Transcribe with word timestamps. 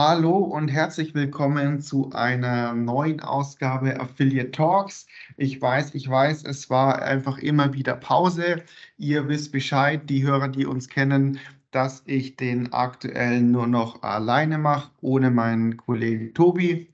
Hallo 0.00 0.36
und 0.36 0.68
herzlich 0.68 1.12
willkommen 1.12 1.80
zu 1.80 2.12
einer 2.12 2.72
neuen 2.72 3.18
Ausgabe 3.18 3.98
Affiliate 3.98 4.52
Talks. 4.52 5.08
Ich 5.36 5.60
weiß, 5.60 5.92
ich 5.96 6.08
weiß, 6.08 6.44
es 6.44 6.70
war 6.70 7.02
einfach 7.02 7.38
immer 7.38 7.74
wieder 7.74 7.96
Pause. 7.96 8.62
Ihr 8.96 9.26
wisst 9.26 9.50
Bescheid, 9.50 10.08
die 10.08 10.22
Hörer, 10.22 10.46
die 10.46 10.66
uns 10.66 10.88
kennen, 10.88 11.40
dass 11.72 12.04
ich 12.06 12.36
den 12.36 12.72
aktuell 12.72 13.40
nur 13.42 13.66
noch 13.66 14.04
alleine 14.04 14.56
mache, 14.56 14.92
ohne 15.00 15.32
meinen 15.32 15.76
Kollegen 15.76 16.32
Tobi. 16.32 16.92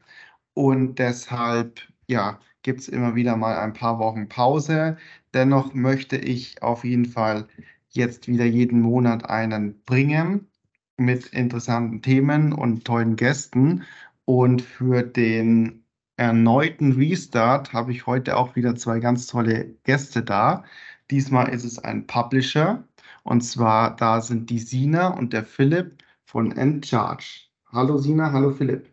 Und 0.54 0.98
deshalb, 0.98 1.82
ja, 2.06 2.40
gibt 2.62 2.80
es 2.80 2.88
immer 2.88 3.14
wieder 3.14 3.36
mal 3.36 3.58
ein 3.58 3.74
paar 3.74 3.98
Wochen 3.98 4.30
Pause. 4.30 4.96
Dennoch 5.34 5.74
möchte 5.74 6.16
ich 6.16 6.62
auf 6.62 6.84
jeden 6.84 7.04
Fall 7.04 7.48
jetzt 7.90 8.28
wieder 8.28 8.46
jeden 8.46 8.80
Monat 8.80 9.28
einen 9.28 9.82
bringen 9.84 10.48
mit 10.96 11.26
interessanten 11.26 12.02
Themen 12.02 12.52
und 12.52 12.84
tollen 12.84 13.16
Gästen. 13.16 13.84
Und 14.24 14.62
für 14.62 15.02
den 15.02 15.84
erneuten 16.16 16.92
Restart 16.92 17.72
habe 17.72 17.92
ich 17.92 18.06
heute 18.06 18.36
auch 18.36 18.56
wieder 18.56 18.76
zwei 18.76 19.00
ganz 19.00 19.26
tolle 19.26 19.74
Gäste 19.84 20.22
da. 20.22 20.64
Diesmal 21.10 21.48
ist 21.48 21.64
es 21.64 21.78
ein 21.78 22.06
Publisher. 22.06 22.84
Und 23.24 23.42
zwar 23.42 23.96
da 23.96 24.20
sind 24.20 24.50
die 24.50 24.58
Sina 24.58 25.08
und 25.08 25.32
der 25.32 25.44
Philipp 25.44 26.02
von 26.24 26.52
Encharge. 26.52 27.48
Hallo 27.72 27.98
Sina, 27.98 28.32
hallo 28.32 28.50
Philipp. 28.50 28.88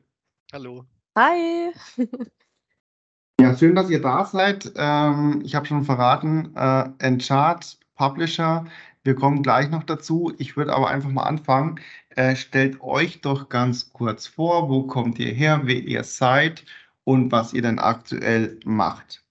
Hallo. 0.54 0.86
Hi. 1.18 1.72
ja, 3.40 3.56
schön, 3.56 3.76
dass 3.76 3.90
ihr 3.90 4.02
da 4.02 4.26
seid. 4.26 4.72
Ähm, 4.76 5.42
ich 5.44 5.56
habe 5.56 5.66
schon 5.66 5.84
verraten, 5.84 6.56
äh, 6.56 6.90
Encharge 7.00 7.76
Publisher 7.96 8.66
wir 9.04 9.16
kommen 9.16 9.44
gleich 9.44 9.70
noch 9.70 9.84
dazu. 9.84 10.34
Ich 10.38 10.58
würde 10.58 10.74
aber 10.74 10.90
einfach 10.90 11.10
mal 11.10 11.24
anfangen. 11.24 11.80
Äh, 12.10 12.36
stellt 12.36 12.82
euch 12.82 13.22
doch 13.22 13.50
ganz 13.50 13.92
kurz 13.94 14.28
vor, 14.28 14.70
wo 14.70 14.84
kommt 14.84 15.18
ihr 15.20 15.34
her, 15.34 15.62
wer 15.64 15.82
ihr 15.82 16.04
seid 16.04 16.66
und 17.04 17.32
was 17.32 17.54
ihr 17.54 17.62
denn 17.62 17.80
aktuell 17.80 18.60
macht. 18.66 19.24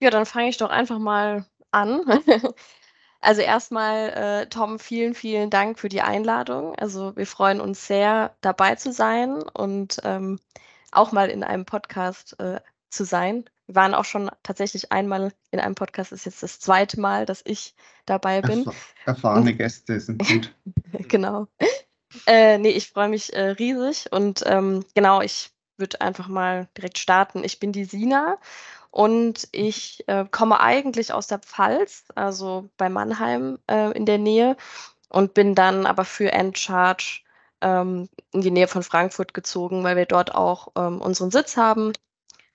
Ja, 0.00 0.10
dann 0.10 0.26
fange 0.26 0.48
ich 0.48 0.56
doch 0.56 0.70
einfach 0.70 0.98
mal 0.98 1.46
an. 1.70 2.02
Also 3.24 3.40
erstmal, 3.40 4.08
äh, 4.10 4.46
Tom, 4.48 4.80
vielen, 4.80 5.14
vielen 5.14 5.48
Dank 5.48 5.78
für 5.78 5.88
die 5.88 6.02
Einladung. 6.02 6.74
Also 6.74 7.14
wir 7.14 7.26
freuen 7.26 7.60
uns 7.60 7.86
sehr, 7.86 8.34
dabei 8.40 8.74
zu 8.74 8.92
sein 8.92 9.44
und 9.44 9.98
ähm, 10.02 10.40
auch 10.90 11.12
mal 11.12 11.30
in 11.30 11.44
einem 11.44 11.64
Podcast 11.64 12.38
äh, 12.40 12.60
zu 12.90 13.04
sein. 13.04 13.44
Wir 13.72 13.76
waren 13.76 13.94
auch 13.94 14.04
schon 14.04 14.30
tatsächlich 14.42 14.92
einmal 14.92 15.32
in 15.50 15.58
einem 15.58 15.74
Podcast, 15.74 16.12
ist 16.12 16.26
jetzt 16.26 16.42
das 16.42 16.60
zweite 16.60 17.00
Mal, 17.00 17.24
dass 17.24 17.40
ich 17.46 17.74
dabei 18.04 18.42
bin. 18.42 18.66
erfahrene 19.06 19.54
Gäste 19.54 19.98
sind 19.98 20.18
gut. 20.28 20.54
genau. 21.08 21.46
Äh, 22.26 22.58
nee, 22.58 22.68
ich 22.68 22.90
freue 22.90 23.08
mich 23.08 23.32
äh, 23.32 23.52
riesig 23.52 24.12
und 24.12 24.44
ähm, 24.44 24.84
genau, 24.94 25.22
ich 25.22 25.52
würde 25.78 26.02
einfach 26.02 26.28
mal 26.28 26.68
direkt 26.76 26.98
starten. 26.98 27.44
Ich 27.44 27.60
bin 27.60 27.72
die 27.72 27.86
Sina 27.86 28.36
und 28.90 29.48
ich 29.52 30.06
äh, 30.06 30.26
komme 30.30 30.60
eigentlich 30.60 31.14
aus 31.14 31.26
der 31.26 31.38
Pfalz, 31.38 32.04
also 32.14 32.68
bei 32.76 32.90
Mannheim 32.90 33.58
äh, 33.70 33.96
in 33.96 34.04
der 34.04 34.18
Nähe 34.18 34.54
und 35.08 35.32
bin 35.32 35.54
dann 35.54 35.86
aber 35.86 36.04
für 36.04 36.30
Endcharge 36.30 37.22
ähm, 37.62 38.10
in 38.32 38.42
die 38.42 38.50
Nähe 38.50 38.68
von 38.68 38.82
Frankfurt 38.82 39.32
gezogen, 39.32 39.82
weil 39.82 39.96
wir 39.96 40.04
dort 40.04 40.34
auch 40.34 40.68
ähm, 40.76 41.00
unseren 41.00 41.30
Sitz 41.30 41.56
haben 41.56 41.94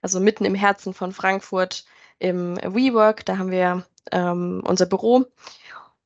also 0.08 0.22
mitten 0.22 0.46
im 0.46 0.56
Herzen 0.56 0.94
von 0.94 1.12
Frankfurt 1.12 1.84
im 2.18 2.56
WeWork. 2.56 3.26
Da 3.26 3.38
haben 3.38 3.52
wir 3.52 3.86
ähm, 4.14 4.64
unser 4.66 4.86
Büro. 4.86 5.26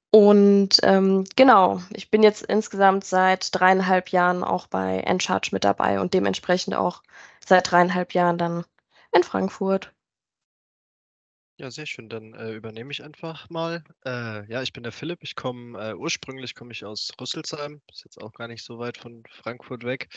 Und 0.10 0.80
ähm, 0.82 1.24
genau, 1.36 1.82
ich 1.92 2.10
bin 2.10 2.24
jetzt 2.24 2.42
insgesamt 2.42 3.06
seit 3.06 3.54
dreieinhalb 3.54 4.10
Jahren 4.10 4.44
auch 4.44 4.66
bei 4.66 5.02
Encharge 5.02 5.50
mit 5.52 5.64
dabei 5.64 6.00
und 6.00 6.16
dementsprechend 6.16 6.74
auch 6.74 7.04
seit 7.46 7.70
dreieinhalb 7.70 8.16
Jahren 8.16 8.40
dann 8.40 8.66
in 9.12 9.22
Frankfurt. 9.22 9.94
Ja, 11.62 11.70
sehr 11.70 11.86
schön. 11.86 12.10
Dann 12.10 12.34
äh, 12.34 12.54
übernehme 12.54 12.92
ich 12.92 13.04
einfach 13.04 13.48
mal. 13.52 13.84
Äh, 14.04 14.50
ja, 14.52 14.64
ich 14.64 14.74
bin 14.74 14.82
der 14.82 14.92
Philipp. 14.92 15.20
Ich 15.22 15.36
komme 15.36 15.80
äh, 15.80 15.94
ursprünglich 15.94 16.56
komme 16.56 16.72
ich 16.72 16.84
aus 16.84 17.12
Rüsselsheim, 17.22 17.84
ist 17.92 18.04
jetzt 18.04 18.20
auch 18.20 18.34
gar 18.34 18.48
nicht 18.48 18.64
so 18.66 18.80
weit 18.80 18.98
von 18.98 19.22
Frankfurt 19.30 19.84
weg. 19.84 20.10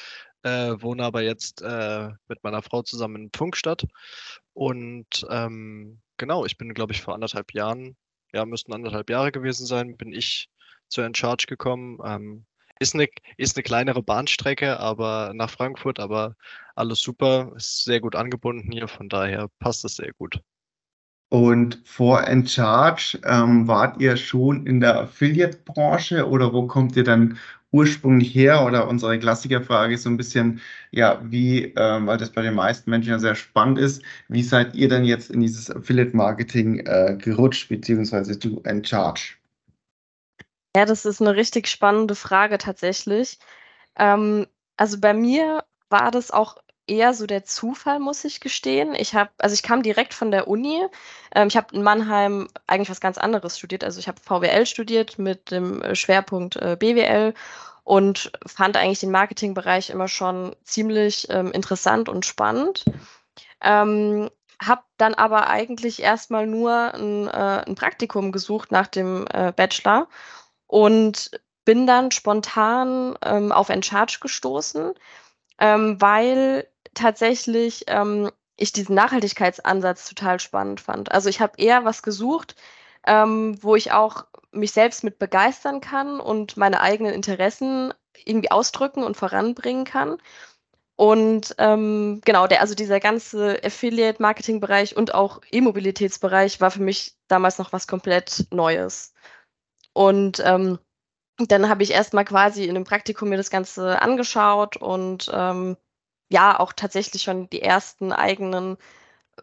Äh, 0.43 0.81
wohne 0.81 1.05
aber 1.05 1.21
jetzt 1.21 1.61
äh, 1.61 2.09
mit 2.29 2.43
meiner 2.45 2.63
Frau 2.63 2.81
zusammen 2.81 3.25
in 3.25 3.31
Funkstadt. 3.37 3.85
Und 4.55 5.27
ähm, 5.29 6.01
genau, 6.17 6.47
ich 6.47 6.57
bin, 6.57 6.73
glaube 6.73 6.95
ich, 6.95 7.03
vor 7.03 7.13
anderthalb 7.13 7.53
Jahren, 7.53 7.95
ja, 8.33 8.47
müssten 8.47 8.73
anderthalb 8.73 9.11
Jahre 9.11 9.31
gewesen 9.31 9.67
sein, 9.67 9.99
bin 9.99 10.13
ich 10.15 10.49
zu 10.89 11.03
Encharge 11.03 11.45
gekommen. 11.47 11.99
Ähm, 12.07 12.47
ist 12.81 12.95
eine, 12.95 13.07
ist 13.37 13.55
eine 13.57 13.65
kleinere 13.65 14.03
Bahnstrecke, 14.03 14.81
aber 14.81 15.33
nach 15.35 15.51
Frankfurt, 15.51 16.01
aber 16.01 16.37
alles 16.75 17.01
super, 17.01 17.53
ist 17.55 17.85
sehr 17.85 18.01
gut 18.01 18.17
angebunden 18.17 18.73
hier, 18.73 18.89
von 18.89 19.11
daher 19.11 19.49
passt 19.59 19.85
es 19.85 19.97
sehr 19.97 20.15
gut. 20.15 20.41
Und 21.35 21.81
vor 21.85 22.29
Encharge 22.29 23.19
ähm, 23.25 23.67
wart 23.67 24.01
ihr 24.01 24.17
schon 24.17 24.69
in 24.69 24.79
der 24.79 25.01
Affiliate-Branche 25.01 26.29
oder 26.29 26.53
wo 26.53 26.69
kommt 26.69 26.95
ihr 26.95 27.03
dann 27.03 27.39
ursprünglich 27.73 28.33
her? 28.33 28.65
Oder 28.65 28.87
unsere 28.87 29.19
Klassikerfrage 29.19 29.95
ist 29.95 30.05
so 30.05 30.11
ein 30.11 30.17
bisschen, 30.17 30.61
ja, 30.93 31.21
wie, 31.25 31.75
ähm, 31.77 32.07
weil 32.07 32.19
das 32.19 32.31
bei 32.31 32.43
den 32.43 32.55
meisten 32.55 32.89
Menschen 32.89 33.11
ja 33.11 33.19
sehr 33.19 33.35
spannend 33.35 33.81
ist, 33.81 34.01
wie 34.29 34.45
seid 34.45 34.77
ihr 34.77 34.89
denn 34.89 35.05
jetzt 35.05 35.33
in 35.33 35.41
dieses 35.41 35.73
Affiliate-Marketing 35.73 36.87
äh, 36.87 37.19
gerutscht, 37.21 37.69
beziehungsweise 37.69 38.39
du 38.39 38.61
Encharge? 38.63 39.35
Ja, 40.77 40.85
das 40.85 41.05
ist 41.05 41.21
eine 41.21 41.35
richtig 41.35 41.67
spannende 41.67 42.15
Frage 42.15 42.59
tatsächlich. 42.59 43.41
Ähm, 43.97 44.47
also 44.77 45.01
bei 45.01 45.13
mir 45.13 45.65
war 45.91 46.13
das 46.13 46.31
auch 46.31 46.59
eher 46.87 47.15
so 47.15 47.27
der 47.27 47.45
Zufall, 47.45 47.99
muss 47.99 48.25
ich 48.25 48.41
gestehen. 48.41 48.95
Ich 48.95 49.15
habe, 49.15 49.31
also 49.39 49.55
ich 49.55 49.63
kam 49.63 49.83
direkt 49.83 50.15
von 50.15 50.31
der 50.31 50.49
Uni. 50.49 50.87
Ähm, 51.35 51.49
ich 51.49 51.57
habe 51.57 51.75
in 51.75 51.83
Mannheim 51.83 52.49
eigentlich 52.67 52.91
was 52.91 53.01
ganz 53.01 53.19
anderes 53.19 53.59
studiert. 53.59 53.85
Also 53.85 54.01
ich 54.01 54.09
habe 54.09 54.21
VWL 54.21 54.67
studiert 54.67 55.19
mit 55.19 55.51
dem 55.51 55.83
äh, 55.83 55.95
Schwerpunkt 55.95 56.57
äh, 56.57 56.77
BWL 56.79 57.35
und 57.85 58.33
fand 58.47 58.77
eigentlich 58.77 59.01
den 59.01 59.11
Marketingbereich 59.11 59.91
immer 59.91 60.09
schon 60.09 60.57
ziemlich 60.65 61.29
ähm, 61.31 61.53
interessant 61.53 62.09
und 62.09 62.25
spannend. 62.25 62.85
Ähm, 63.61 64.31
habe 64.63 64.83
dann 64.97 65.15
aber 65.15 65.49
eigentlich 65.49 66.03
erstmal 66.03 66.47
nur 66.47 66.95
ein, 66.95 67.29
äh, 67.29 67.65
ein, 67.67 67.75
Praktikum 67.75 68.33
gesucht 68.33 68.73
nach 68.73 68.87
dem 68.87 69.27
äh, 69.33 69.53
Bachelor 69.53 70.09
und 70.67 71.31
bin 71.65 71.87
dann 71.87 72.11
spontan 72.11 73.17
ähm, 73.23 73.53
auf 73.53 73.69
Encharge 73.69 74.19
gestoßen, 74.21 74.95
ähm, 75.59 76.01
weil 76.01 76.67
tatsächlich 76.95 77.85
ähm, 77.89 78.31
ich 78.57 78.73
diesen 78.73 78.95
Nachhaltigkeitsansatz 78.95 80.09
total 80.09 80.41
spannend 80.41 80.81
fand. 80.81 81.13
Also 81.13 81.29
ich 81.29 81.41
habe 81.41 81.55
eher 81.59 81.85
was 81.85 82.03
gesucht, 82.03 82.57
ähm, 83.07 83.59
wo 83.63 83.77
ich 83.77 83.93
auch 83.93 84.27
mich 84.53 84.73
selbst 84.73 85.05
mit 85.05 85.19
begeistern 85.19 85.81
kann 85.81 86.21
und 86.21 86.57
meine 86.57 86.81
eigenen 86.81 87.13
Interessen 87.13 87.93
irgendwie 88.25 88.51
ausdrücken 88.51 89.03
und 89.03 89.17
voranbringen 89.17 89.85
kann. 89.85 90.19
Und 90.97 91.57
ähm, 91.59 92.21
genau, 92.25 92.47
der, 92.47 92.61
also 92.61 92.75
dieser 92.75 93.01
ganze 93.01 93.61
Affiliate-Marketing-Bereich 93.65 94.97
und 94.97 95.13
auch 95.13 95.41
E-Mobilitätsbereich 95.51 96.61
war 96.61 96.71
für 96.71 96.83
mich 96.83 97.17
damals 97.27 97.59
noch 97.59 97.73
was 97.73 97.89
komplett 97.89 98.47
Neues. 98.51 99.13
Und 99.93 100.41
ähm, 100.45 100.79
dann 101.39 101.69
habe 101.69 101.83
ich 101.83 101.91
erstmal 101.91 102.25
quasi 102.25 102.65
in 102.65 102.71
einem 102.71 102.85
Praktikum 102.85 103.29
mir 103.29 103.37
das 103.37 103.51
Ganze 103.51 104.01
angeschaut 104.01 104.77
und 104.77 105.29
ähm, 105.35 105.77
ja 106.29 106.59
auch 106.59 106.73
tatsächlich 106.73 107.23
schon 107.23 107.49
die 107.51 107.63
ersten 107.63 108.13
eigenen 108.13 108.77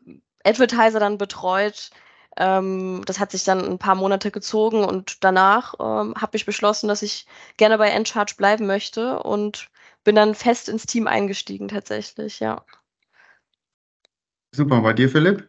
ähm, 0.06 0.22
Advertiser 0.44 1.00
dann 1.00 1.18
betreut. 1.18 1.92
Ähm, 2.38 3.04
das 3.06 3.20
hat 3.20 3.32
sich 3.32 3.44
dann 3.44 3.66
ein 3.66 3.78
paar 3.78 3.96
Monate 3.96 4.32
gezogen 4.32 4.84
und 4.84 5.24
danach 5.24 5.76
ähm, 5.80 6.16
habe 6.16 6.38
ich 6.38 6.46
beschlossen, 6.46 6.88
dass 6.88 7.02
ich 7.02 7.26
gerne 7.58 7.78
bei 7.78 7.90
Encharge 7.90 8.36
bleiben 8.38 8.68
möchte 8.68 9.22
und 9.22 9.70
bin 10.04 10.16
dann 10.16 10.34
fest 10.34 10.70
ins 10.70 10.86
Team 10.86 11.08
eingestiegen 11.08 11.68
tatsächlich, 11.68 12.40
ja. 12.40 12.66
Super, 14.54 14.82
bei 14.82 14.94
dir, 14.94 15.10
Philipp? 15.10 15.48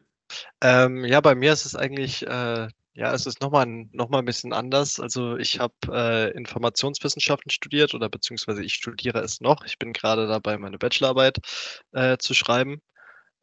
Ähm, 0.61 1.05
ja, 1.05 1.21
bei 1.21 1.35
mir 1.35 1.53
ist 1.53 1.67
es 1.67 1.75
eigentlich 1.75 2.27
äh, 2.27 2.69
ja, 2.95 3.13
es 3.15 3.27
ist 3.27 3.41
nochmal 3.41 3.67
noch 3.93 4.11
mal 4.11 4.19
ein 4.19 4.25
bisschen 4.25 4.53
anders. 4.53 5.01
Also 5.01 5.37
ich 5.37 5.59
habe 5.59 5.75
äh, 5.89 6.31
Informationswissenschaften 6.37 7.51
studiert 7.51 7.95
oder 7.95 8.09
beziehungsweise 8.09 8.63
ich 8.63 8.75
studiere 8.75 9.21
es 9.21 9.41
noch. 9.41 9.65
Ich 9.65 9.79
bin 9.79 9.93
gerade 9.93 10.27
dabei, 10.27 10.59
meine 10.59 10.79
Bachelorarbeit 10.79 11.39
äh, 11.93 12.19
zu 12.19 12.35
schreiben. 12.35 12.83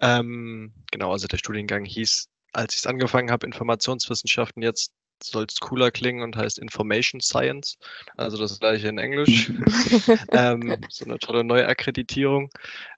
Ähm, 0.01 0.73
genau, 0.91 1.11
also 1.11 1.27
der 1.27 1.37
Studiengang 1.37 1.83
hieß, 1.83 2.27
als 2.53 2.75
ich 2.75 2.81
es 2.81 2.87
angefangen 2.87 3.31
habe, 3.31 3.47
Informationswissenschaften, 3.47 4.61
jetzt 4.61 4.93
soll 5.21 5.45
es 5.49 5.59
cooler 5.59 5.91
klingen 5.91 6.23
und 6.23 6.37
heißt 6.37 6.59
Information 6.59 7.19
Science. 7.19 7.77
Also 8.17 8.37
das 8.37 8.59
gleiche 8.59 8.87
in 8.87 8.99
Englisch. 8.99 9.49
ähm, 10.31 10.77
so 10.89 11.05
eine 11.05 11.17
tolle 11.17 11.43
Neuakkreditierung. 11.43 12.49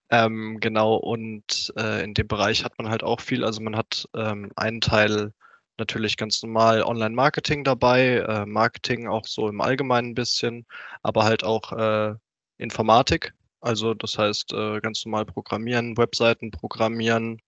Ähm, 0.09 0.59
genau, 0.59 0.95
und 0.95 1.73
äh, 1.77 2.03
in 2.03 2.13
dem 2.13 2.27
Bereich 2.27 2.65
hat 2.65 2.77
man 2.77 2.89
halt 2.89 3.03
auch 3.03 3.21
viel. 3.21 3.45
Also 3.45 3.61
man 3.61 3.77
hat 3.77 4.05
ähm, 4.13 4.51
einen 4.55 4.81
Teil 4.81 5.33
natürlich 5.77 6.17
ganz 6.17 6.41
normal 6.43 6.83
Online-Marketing 6.83 7.63
dabei, 7.63 8.17
äh, 8.17 8.45
Marketing 8.45 9.07
auch 9.07 9.25
so 9.25 9.47
im 9.49 9.61
Allgemeinen 9.61 10.09
ein 10.09 10.15
bisschen, 10.15 10.65
aber 11.01 11.23
halt 11.23 11.43
auch 11.43 11.71
äh, 11.71 12.15
Informatik. 12.57 13.33
Also 13.61 13.93
das 13.93 14.17
heißt 14.17 14.53
äh, 14.53 14.79
ganz 14.81 15.05
normal 15.05 15.25
programmieren, 15.25 15.97
Webseiten 15.97 16.51
programmieren. 16.51 17.41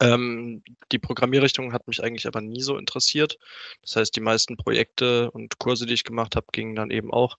Ähm, 0.00 0.62
die 0.92 0.98
Programmierrichtung 0.98 1.72
hat 1.72 1.86
mich 1.86 2.02
eigentlich 2.02 2.26
aber 2.26 2.40
nie 2.40 2.62
so 2.62 2.76
interessiert. 2.76 3.38
Das 3.82 3.96
heißt, 3.96 4.16
die 4.16 4.20
meisten 4.20 4.56
Projekte 4.56 5.30
und 5.30 5.58
Kurse, 5.58 5.86
die 5.86 5.94
ich 5.94 6.04
gemacht 6.04 6.36
habe, 6.36 6.46
gingen 6.52 6.74
dann 6.74 6.90
eben 6.90 7.12
auch 7.12 7.36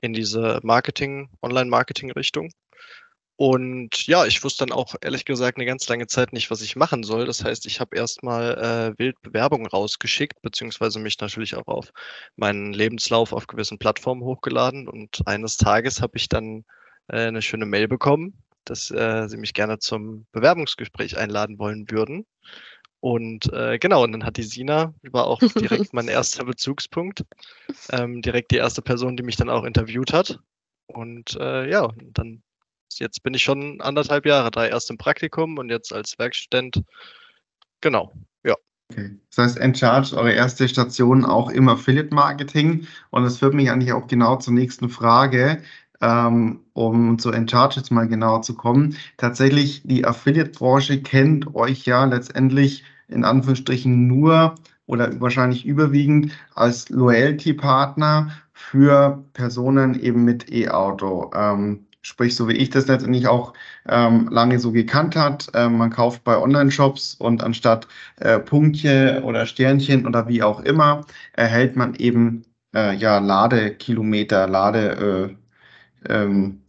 in 0.00 0.12
diese 0.12 0.60
Marketing, 0.62 1.28
Online-Marketing-Richtung. 1.42 2.52
Und 3.40 4.08
ja, 4.08 4.26
ich 4.26 4.42
wusste 4.42 4.66
dann 4.66 4.76
auch 4.76 4.96
ehrlich 5.00 5.24
gesagt 5.24 5.58
eine 5.58 5.64
ganz 5.64 5.88
lange 5.88 6.08
Zeit 6.08 6.32
nicht, 6.32 6.50
was 6.50 6.60
ich 6.60 6.74
machen 6.74 7.04
soll. 7.04 7.24
Das 7.24 7.44
heißt, 7.44 7.66
ich 7.66 7.78
habe 7.78 7.96
erstmal 7.96 8.58
äh, 8.58 8.98
wild 8.98 9.22
Bewerbungen 9.22 9.68
rausgeschickt, 9.68 10.42
beziehungsweise 10.42 10.98
mich 10.98 11.20
natürlich 11.20 11.54
auch 11.54 11.68
auf 11.68 11.92
meinen 12.34 12.72
Lebenslauf 12.72 13.32
auf 13.32 13.46
gewissen 13.46 13.78
Plattformen 13.78 14.24
hochgeladen. 14.24 14.88
Und 14.88 15.20
eines 15.26 15.56
Tages 15.56 16.02
habe 16.02 16.16
ich 16.16 16.28
dann 16.28 16.64
äh, 17.06 17.28
eine 17.28 17.40
schöne 17.40 17.64
Mail 17.64 17.86
bekommen, 17.86 18.42
dass 18.64 18.90
äh, 18.90 19.28
sie 19.28 19.36
mich 19.36 19.54
gerne 19.54 19.78
zum 19.78 20.26
Bewerbungsgespräch 20.32 21.16
einladen 21.16 21.60
wollen 21.60 21.88
würden. 21.92 22.26
Und 22.98 23.52
äh, 23.52 23.78
genau, 23.78 24.02
und 24.02 24.10
dann 24.10 24.24
hat 24.24 24.36
die 24.36 24.42
Sina, 24.42 24.94
war 25.12 25.28
auch 25.28 25.38
direkt 25.38 25.92
mein 25.94 26.08
erster 26.08 26.44
Bezugspunkt, 26.44 27.24
ähm, 27.92 28.20
direkt 28.20 28.50
die 28.50 28.56
erste 28.56 28.82
Person, 28.82 29.16
die 29.16 29.22
mich 29.22 29.36
dann 29.36 29.48
auch 29.48 29.62
interviewt 29.62 30.12
hat. 30.12 30.40
Und 30.88 31.36
äh, 31.36 31.70
ja, 31.70 31.92
dann 32.14 32.42
Jetzt 32.90 33.22
bin 33.22 33.34
ich 33.34 33.42
schon 33.42 33.80
anderthalb 33.80 34.26
Jahre 34.26 34.50
da, 34.50 34.66
erst 34.66 34.90
im 34.90 34.98
Praktikum 34.98 35.58
und 35.58 35.70
jetzt 35.70 35.92
als 35.92 36.18
Werkstudent. 36.18 36.82
Genau, 37.80 38.12
ja. 38.44 38.54
Okay. 38.90 39.18
Das 39.30 39.44
heißt, 39.44 39.58
Encharge, 39.58 40.16
eure 40.16 40.32
erste 40.32 40.68
Station 40.68 41.24
auch 41.24 41.50
im 41.50 41.68
Affiliate 41.68 42.14
Marketing. 42.14 42.86
Und 43.10 43.24
das 43.24 43.38
führt 43.38 43.54
mich 43.54 43.70
eigentlich 43.70 43.92
auch 43.92 44.06
genau 44.06 44.36
zur 44.36 44.54
nächsten 44.54 44.88
Frage, 44.88 45.62
ähm, 46.00 46.60
um 46.72 47.18
zu 47.18 47.30
Encharge 47.30 47.76
jetzt 47.76 47.90
mal 47.90 48.08
genauer 48.08 48.42
zu 48.42 48.54
kommen. 48.54 48.96
Tatsächlich, 49.16 49.82
die 49.84 50.04
Affiliate-Branche 50.04 51.02
kennt 51.02 51.54
euch 51.54 51.84
ja 51.84 52.04
letztendlich 52.04 52.84
in 53.08 53.24
Anführungsstrichen 53.24 54.06
nur 54.06 54.54
oder 54.86 55.20
wahrscheinlich 55.20 55.66
überwiegend 55.66 56.32
als 56.54 56.88
Loyalty-Partner 56.88 58.30
für 58.52 59.24
Personen 59.34 60.00
eben 60.00 60.24
mit 60.24 60.50
E-Auto. 60.50 61.30
Ähm, 61.34 61.87
Sprich, 62.02 62.36
so 62.36 62.48
wie 62.48 62.52
ich 62.52 62.70
das 62.70 62.86
letztendlich 62.86 63.26
auch 63.28 63.52
ähm, 63.88 64.28
lange 64.30 64.58
so 64.60 64.72
gekannt 64.72 65.16
hat, 65.16 65.50
äh, 65.54 65.68
man 65.68 65.90
kauft 65.90 66.24
bei 66.24 66.38
Online-Shops 66.38 67.14
und 67.14 67.42
anstatt 67.42 67.88
äh, 68.16 68.38
Punktchen 68.38 69.22
oder 69.24 69.46
Sternchen 69.46 70.06
oder 70.06 70.28
wie 70.28 70.42
auch 70.42 70.60
immer, 70.60 71.04
erhält 71.32 71.76
man 71.76 71.94
eben 71.96 72.44
äh, 72.74 72.94
ja 72.96 73.18
Ladekilometer, 73.18 74.46
Lade 74.46 75.36
äh, 76.06 76.12
ähm, 76.12 76.62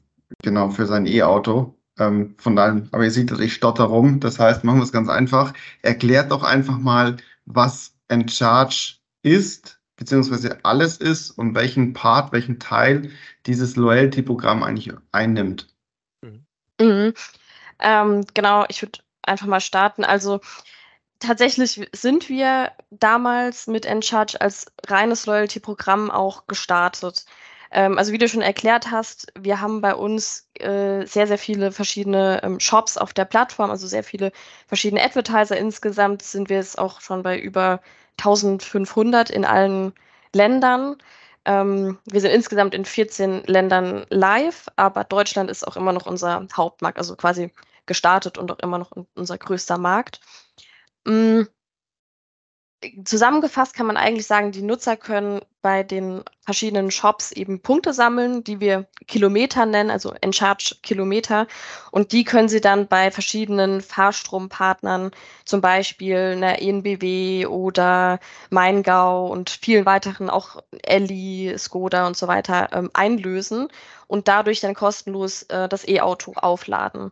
genau 0.43 0.69
für 0.71 0.87
sein 0.87 1.05
E-Auto. 1.05 1.75
Ähm, 1.99 2.35
von 2.37 2.55
daher, 2.55 2.81
aber 2.91 3.03
ihr 3.03 3.11
seht, 3.11 3.31
ich 3.31 3.53
stotter 3.53 3.85
rum. 3.85 4.19
Das 4.19 4.39
heißt, 4.39 4.63
machen 4.63 4.79
wir 4.79 4.83
es 4.83 4.91
ganz 4.91 5.09
einfach. 5.09 5.53
Erklärt 5.81 6.31
doch 6.31 6.43
einfach 6.43 6.77
mal, 6.79 7.17
was 7.45 7.93
Encharge 8.07 8.95
ist 9.23 9.78
beziehungsweise 9.99 10.63
alles 10.63 10.97
ist 10.97 11.31
und 11.31 11.53
welchen 11.53 11.93
Part, 11.93 12.31
welchen 12.31 12.57
Teil 12.57 13.11
dieses 13.45 13.75
Loyalty-Programm 13.75 14.63
eigentlich 14.63 14.93
einnimmt. 15.11 15.67
Mhm. 16.21 16.45
Mhm. 16.79 17.13
Ähm, 17.79 18.25
genau, 18.33 18.65
ich 18.69 18.81
würde 18.81 18.99
einfach 19.23 19.45
mal 19.45 19.59
starten. 19.59 20.05
Also 20.05 20.39
tatsächlich 21.19 21.89
sind 21.91 22.29
wir 22.29 22.71
damals 22.91 23.67
mit 23.67 23.85
Encharge 23.85 24.39
als 24.39 24.71
reines 24.87 25.25
Loyalty-Programm 25.25 26.09
auch 26.09 26.47
gestartet. 26.47 27.25
Ähm, 27.71 27.97
also 27.97 28.13
wie 28.13 28.17
du 28.17 28.29
schon 28.29 28.41
erklärt 28.41 28.91
hast, 28.91 29.33
wir 29.37 29.59
haben 29.59 29.81
bei 29.81 29.93
uns 29.93 30.47
äh, 30.53 31.05
sehr, 31.05 31.27
sehr 31.27 31.37
viele 31.37 31.73
verschiedene 31.73 32.41
ähm, 32.41 32.61
Shops 32.61 32.97
auf 32.97 33.13
der 33.13 33.25
Plattform, 33.25 33.69
also 33.69 33.85
sehr 33.85 34.03
viele 34.05 34.31
verschiedene 34.65 35.03
Advertiser. 35.03 35.57
Insgesamt 35.57 36.21
sind 36.21 36.49
wir 36.49 36.59
es 36.59 36.77
auch 36.77 37.01
schon 37.01 37.21
bei 37.21 37.37
über 37.37 37.81
1500 38.19 39.29
in 39.29 39.45
allen 39.45 39.93
Ländern. 40.33 40.97
Ähm, 41.45 41.97
wir 42.05 42.21
sind 42.21 42.31
insgesamt 42.31 42.73
in 42.75 42.85
14 42.85 43.43
Ländern 43.45 44.05
live, 44.09 44.67
aber 44.75 45.03
Deutschland 45.03 45.49
ist 45.49 45.67
auch 45.67 45.77
immer 45.77 45.93
noch 45.93 46.05
unser 46.05 46.47
Hauptmarkt, 46.55 46.97
also 46.97 47.15
quasi 47.15 47.51
gestartet 47.85 48.37
und 48.37 48.51
auch 48.51 48.59
immer 48.59 48.77
noch 48.77 48.91
unser 49.15 49.37
größter 49.37 49.77
Markt. 49.77 50.19
Mm, 51.05 51.43
zusammengefasst 53.03 53.73
kann 53.73 53.87
man 53.87 53.97
eigentlich 53.97 54.25
sagen, 54.25 54.51
die 54.51 54.61
Nutzer 54.61 54.95
können 54.95 55.41
bei 55.61 55.83
den 55.83 56.23
verschiedenen 56.41 56.91
Shops 56.91 57.33
eben 57.33 57.61
Punkte 57.61 57.93
sammeln, 57.93 58.43
die 58.43 58.61
wir 58.61 58.87
Kilometer 59.07 59.65
nennen, 59.65 59.89
also 59.89 60.13
Encharge 60.21 60.77
Kilometer. 60.81 61.47
Und 61.91 62.13
die 62.13 62.23
können 62.23 62.47
sie 62.47 62.61
dann 62.61 62.87
bei 62.87 63.11
verschiedenen 63.11 63.81
Fahrstrompartnern, 63.81 65.11
zum 65.43 65.59
Beispiel 65.59 66.33
einer 66.37 66.61
ENBW 66.61 67.47
oder 67.47 68.19
Maingau 68.49 69.27
und 69.27 69.49
vielen 69.49 69.85
weiteren, 69.85 70.29
auch 70.29 70.63
Elli, 70.83 71.53
Skoda 71.57 72.07
und 72.07 72.15
so 72.15 72.27
weiter, 72.27 72.69
ähm, 72.71 72.89
einlösen 72.93 73.67
und 74.07 74.29
dadurch 74.29 74.61
dann 74.61 74.73
kostenlos 74.73 75.43
äh, 75.43 75.67
das 75.67 75.85
E-Auto 75.85 76.33
aufladen. 76.35 77.11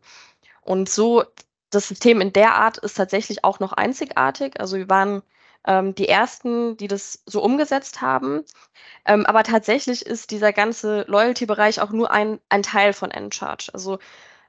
Und 0.61 0.89
so, 0.89 1.25
das 1.69 1.89
System 1.89 2.21
in 2.21 2.31
der 2.31 2.55
Art 2.55 2.77
ist 2.77 2.95
tatsächlich 2.95 3.43
auch 3.43 3.59
noch 3.59 3.73
einzigartig. 3.73 4.59
Also 4.59 4.77
wir 4.77 4.89
waren 4.89 5.21
ähm, 5.67 5.93
die 5.93 6.07
ersten, 6.07 6.77
die 6.77 6.87
das 6.87 7.21
so 7.25 7.43
umgesetzt 7.43 8.01
haben. 8.01 8.43
Ähm, 9.05 9.25
aber 9.25 9.43
tatsächlich 9.43 10.05
ist 10.05 10.31
dieser 10.31 10.53
ganze 10.53 11.03
Loyalty-Bereich 11.07 11.81
auch 11.81 11.91
nur 11.91 12.09
ein, 12.09 12.39
ein 12.49 12.63
Teil 12.63 12.93
von 12.93 13.11
Encharge. 13.11 13.69
Also 13.73 13.99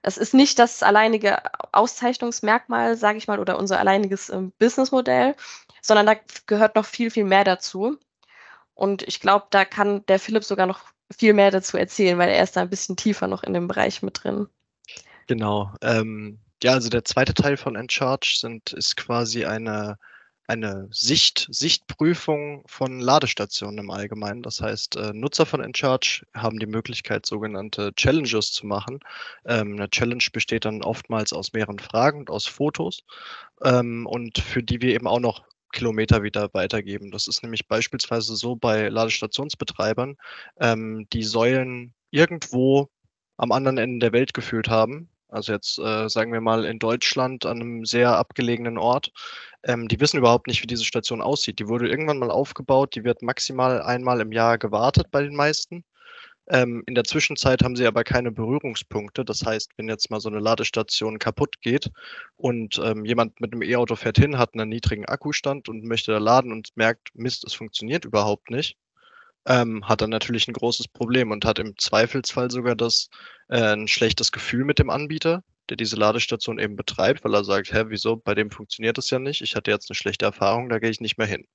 es 0.03 0.17
ist 0.17 0.33
nicht 0.33 0.59
das 0.59 0.83
alleinige 0.83 1.43
Auszeichnungsmerkmal, 1.73 2.97
sage 2.97 3.19
ich 3.19 3.27
mal, 3.27 3.41
oder 3.41 3.59
unser 3.59 3.79
alleiniges 3.79 4.31
ähm, 4.31 4.53
Businessmodell, 4.59 5.35
sondern 5.83 6.07
da 6.07 6.15
gehört 6.47 6.77
noch 6.77 6.87
viel, 6.87 7.11
viel 7.11 7.25
mehr 7.25 7.45
dazu. 7.45 7.99
Und 8.75 9.03
ich 9.03 9.21
glaube, 9.21 9.47
da 9.51 9.65
kann 9.65 10.07
der 10.07 10.21
Philipp 10.21 10.45
sogar 10.45 10.67
noch 10.67 10.81
viel 11.11 11.33
mehr 11.33 11.51
dazu 11.51 11.77
erzählen, 11.77 12.17
weil 12.19 12.29
er 12.29 12.45
ist 12.45 12.57
da 12.57 12.61
ein 12.61 12.71
bisschen 12.71 12.97
tiefer 12.97 13.27
noch 13.27 13.43
in 13.43 13.55
dem 13.55 13.67
Bereich 13.67 14.03
mit 14.03 14.23
drin. 14.23 14.47
Genau. 15.27 15.73
Ähm, 15.83 16.39
ja, 16.63 16.73
also 16.73 16.89
der 16.89 17.05
zweite 17.05 17.35
Teil 17.35 17.57
von 17.57 17.75
Encharge 17.75 18.37
sind, 18.39 18.73
ist 18.73 18.97
quasi 18.97 19.45
eine 19.45 19.99
eine 20.49 20.89
Sicht, 20.91 21.47
Sichtprüfung 21.51 22.65
von 22.67 23.01
Ladestationen 23.01 23.79
im 23.79 23.91
Allgemeinen. 23.91 24.43
Das 24.43 24.61
heißt, 24.63 24.97
äh, 24.97 25.13
Nutzer 25.13 25.45
von 25.45 25.61
Encharge 25.61 26.25
haben 26.35 26.59
die 26.59 26.67
Möglichkeit, 26.67 27.27
sogenannte 27.27 27.93
Challenges 27.95 28.53
zu 28.53 28.67
machen. 28.67 29.01
Ähm, 29.45 29.75
eine 29.75 29.91
Challenge 29.91 30.25
besteht 30.33 30.65
dann 30.65 30.83
oftmals 30.83 31.35
aus 31.35 31.53
mehreren 31.53 31.79
Fragen 31.79 32.21
und 32.21 32.31
aus 32.31 32.47
Fotos 32.47 33.05
ähm, 33.63 34.07
und 34.07 34.39
für 34.39 34.63
die 34.63 34.81
wir 34.81 34.95
eben 34.95 35.07
auch 35.07 35.21
noch 35.21 35.45
Kilometer 35.73 36.23
wieder 36.23 36.49
weitergeben. 36.55 37.11
Das 37.11 37.29
ist 37.29 37.43
nämlich 37.43 37.69
beispielsweise 37.69 38.35
so 38.35 38.57
bei 38.57 38.89
Ladestationsbetreibern, 38.89 40.17
ähm, 40.61 41.07
die 41.13 41.25
Säulen 41.25 41.93
irgendwo 42.11 42.89
am 43.37 43.53
anderen 43.53 43.77
Ende 43.77 44.07
der 44.07 44.13
Welt 44.13 44.33
gefühlt 44.33 44.69
haben, 44.69 45.11
also 45.29 45.53
jetzt 45.53 45.79
äh, 45.79 46.09
sagen 46.09 46.33
wir 46.33 46.41
mal 46.41 46.65
in 46.65 46.79
Deutschland 46.79 47.47
an 47.47 47.61
einem 47.61 47.85
sehr 47.85 48.17
abgelegenen 48.17 48.79
Ort, 48.79 49.13
ähm, 49.65 49.89
die 49.89 50.01
wissen 50.01 50.19
überhaupt 50.19 50.47
nicht, 50.47 50.63
wie 50.63 50.67
diese 50.67 50.85
Station 50.85 51.21
aussieht. 51.21 51.59
Die 51.59 51.69
wurde 51.69 51.89
irgendwann 51.89 52.19
mal 52.19 52.31
aufgebaut, 52.31 52.95
die 52.95 53.05
wird 53.05 53.23
maximal 53.23 53.83
einmal 53.83 54.21
im 54.21 54.33
Jahr 54.33 54.59
gewartet 54.59 55.11
bei 55.11 55.23
den 55.23 55.35
meisten. 55.35 55.85
Ähm, 56.51 56.83
in 56.87 56.95
der 56.95 57.05
Zwischenzeit 57.05 57.63
haben 57.63 57.77
sie 57.77 57.87
aber 57.87 58.05
keine 58.05 58.33
Berührungspunkte. 58.33 59.25
Das 59.25 59.45
heißt, 59.45 59.73
wenn 59.77 59.89
jetzt 59.89 60.11
mal 60.11 60.21
so 60.21 60.31
eine 60.31 60.39
Ladestation 60.39 61.19
kaputt 61.19 61.61
geht 61.61 61.91
und 62.37 62.81
ähm, 62.83 63.05
jemand 63.05 63.41
mit 63.41 63.53
einem 63.53 63.63
E-Auto 63.63 63.97
fährt 63.97 64.17
hin, 64.19 64.39
hat 64.39 64.55
einen 64.55 64.71
niedrigen 64.71 65.05
Akkustand 65.05 65.69
und 65.69 65.85
möchte 65.85 66.13
da 66.13 66.19
laden 66.19 66.53
und 66.53 66.71
merkt, 66.75 67.11
Mist, 67.15 67.45
es 67.45 67.53
funktioniert 67.53 68.07
überhaupt 68.07 68.51
nicht, 68.51 68.77
ähm, 69.49 69.89
hat 69.89 70.03
dann 70.03 70.11
natürlich 70.11 70.47
ein 70.47 70.53
großes 70.53 70.89
Problem 70.89 71.31
und 71.31 71.45
hat 71.45 71.59
im 71.59 71.77
Zweifelsfall 71.79 72.51
sogar 72.51 72.77
das 72.77 73.09
äh, 73.49 73.75
ein 73.75 73.89
schlechtes 73.89 74.31
Gefühl 74.31 74.65
mit 74.65 74.79
dem 74.79 74.91
Anbieter, 74.91 75.43
der 75.71 75.79
diese 75.79 75.97
Ladestation 75.97 76.59
eben 76.59 76.77
betreibt, 76.77 77.25
weil 77.25 77.35
er 77.35 77.45
sagt, 77.45 77.73
hä, 77.73 77.85
wieso, 77.89 78.17
bei 78.17 78.35
dem 78.35 78.51
funktioniert 78.51 78.99
das 78.99 79.11
ja 79.11 79.19
nicht, 79.19 79.41
ich 79.41 79.57
hatte 79.57 79.71
jetzt 79.71 79.91
eine 79.91 79.97
schlechte 79.97 80.27
Erfahrung, 80.27 80.69
da 80.69 80.79
gehe 80.79 80.91
ich 80.91 81.01
nicht 81.01 81.19
mehr 81.19 81.27
hin. 81.27 81.47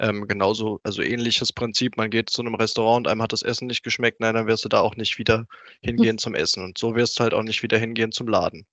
Ähm, 0.00 0.26
genauso, 0.28 0.80
also 0.82 1.02
ähnliches 1.02 1.52
Prinzip, 1.52 1.96
man 1.96 2.10
geht 2.10 2.28
zu 2.28 2.42
einem 2.42 2.56
Restaurant 2.56 3.06
und 3.06 3.10
einem 3.10 3.22
hat 3.22 3.32
das 3.32 3.42
Essen 3.42 3.68
nicht 3.68 3.84
geschmeckt, 3.84 4.20
nein, 4.20 4.34
dann 4.34 4.46
wirst 4.46 4.64
du 4.64 4.68
da 4.68 4.80
auch 4.80 4.96
nicht 4.96 5.18
wieder 5.18 5.46
hingehen 5.80 6.18
zum 6.18 6.34
Essen. 6.34 6.62
Und 6.64 6.78
so 6.78 6.94
wirst 6.94 7.18
du 7.18 7.22
halt 7.22 7.32
auch 7.32 7.42
nicht 7.42 7.62
wieder 7.62 7.78
hingehen 7.78 8.12
zum 8.12 8.28
Laden. 8.28 8.66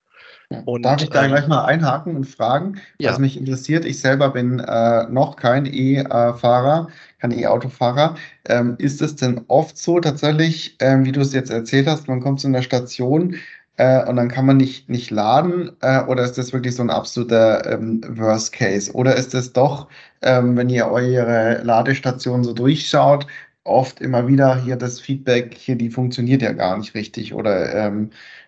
Und, 0.66 0.84
Darf 0.84 1.02
ich 1.02 1.10
da 1.10 1.24
ähm, 1.24 1.32
gleich 1.32 1.48
mal 1.48 1.66
einhaken 1.66 2.16
und 2.16 2.26
fragen, 2.26 2.76
was 3.00 3.14
ja. 3.14 3.20
mich 3.20 3.38
interessiert? 3.38 3.86
Ich 3.86 4.00
selber 4.00 4.30
bin 4.30 4.60
äh, 4.60 5.08
noch 5.10 5.36
kein 5.36 5.66
E-Fahrer, 5.66 6.90
kein 7.20 7.32
E-Autofahrer. 7.32 8.16
Ähm, 8.46 8.76
ist 8.78 9.02
es 9.02 9.16
denn 9.16 9.42
oft 9.48 9.78
so 9.78 10.00
tatsächlich, 10.00 10.76
ähm, 10.80 11.06
wie 11.06 11.12
du 11.12 11.22
es 11.22 11.34
jetzt 11.34 11.52
erzählt 11.52 11.88
hast, 11.88 12.08
man 12.08 12.20
kommt 12.20 12.42
zu 12.42 12.48
einer 12.48 12.62
Station 12.62 13.36
äh, 13.78 14.06
und 14.06 14.18
dann 14.18 14.28
kann 14.28 14.46
man 14.46 14.58
nicht, 14.58 14.90
nicht 14.90 15.10
laden? 15.10 15.72
Äh, 15.82 16.04
oder 16.04 16.24
ist 16.24 16.38
das 16.38 16.54
wirklich 16.54 16.76
so 16.76 16.84
ein 16.84 16.90
absoluter 16.90 17.72
ähm, 17.72 18.02
Worst 18.10 18.52
Case? 18.52 18.92
Oder 18.92 19.16
ist 19.16 19.34
es 19.34 19.54
doch, 19.54 19.88
ähm, 20.22 20.58
wenn 20.58 20.70
ihr 20.70 20.88
eure 20.88 21.62
Ladestation 21.64 22.44
so 22.44 22.54
durchschaut, 22.54 23.26
oft 23.64 24.02
immer 24.02 24.28
wieder 24.28 24.62
hier 24.62 24.76
das 24.76 25.00
Feedback, 25.00 25.54
hier 25.54 25.76
die 25.76 25.90
funktioniert 25.90 26.42
ja 26.42 26.52
gar 26.52 26.78
nicht 26.78 26.96
richtig 26.96 27.34
oder 27.34 27.92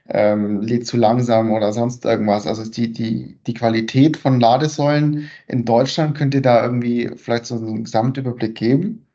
ähm, 0.10 0.62
lädt 0.62 0.86
zu 0.86 0.98
langsam 0.98 1.52
oder 1.52 1.72
sonst 1.74 2.06
irgendwas. 2.06 2.46
Also 2.48 2.70
die, 2.70 2.92
die, 2.92 3.38
die 3.48 3.54
Qualität 3.54 4.18
von 4.18 4.40
Ladesäulen 4.40 5.30
in 5.48 5.66
Deutschland, 5.66 6.18
könnt 6.18 6.34
ihr 6.34 6.42
da 6.42 6.64
irgendwie 6.64 7.10
vielleicht 7.16 7.46
so 7.46 7.56
einen 7.56 7.84
Gesamtüberblick 7.86 8.56
geben? 8.56 9.06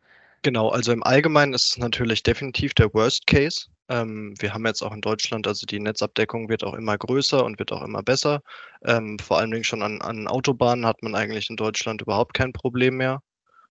Genau, 0.42 0.68
also 0.68 0.92
im 0.92 1.02
Allgemeinen 1.02 1.52
ist 1.52 1.70
es 1.70 1.78
natürlich 1.78 2.22
definitiv 2.22 2.72
der 2.74 2.92
Worst 2.94 3.26
Case. 3.26 3.66
Ähm, 3.88 4.34
wir 4.38 4.54
haben 4.54 4.66
jetzt 4.66 4.82
auch 4.82 4.92
in 4.92 5.00
Deutschland, 5.00 5.46
also 5.46 5.66
die 5.66 5.80
Netzabdeckung 5.80 6.48
wird 6.48 6.62
auch 6.62 6.74
immer 6.74 6.96
größer 6.96 7.44
und 7.44 7.58
wird 7.58 7.72
auch 7.72 7.82
immer 7.82 8.02
besser. 8.02 8.42
Ähm, 8.84 9.18
vor 9.18 9.38
allen 9.38 9.50
Dingen 9.50 9.64
schon 9.64 9.82
an, 9.82 10.00
an 10.00 10.28
Autobahnen 10.28 10.86
hat 10.86 11.02
man 11.02 11.14
eigentlich 11.14 11.50
in 11.50 11.56
Deutschland 11.56 12.02
überhaupt 12.02 12.34
kein 12.34 12.52
Problem 12.52 12.98
mehr, 12.98 13.20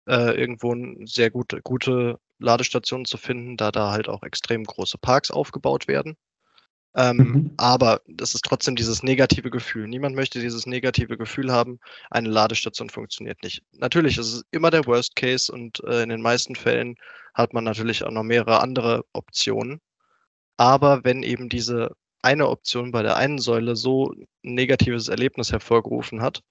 äh, 0.08 0.40
irgendwo 0.40 0.76
sehr 1.06 1.32
gute, 1.32 1.62
gute 1.62 2.20
Ladestationen 2.40 3.06
zu 3.06 3.18
finden, 3.18 3.58
da 3.58 3.72
da 3.72 3.92
halt 3.92 4.08
auch 4.08 4.24
extrem 4.24 4.64
große 4.64 4.98
Parks 5.00 5.32
aufgebaut 5.32 5.88
werden. 5.88 6.16
Ähm, 6.96 7.18
mhm. 7.18 7.54
Aber 7.58 8.02
das 8.08 8.36
ist 8.36 8.46
trotzdem 8.46 8.76
dieses 8.76 9.02
negative 9.02 9.50
Gefühl. 9.50 9.88
Niemand 9.88 10.16
möchte 10.16 10.40
dieses 10.40 10.66
negative 10.66 11.18
Gefühl 11.18 11.52
haben, 11.52 11.80
eine 12.12 12.30
Ladestation 12.30 12.90
funktioniert 12.90 13.42
nicht. 13.44 13.64
Natürlich 13.74 14.18
ist 14.18 14.34
es 14.34 14.44
immer 14.52 14.70
der 14.70 14.86
Worst 14.86 15.16
Case 15.16 15.52
und 15.52 15.84
äh, 15.86 16.04
in 16.04 16.10
den 16.10 16.22
meisten 16.22 16.56
Fällen 16.56 16.96
hat 17.34 17.54
man 17.54 17.64
natürlich 17.64 18.04
auch 18.04 18.12
noch 18.12 18.24
mehrere 18.24 18.62
andere 18.62 19.06
Optionen. 19.14 19.82
Aber 20.58 21.04
wenn 21.04 21.24
eben 21.24 21.50
diese 21.50 21.96
eine 22.22 22.48
Option 22.48 22.92
bei 22.92 23.02
der 23.02 23.18
einen 23.18 23.40
Säule 23.40 23.76
so 23.76 24.12
ein 24.12 24.54
negatives 24.54 25.08
Erlebnis 25.08 25.52
hervorgerufen 25.52 26.22
hat, 26.22 26.42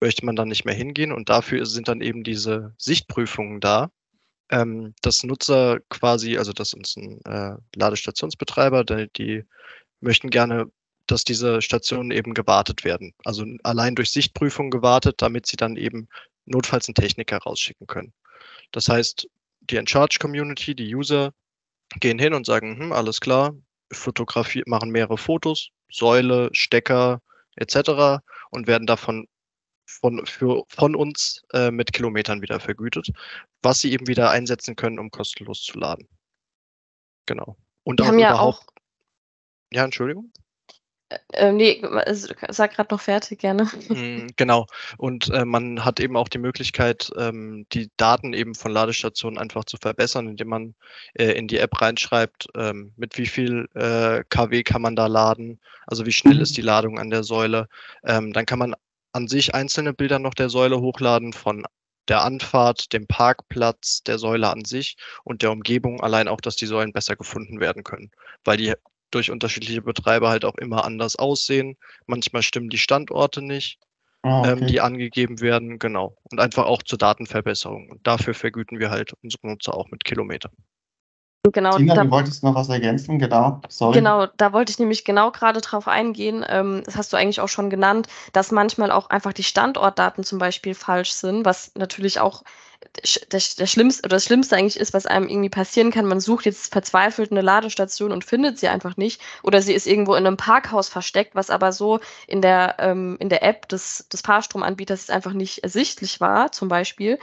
möchte 0.00 0.26
man 0.26 0.36
dann 0.36 0.48
nicht 0.48 0.64
mehr 0.64 0.74
hingehen 0.74 1.12
und 1.12 1.28
dafür 1.28 1.64
sind 1.64 1.88
dann 1.88 2.00
eben 2.00 2.22
diese 2.22 2.74
Sichtprüfungen 2.76 3.60
da, 3.60 3.90
ähm, 4.50 4.94
dass 5.02 5.22
Nutzer 5.22 5.80
quasi, 5.88 6.36
also 6.36 6.52
das 6.52 6.72
ist 6.72 6.96
ein 6.96 7.20
äh, 7.24 7.56
Ladestationsbetreiber, 7.74 8.84
die, 8.84 9.08
die 9.16 9.44
möchten 10.00 10.30
gerne, 10.30 10.70
dass 11.06 11.24
diese 11.24 11.62
Stationen 11.62 12.10
eben 12.10 12.34
gewartet 12.34 12.84
werden. 12.84 13.12
Also 13.24 13.44
allein 13.62 13.94
durch 13.94 14.10
Sichtprüfung 14.10 14.70
gewartet, 14.70 15.16
damit 15.22 15.46
sie 15.46 15.56
dann 15.56 15.76
eben 15.76 16.08
notfalls 16.44 16.88
einen 16.88 16.94
Techniker 16.94 17.38
rausschicken 17.38 17.86
können. 17.86 18.12
Das 18.72 18.88
heißt, 18.88 19.28
die 19.60 19.76
Encharge-Community, 19.76 20.74
die 20.74 20.94
User 20.94 21.32
gehen 22.00 22.18
hin 22.18 22.34
und 22.34 22.46
sagen, 22.46 22.78
hm, 22.78 22.92
alles 22.92 23.20
klar, 23.20 23.54
fotografieren, 23.92 24.68
machen 24.68 24.90
mehrere 24.90 25.18
Fotos, 25.18 25.70
Säule, 25.90 26.50
Stecker 26.52 27.20
etc. 27.56 28.22
und 28.50 28.66
werden 28.66 28.86
davon 28.86 29.26
von, 29.86 30.26
für, 30.26 30.64
von 30.68 30.94
uns 30.94 31.42
äh, 31.52 31.70
mit 31.70 31.92
Kilometern 31.92 32.42
wieder 32.42 32.60
vergütet, 32.60 33.10
was 33.62 33.80
sie 33.80 33.92
eben 33.92 34.06
wieder 34.06 34.30
einsetzen 34.30 34.76
können, 34.76 34.98
um 34.98 35.10
kostenlos 35.10 35.62
zu 35.62 35.78
laden. 35.78 36.08
Genau. 37.26 37.56
Und 37.84 38.00
Wir 38.00 38.04
auch 38.04 38.08
haben 38.08 38.18
ja 38.18 38.38
auch. 38.38 38.62
Ja, 39.72 39.84
Entschuldigung. 39.84 40.32
Äh, 41.08 41.18
äh 41.32 41.52
nee, 41.52 41.82
sag 42.10 42.74
gerade 42.74 42.92
noch 42.92 43.00
fertig, 43.00 43.38
gerne. 43.38 43.64
Mm, 43.88 44.28
genau. 44.36 44.66
Und 44.98 45.28
äh, 45.30 45.44
man 45.44 45.84
hat 45.84 46.00
eben 46.00 46.16
auch 46.16 46.28
die 46.28 46.38
Möglichkeit, 46.38 47.10
ähm, 47.16 47.66
die 47.72 47.90
Daten 47.96 48.32
eben 48.32 48.54
von 48.54 48.72
Ladestationen 48.72 49.38
einfach 49.38 49.64
zu 49.64 49.76
verbessern, 49.76 50.28
indem 50.28 50.48
man 50.48 50.74
äh, 51.14 51.32
in 51.32 51.48
die 51.48 51.58
App 51.58 51.80
reinschreibt, 51.80 52.48
ähm, 52.56 52.92
mit 52.96 53.18
wie 53.18 53.26
viel 53.26 53.68
äh, 53.74 54.24
kW 54.28 54.62
kann 54.62 54.82
man 54.82 54.96
da 54.96 55.06
laden, 55.06 55.60
also 55.86 56.06
wie 56.06 56.12
schnell 56.12 56.40
ist 56.40 56.56
die 56.56 56.62
Ladung 56.62 56.98
an 56.98 57.10
der 57.10 57.22
Säule. 57.22 57.68
Ähm, 58.04 58.32
dann 58.32 58.46
kann 58.46 58.58
man 58.58 58.74
an 59.16 59.28
sich 59.28 59.54
einzelne 59.54 59.94
Bilder 59.94 60.18
noch 60.18 60.34
der 60.34 60.50
Säule 60.50 60.80
hochladen 60.80 61.32
von 61.32 61.64
der 62.06 62.22
Anfahrt, 62.22 62.92
dem 62.92 63.06
Parkplatz, 63.06 64.02
der 64.02 64.18
Säule 64.18 64.50
an 64.50 64.64
sich 64.64 64.96
und 65.24 65.42
der 65.42 65.50
Umgebung, 65.50 66.02
allein 66.02 66.28
auch, 66.28 66.40
dass 66.40 66.54
die 66.56 66.66
Säulen 66.66 66.92
besser 66.92 67.16
gefunden 67.16 67.58
werden 67.58 67.82
können, 67.82 68.10
weil 68.44 68.58
die 68.58 68.74
durch 69.10 69.30
unterschiedliche 69.30 69.80
Betreiber 69.80 70.28
halt 70.28 70.44
auch 70.44 70.56
immer 70.56 70.84
anders 70.84 71.16
aussehen. 71.16 71.76
Manchmal 72.06 72.42
stimmen 72.42 72.68
die 72.68 72.78
Standorte 72.78 73.40
nicht, 73.40 73.78
ah, 74.22 74.44
ähm, 74.44 74.52
okay. 74.52 74.60
ähm, 74.60 74.66
die 74.66 74.80
angegeben 74.82 75.40
werden, 75.40 75.78
genau. 75.78 76.16
Und 76.30 76.38
einfach 76.38 76.66
auch 76.66 76.82
zur 76.82 76.98
Datenverbesserung. 76.98 77.88
Und 77.88 78.06
dafür 78.06 78.34
vergüten 78.34 78.78
wir 78.78 78.90
halt 78.90 79.14
unsere 79.22 79.48
Nutzer 79.48 79.74
auch 79.74 79.90
mit 79.90 80.04
Kilometern. 80.04 80.52
Genau, 81.52 81.76
Tina, 81.76 81.94
da, 81.94 82.04
du 82.04 82.10
wolltest 82.10 82.42
noch 82.42 82.54
was 82.54 82.68
ergänzen, 82.68 83.18
genau. 83.18 83.60
Sorry. 83.68 83.94
Genau, 83.94 84.26
da 84.36 84.52
wollte 84.52 84.70
ich 84.70 84.78
nämlich 84.78 85.04
genau 85.04 85.30
gerade 85.30 85.60
drauf 85.60 85.88
eingehen. 85.88 86.44
Ähm, 86.48 86.82
das 86.84 86.96
hast 86.96 87.12
du 87.12 87.16
eigentlich 87.16 87.40
auch 87.40 87.48
schon 87.48 87.70
genannt, 87.70 88.08
dass 88.32 88.52
manchmal 88.52 88.90
auch 88.90 89.10
einfach 89.10 89.32
die 89.32 89.42
Standortdaten 89.42 90.24
zum 90.24 90.38
Beispiel 90.38 90.74
falsch 90.74 91.12
sind, 91.12 91.44
was 91.44 91.72
natürlich 91.74 92.20
auch 92.20 92.42
der, 93.32 93.40
der 93.58 93.66
Schlimmste 93.66 94.06
oder 94.06 94.16
das 94.16 94.24
Schlimmste 94.24 94.56
eigentlich 94.56 94.78
ist, 94.78 94.94
was 94.94 95.06
einem 95.06 95.28
irgendwie 95.28 95.48
passieren 95.48 95.90
kann. 95.90 96.06
Man 96.06 96.20
sucht 96.20 96.46
jetzt 96.46 96.72
verzweifelt 96.72 97.30
eine 97.30 97.42
Ladestation 97.42 98.12
und 98.12 98.24
findet 98.24 98.58
sie 98.58 98.68
einfach 98.68 98.96
nicht. 98.96 99.20
Oder 99.42 99.62
sie 99.62 99.74
ist 99.74 99.86
irgendwo 99.86 100.14
in 100.14 100.26
einem 100.26 100.36
Parkhaus 100.36 100.88
versteckt, 100.88 101.34
was 101.34 101.50
aber 101.50 101.72
so 101.72 102.00
in 102.26 102.42
der, 102.42 102.76
ähm, 102.78 103.16
in 103.20 103.28
der 103.28 103.42
App 103.42 103.68
des, 103.68 104.08
des 104.08 104.20
Fahrstromanbieters 104.20 105.10
einfach 105.10 105.32
nicht 105.32 105.58
ersichtlich 105.62 106.20
war, 106.20 106.52
zum 106.52 106.68
Beispiel. 106.68 107.18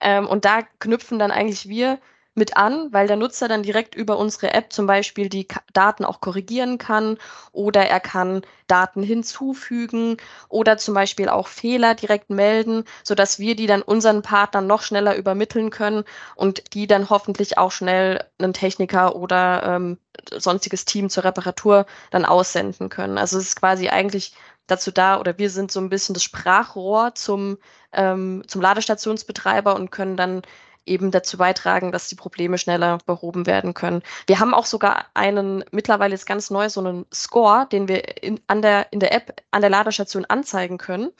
Ähm, 0.00 0.26
und 0.26 0.44
da 0.44 0.62
knüpfen 0.78 1.18
dann 1.18 1.30
eigentlich 1.30 1.68
wir 1.68 1.98
mit 2.36 2.56
an, 2.56 2.92
weil 2.92 3.06
der 3.06 3.16
Nutzer 3.16 3.48
dann 3.48 3.62
direkt 3.62 3.94
über 3.94 4.18
unsere 4.18 4.52
App 4.52 4.72
zum 4.72 4.86
Beispiel 4.86 5.28
die 5.28 5.48
Daten 5.72 6.04
auch 6.04 6.20
korrigieren 6.20 6.78
kann 6.78 7.18
oder 7.52 7.86
er 7.86 8.00
kann 8.00 8.42
Daten 8.66 9.02
hinzufügen 9.02 10.18
oder 10.48 10.76
zum 10.76 10.94
Beispiel 10.94 11.28
auch 11.28 11.48
Fehler 11.48 11.94
direkt 11.94 12.30
melden, 12.30 12.84
sodass 13.02 13.38
wir 13.38 13.56
die 13.56 13.66
dann 13.66 13.82
unseren 13.82 14.22
Partnern 14.22 14.66
noch 14.66 14.82
schneller 14.82 15.16
übermitteln 15.16 15.70
können 15.70 16.04
und 16.34 16.74
die 16.74 16.86
dann 16.86 17.08
hoffentlich 17.08 17.58
auch 17.58 17.72
schnell 17.72 18.22
einen 18.38 18.52
Techniker 18.52 19.16
oder 19.16 19.62
ähm, 19.64 19.98
sonstiges 20.30 20.84
Team 20.84 21.08
zur 21.08 21.24
Reparatur 21.24 21.86
dann 22.10 22.24
aussenden 22.24 22.90
können. 22.90 23.18
Also 23.18 23.38
es 23.38 23.48
ist 23.48 23.56
quasi 23.56 23.88
eigentlich 23.88 24.34
dazu 24.66 24.90
da 24.90 25.18
oder 25.20 25.38
wir 25.38 25.50
sind 25.50 25.70
so 25.70 25.80
ein 25.80 25.88
bisschen 25.88 26.14
das 26.14 26.22
Sprachrohr 26.24 27.14
zum, 27.14 27.58
ähm, 27.92 28.42
zum 28.46 28.60
Ladestationsbetreiber 28.60 29.74
und 29.76 29.90
können 29.90 30.16
dann 30.16 30.42
eben 30.86 31.10
dazu 31.10 31.36
beitragen, 31.36 31.92
dass 31.92 32.08
die 32.08 32.14
Probleme 32.14 32.58
schneller 32.58 32.98
behoben 33.06 33.46
werden 33.46 33.74
können. 33.74 34.02
Wir 34.26 34.40
haben 34.40 34.54
auch 34.54 34.66
sogar 34.66 35.06
einen 35.14 35.64
mittlerweile 35.70 36.14
ist 36.14 36.26
ganz 36.26 36.50
neu 36.50 36.68
so 36.68 36.80
einen 36.80 37.06
Score, 37.12 37.66
den 37.70 37.88
wir 37.88 38.22
in, 38.22 38.40
an 38.46 38.62
der, 38.62 38.92
in 38.92 39.00
der 39.00 39.12
App 39.12 39.42
an 39.50 39.60
der 39.60 39.70
Ladestation 39.70 40.24
anzeigen 40.24 40.78
können. 40.78 41.10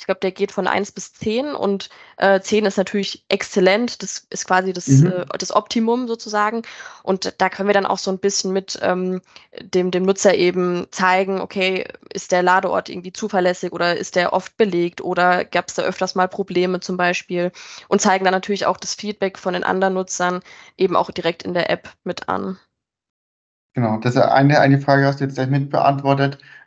Ich 0.00 0.06
glaube, 0.06 0.20
der 0.20 0.32
geht 0.32 0.50
von 0.50 0.66
1 0.66 0.92
bis 0.92 1.12
10 1.12 1.54
und 1.54 1.90
äh, 2.16 2.40
10 2.40 2.64
ist 2.64 2.78
natürlich 2.78 3.22
exzellent. 3.28 4.02
Das 4.02 4.26
ist 4.30 4.46
quasi 4.46 4.72
das, 4.72 4.88
mhm. 4.88 5.08
äh, 5.08 5.26
das 5.38 5.54
Optimum 5.54 6.08
sozusagen. 6.08 6.62
Und 7.02 7.34
da 7.36 7.50
können 7.50 7.68
wir 7.68 7.74
dann 7.74 7.84
auch 7.84 7.98
so 7.98 8.10
ein 8.10 8.18
bisschen 8.18 8.54
mit 8.54 8.78
ähm, 8.80 9.20
dem, 9.60 9.90
dem 9.90 10.04
Nutzer 10.04 10.34
eben 10.34 10.86
zeigen, 10.90 11.42
okay, 11.42 11.86
ist 12.14 12.32
der 12.32 12.42
Ladeort 12.42 12.88
irgendwie 12.88 13.12
zuverlässig 13.12 13.72
oder 13.72 13.94
ist 13.94 14.16
der 14.16 14.32
oft 14.32 14.56
belegt 14.56 15.02
oder 15.02 15.44
gab 15.44 15.68
es 15.68 15.74
da 15.74 15.82
öfters 15.82 16.14
mal 16.14 16.28
Probleme 16.28 16.80
zum 16.80 16.96
Beispiel 16.96 17.52
und 17.88 18.00
zeigen 18.00 18.24
dann 18.24 18.32
natürlich 18.32 18.64
auch 18.64 18.78
das 18.78 18.94
Feedback 18.94 19.38
von 19.38 19.52
den 19.52 19.64
anderen 19.64 19.92
Nutzern 19.92 20.40
eben 20.78 20.96
auch 20.96 21.10
direkt 21.10 21.42
in 21.42 21.52
der 21.52 21.68
App 21.68 21.90
mit 22.04 22.26
an. 22.30 22.58
Genau, 23.74 23.98
das 23.98 24.16
eine, 24.16 24.58
eine 24.60 24.80
Frage 24.80 25.06
hast 25.06 25.20
du 25.20 25.24
jetzt 25.24 25.34
gleich 25.36 25.48
mit. 25.48 25.72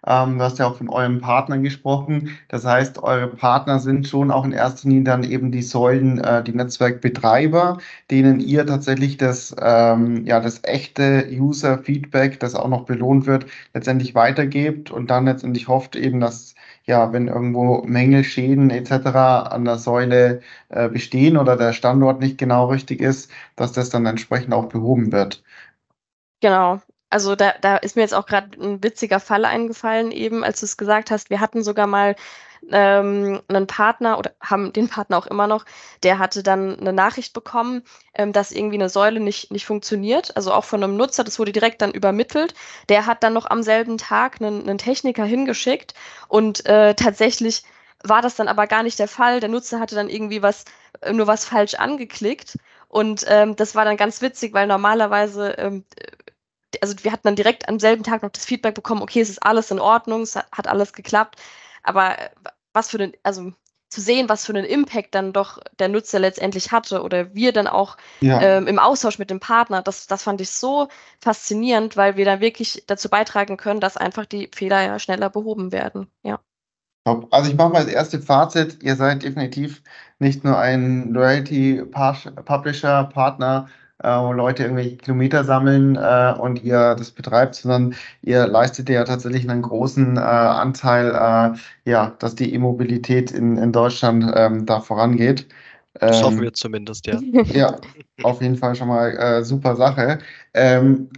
Ähm, 0.06 0.38
du 0.38 0.44
hast 0.44 0.60
ja 0.60 0.68
auch 0.68 0.78
von 0.78 0.90
euren 0.90 1.20
Partnern 1.22 1.64
gesprochen. 1.64 2.38
Das 2.50 2.66
heißt, 2.66 3.02
eure 3.04 3.28
Partner 3.28 3.80
sind 3.80 4.08
schon 4.08 4.32
auch 4.32 4.46
in 4.46 4.52
erster 4.54 4.88
Linie 4.90 5.04
dann 5.04 5.24
eben 5.24 5.52
die 5.52 5.62
Säulen, 5.62 6.20
äh, 6.20 6.44
die 6.44 6.54
Netzwerkbetreiber, 6.54 7.78
denen 8.12 8.40
ihr 8.40 8.66
tatsächlich 8.66 9.18
das, 9.18 9.56
ähm, 9.62 10.26
ja, 10.26 10.40
das 10.40 10.62
echte 10.64 11.28
User-Feedback, 11.32 12.40
das 12.40 12.56
auch 12.56 12.68
noch 12.68 12.86
belohnt 12.86 13.26
wird, 13.26 13.46
letztendlich 13.74 14.16
weitergebt 14.16 14.92
und 14.92 15.10
dann 15.10 15.26
letztendlich 15.26 15.68
hofft 15.68 15.96
eben, 15.96 16.20
dass 16.20 16.56
ja, 16.86 17.14
wenn 17.14 17.28
irgendwo 17.30 17.84
Mängel, 17.86 18.24
Schäden 18.26 18.70
etc. 18.70 19.50
an 19.50 19.64
der 19.66 19.78
Säule 19.78 20.42
äh, 20.70 20.90
bestehen 20.90 21.38
oder 21.38 21.56
der 21.58 21.72
Standort 21.74 22.20
nicht 22.20 22.38
genau 22.38 22.66
richtig 22.68 23.00
ist, 23.02 23.32
dass 23.56 23.72
das 23.72 23.90
dann 23.90 24.06
entsprechend 24.06 24.54
auch 24.54 24.68
behoben 24.68 25.12
wird. 25.14 25.44
Genau, 26.42 26.82
also 27.14 27.36
da, 27.36 27.54
da 27.62 27.78
ist 27.78 27.96
mir 27.96 28.02
jetzt 28.02 28.16
auch 28.16 28.26
gerade 28.26 28.60
ein 28.60 28.84
witziger 28.84 29.20
Fall 29.20 29.46
eingefallen, 29.46 30.12
eben 30.12 30.44
als 30.44 30.62
du 30.62 30.66
es 30.66 30.78
gesagt 30.78 31.12
hast. 31.12 31.30
Wir 31.30 31.40
hatten 31.40 31.64
sogar 31.64 31.86
mal 31.86 32.16
ähm, 32.72 33.40
einen 33.48 33.68
Partner 33.68 34.18
oder 34.18 34.32
haben 34.42 34.74
den 34.74 34.90
Partner 34.90 35.20
auch 35.20 35.28
immer 35.28 35.46
noch, 35.46 35.66
der 36.02 36.18
hatte 36.18 36.42
dann 36.42 36.80
eine 36.80 36.92
Nachricht 36.92 37.34
bekommen, 37.34 37.84
ähm, 38.16 38.34
dass 38.34 38.52
irgendwie 38.52 38.78
eine 38.78 38.90
Säule 38.90 39.20
nicht, 39.20 39.52
nicht 39.52 39.68
funktioniert. 39.68 40.36
Also 40.36 40.52
auch 40.52 40.64
von 40.64 40.84
einem 40.84 40.98
Nutzer, 40.98 41.24
das 41.24 41.38
wurde 41.38 41.52
direkt 41.52 41.84
dann 41.84 41.92
übermittelt. 41.92 42.56
Der 42.90 43.06
hat 43.06 43.22
dann 43.24 43.34
noch 43.34 43.48
am 43.48 43.62
selben 43.62 44.00
Tag 44.00 44.42
einen, 44.42 44.62
einen 44.62 44.80
Techniker 44.80 45.24
hingeschickt 45.24 45.94
und 46.28 46.66
äh, 46.66 46.96
tatsächlich 46.96 47.62
war 48.04 48.24
das 48.24 48.36
dann 48.36 48.48
aber 48.48 48.66
gar 48.66 48.82
nicht 48.82 48.98
der 48.98 49.08
Fall. 49.08 49.40
Der 49.40 49.50
Nutzer 49.50 49.80
hatte 49.80 49.94
dann 49.94 50.10
irgendwie 50.10 50.42
was, 50.42 50.66
nur 51.12 51.28
was 51.28 51.46
falsch 51.46 51.76
angeklickt. 51.76 52.58
Und 52.90 53.26
ähm, 53.28 53.56
das 53.56 53.76
war 53.76 53.86
dann 53.86 53.98
ganz 53.98 54.22
witzig, 54.22 54.54
weil 54.54 54.68
normalerweise 54.68 55.52
ähm, 55.58 55.84
also 56.82 56.96
wir 57.04 57.12
hatten 57.12 57.24
dann 57.24 57.36
direkt 57.36 57.70
am 57.70 57.80
selben 57.80 58.04
Tag 58.04 58.24
noch 58.24 58.32
das 58.32 58.46
Feedback 58.46 58.76
bekommen, 58.76 59.02
okay, 59.02 59.22
es 59.22 59.30
ist 59.30 59.44
alles 59.44 59.72
in 59.72 59.80
Ordnung, 59.80 60.22
es 60.22 60.36
hat, 60.36 60.68
alles 60.68 60.94
geklappt. 60.94 61.42
Aber 61.84 62.20
äh, 62.20 62.30
was 62.74 62.90
für 62.90 62.98
den, 62.98 63.14
also 63.24 63.52
zu 63.90 64.02
sehen, 64.02 64.28
was 64.28 64.46
für 64.46 64.54
einen 64.54 64.66
Impact 64.66 65.14
dann 65.14 65.34
doch 65.34 65.60
der 65.80 65.88
Nutzer 65.88 66.20
letztendlich 66.20 66.72
hatte 66.72 67.04
oder 67.04 67.36
wir 67.36 67.54
dann 67.54 67.68
auch 67.68 67.98
Ja. 68.22 68.42
ähm, 68.42 68.68
im 68.68 68.80
Austausch 68.80 69.20
mit 69.20 69.30
dem 69.30 69.40
Partner, 69.40 69.84
das, 69.84 70.08
das 70.08 70.24
fand 70.24 70.42
ich 70.42 70.50
so 70.50 70.88
faszinierend, 71.22 71.96
weil 71.96 72.18
wir 72.18 72.26
dann 72.26 72.42
wirklich 72.42 72.84
dazu 72.88 73.10
beitragen 73.10 73.56
können, 73.58 73.80
dass 73.80 73.96
einfach 73.98 74.26
die 74.26 74.50
Fehler 74.54 74.82
ja 74.84 74.98
schneller 74.98 75.30
behoben 75.30 75.72
werden. 75.72 76.08
Ja. 76.24 76.40
Top. 77.06 77.28
Also 77.32 77.52
ich 77.52 77.58
mache 77.58 77.70
mal 77.70 77.84
das 77.84 77.94
erste 77.94 78.22
Fazit. 78.22 78.82
Ihr 78.82 78.96
seid 78.96 79.24
definitiv 79.24 79.84
nicht 80.20 80.44
nur 80.44 80.58
ein 80.58 81.12
Loyalty 81.12 81.84
Publisher, 82.46 83.04
Partner, 83.14 83.70
äh, 84.04 84.20
wo 84.20 84.34
Leute 84.34 84.64
irgendwelche 84.64 84.98
Kilometer 84.98 85.44
sammeln 85.44 85.96
äh, 85.96 86.36
und 86.38 86.64
ihr 86.64 86.96
das 86.96 87.12
betreibt, 87.12 87.56
sondern 87.56 87.96
ihr 88.22 88.46
leistet 88.48 88.90
ja 88.90 89.04
tatsächlich 89.04 89.50
einen 89.50 89.62
großen 89.62 90.18
äh, 90.18 90.20
Anteil, 90.20 91.10
äh, 91.10 91.90
ja, 91.90 92.14
dass 92.20 92.36
die 92.36 92.54
E-Mobilität 92.54 93.32
in, 93.32 93.58
in 93.58 93.72
Deutschland 93.72 94.32
ähm, 94.36 94.66
da 94.66 94.80
vorangeht. 94.82 95.48
Das 95.94 96.22
hoffen 96.24 96.38
Ähm, 96.38 96.44
wir 96.44 96.54
zumindest, 96.54 97.08
ja. 97.08 97.20
ja, 97.54 97.76
auf 98.24 98.42
jeden 98.42 98.58
Fall 98.58 98.76
schon 98.76 98.88
mal 98.88 99.16
äh, 99.16 99.44
super 99.44 99.76
Sache. 99.76 100.20
Ähm, 100.54 101.10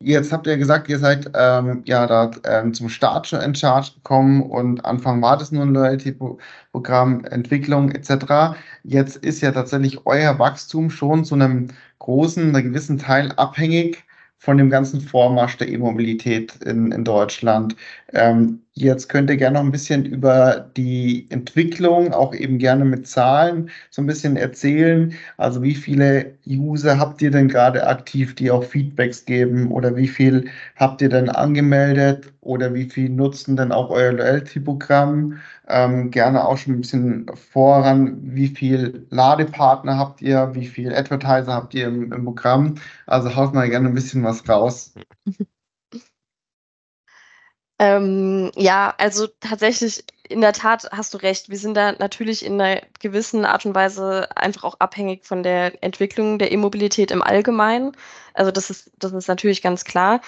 jetzt 0.00 0.32
habt 0.32 0.46
ihr 0.46 0.58
gesagt, 0.58 0.88
ihr 0.88 0.98
seid 0.98 1.30
ähm, 1.34 1.82
ja 1.86 2.06
da 2.06 2.30
ähm, 2.44 2.74
zum 2.74 2.88
Start 2.88 3.26
schon 3.26 3.40
in 3.40 3.54
Charge 3.54 3.92
gekommen 3.94 4.42
und 4.42 4.84
Anfang 4.84 5.22
war 5.22 5.38
das 5.38 5.50
nur 5.50 5.64
ein 5.64 5.72
Loyalty-Programm, 5.72 7.24
Entwicklung 7.24 7.90
etc. 7.90 8.56
Jetzt 8.84 9.16
ist 9.16 9.40
ja 9.40 9.52
tatsächlich 9.52 10.04
euer 10.06 10.38
Wachstum 10.38 10.90
schon 10.90 11.24
zu 11.24 11.34
einem 11.34 11.68
großen, 11.98 12.54
einem 12.54 12.72
gewissen 12.72 12.98
Teil 12.98 13.32
abhängig 13.32 14.04
von 14.38 14.58
dem 14.58 14.70
ganzen 14.70 15.00
Vormarsch 15.00 15.56
der 15.56 15.68
E-Mobilität 15.68 16.56
in, 16.64 16.92
in 16.92 17.04
Deutschland. 17.04 17.74
Ähm, 18.12 18.60
jetzt 18.74 19.08
könnt 19.08 19.30
ihr 19.30 19.38
gerne 19.38 19.58
noch 19.58 19.64
ein 19.64 19.72
bisschen 19.72 20.04
über 20.04 20.70
die 20.76 21.26
Entwicklung, 21.30 22.12
auch 22.12 22.34
eben 22.34 22.58
gerne 22.58 22.84
mit 22.84 23.08
Zahlen, 23.08 23.70
so 23.90 24.02
ein 24.02 24.06
bisschen 24.06 24.36
erzählen. 24.36 25.14
Also 25.38 25.62
wie 25.62 25.74
viele 25.74 26.36
User 26.46 26.98
habt 26.98 27.22
ihr 27.22 27.30
denn 27.30 27.48
gerade 27.48 27.86
aktiv, 27.86 28.34
die 28.34 28.50
auch 28.50 28.62
Feedbacks 28.62 29.24
geben? 29.24 29.72
Oder 29.72 29.96
wie 29.96 30.08
viel 30.08 30.48
habt 30.76 31.00
ihr 31.00 31.08
denn 31.08 31.30
angemeldet? 31.30 32.32
Oder 32.42 32.74
wie 32.74 32.88
viel 32.88 33.08
nutzen 33.08 33.56
denn 33.56 33.72
auch 33.72 33.90
euer 33.90 34.12
Loyalty-Programm? 34.12 35.38
Ähm, 35.68 36.10
gerne 36.10 36.46
auch 36.46 36.56
schon 36.58 36.74
ein 36.74 36.80
bisschen 36.80 37.26
voran. 37.34 38.18
Wie 38.22 38.48
viel 38.48 39.06
Ladepartner 39.10 39.98
habt 39.98 40.22
ihr? 40.22 40.54
Wie 40.54 40.66
viel 40.66 40.94
Advertiser 40.94 41.54
habt 41.54 41.74
ihr 41.74 41.88
im, 41.88 42.12
im 42.12 42.24
Programm? 42.24 42.76
Also 43.06 43.34
haut 43.34 43.54
mal 43.54 43.68
gerne 43.68 43.88
ein 43.88 43.94
bisschen 43.94 44.22
was 44.24 44.48
raus. 44.48 44.94
Ähm, 47.78 48.50
ja, 48.56 48.94
also 48.96 49.26
tatsächlich, 49.40 50.04
in 50.28 50.40
der 50.40 50.52
Tat 50.54 50.88
hast 50.92 51.12
du 51.12 51.18
recht. 51.18 51.50
Wir 51.50 51.58
sind 51.58 51.74
da 51.74 51.92
natürlich 51.92 52.44
in 52.44 52.60
einer 52.60 52.80
gewissen 53.00 53.44
Art 53.44 53.66
und 53.66 53.74
Weise 53.74 54.28
einfach 54.36 54.64
auch 54.64 54.76
abhängig 54.80 55.26
von 55.26 55.42
der 55.42 55.82
Entwicklung 55.84 56.38
der 56.38 56.52
E-Mobilität 56.52 57.10
im 57.10 57.22
Allgemeinen. 57.22 57.92
Also 58.34 58.50
das 58.50 58.70
ist, 58.70 58.90
das 58.98 59.12
ist 59.12 59.28
natürlich 59.28 59.62
ganz 59.62 59.84
klar. 59.84 60.20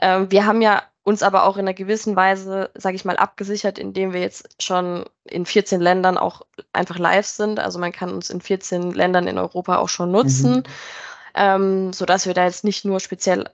Ähm, 0.00 0.30
wir 0.30 0.44
haben 0.46 0.60
ja 0.62 0.82
uns 1.08 1.22
aber 1.22 1.44
auch 1.44 1.56
in 1.56 1.62
einer 1.62 1.72
gewissen 1.72 2.16
Weise, 2.16 2.70
sage 2.74 2.96
ich 2.96 3.06
mal, 3.06 3.16
abgesichert, 3.16 3.78
indem 3.78 4.12
wir 4.12 4.20
jetzt 4.20 4.62
schon 4.62 5.06
in 5.24 5.46
14 5.46 5.80
Ländern 5.80 6.18
auch 6.18 6.42
einfach 6.74 6.98
live 6.98 7.26
sind. 7.26 7.60
Also 7.60 7.78
man 7.78 7.92
kann 7.92 8.10
uns 8.10 8.28
in 8.28 8.42
14 8.42 8.92
Ländern 8.92 9.26
in 9.26 9.38
Europa 9.38 9.78
auch 9.78 9.88
schon 9.88 10.10
nutzen, 10.12 10.56
Mhm. 10.56 10.62
ähm, 11.34 11.92
sodass 11.94 12.26
wir 12.26 12.34
da 12.34 12.44
jetzt 12.44 12.62
nicht 12.62 12.84
nur 12.84 13.00
speziell 13.00 13.48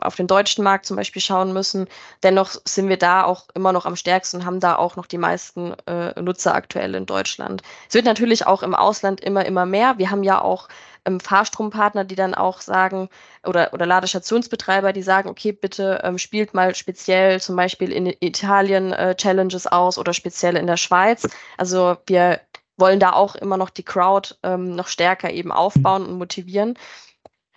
auf 0.00 0.16
den 0.16 0.26
deutschen 0.26 0.64
Markt 0.64 0.86
zum 0.86 0.96
Beispiel 0.96 1.22
schauen 1.22 1.52
müssen. 1.52 1.86
Dennoch 2.24 2.56
sind 2.64 2.88
wir 2.88 2.96
da 2.96 3.24
auch 3.24 3.48
immer 3.54 3.72
noch 3.72 3.86
am 3.86 3.96
stärksten 3.96 4.38
und 4.38 4.46
haben 4.46 4.60
da 4.60 4.76
auch 4.76 4.96
noch 4.96 5.06
die 5.06 5.18
meisten 5.18 5.74
äh, 5.86 6.20
Nutzer 6.20 6.54
aktuell 6.54 6.94
in 6.96 7.06
Deutschland. 7.06 7.62
Es 7.88 7.94
wird 7.94 8.06
natürlich 8.06 8.46
auch 8.46 8.62
im 8.64 8.74
Ausland 8.74 9.20
immer, 9.20 9.44
immer 9.44 9.66
mehr. 9.66 9.98
Wir 9.98 10.10
haben 10.10 10.24
ja 10.24 10.40
auch 10.40 10.68
ähm, 11.04 11.20
Fahrstrompartner, 11.20 12.04
die 12.04 12.14
dann 12.14 12.34
auch 12.34 12.60
sagen, 12.60 13.08
oder, 13.44 13.72
oder 13.72 13.86
Ladestationsbetreiber, 13.86 14.92
die 14.92 15.02
sagen, 15.02 15.28
okay, 15.28 15.52
bitte 15.52 16.00
ähm, 16.04 16.18
spielt 16.18 16.54
mal 16.54 16.74
speziell 16.74 17.40
zum 17.40 17.56
Beispiel 17.56 17.92
in 17.92 18.06
Italien 18.20 18.92
äh, 18.92 19.14
Challenges 19.16 19.66
aus 19.66 19.98
oder 19.98 20.12
speziell 20.12 20.56
in 20.56 20.66
der 20.66 20.76
Schweiz. 20.76 21.28
Also 21.58 21.96
wir 22.06 22.40
wollen 22.76 23.00
da 23.00 23.12
auch 23.12 23.34
immer 23.36 23.56
noch 23.56 23.70
die 23.70 23.84
Crowd 23.84 24.34
ähm, 24.42 24.74
noch 24.74 24.88
stärker 24.88 25.30
eben 25.30 25.52
aufbauen 25.52 26.06
und 26.06 26.18
motivieren. 26.18 26.78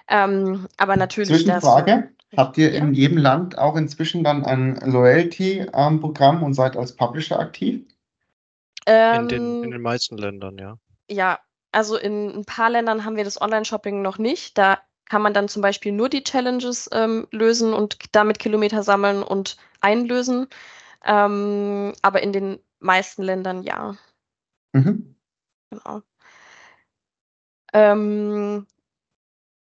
Ähm, 0.07 0.67
aber 0.77 0.97
natürlich. 0.97 1.43
das- 1.45 1.63
Zwischenfrage. 1.63 2.09
Habt 2.35 2.57
ihr 2.57 2.71
Ja. 2.73 2.79
in 2.83 2.93
jedem 2.93 3.17
Land 3.17 3.57
auch 3.57 3.77
inzwischen 3.77 4.23
dann 4.23 4.43
ein 4.45 4.75
Loyalty-Programm 4.75 6.43
und 6.43 6.53
seid 6.53 6.75
als 6.75 6.93
Publisher 6.95 7.39
aktiv? 7.39 7.85
In 8.87 9.27
den, 9.27 9.29
Ähm, 9.31 9.63
in 9.63 9.71
den 9.71 9.81
meisten 9.81 10.17
Ländern, 10.17 10.57
ja. 10.57 10.77
Ja, 11.09 11.39
also 11.75 11.97
in 11.97 12.29
ein 12.29 12.45
paar 12.45 12.69
Ländern 12.69 13.03
haben 13.03 13.17
wir 13.17 13.25
das 13.25 13.41
Online-Shopping 13.41 14.01
noch 14.01 14.17
nicht. 14.17 14.57
Da 14.57 14.79
kann 15.09 15.21
man 15.21 15.33
dann 15.33 15.49
zum 15.49 15.61
Beispiel 15.61 15.91
nur 15.91 16.09
die 16.09 16.23
Challenges 16.23 16.89
ähm, 16.93 17.27
lösen 17.31 17.73
und 17.73 17.97
damit 18.13 18.39
Kilometer 18.39 18.81
sammeln 18.81 19.21
und 19.21 19.57
einlösen. 19.81 20.47
Ähm, 21.03 21.93
aber 22.01 22.23
in 22.23 22.31
den 22.33 22.59
meisten 22.79 23.23
Ländern 23.23 23.61
ja, 23.63 23.95
Mhm. 24.73 25.15
genau. 25.69 26.01
Ähm, 27.73 28.65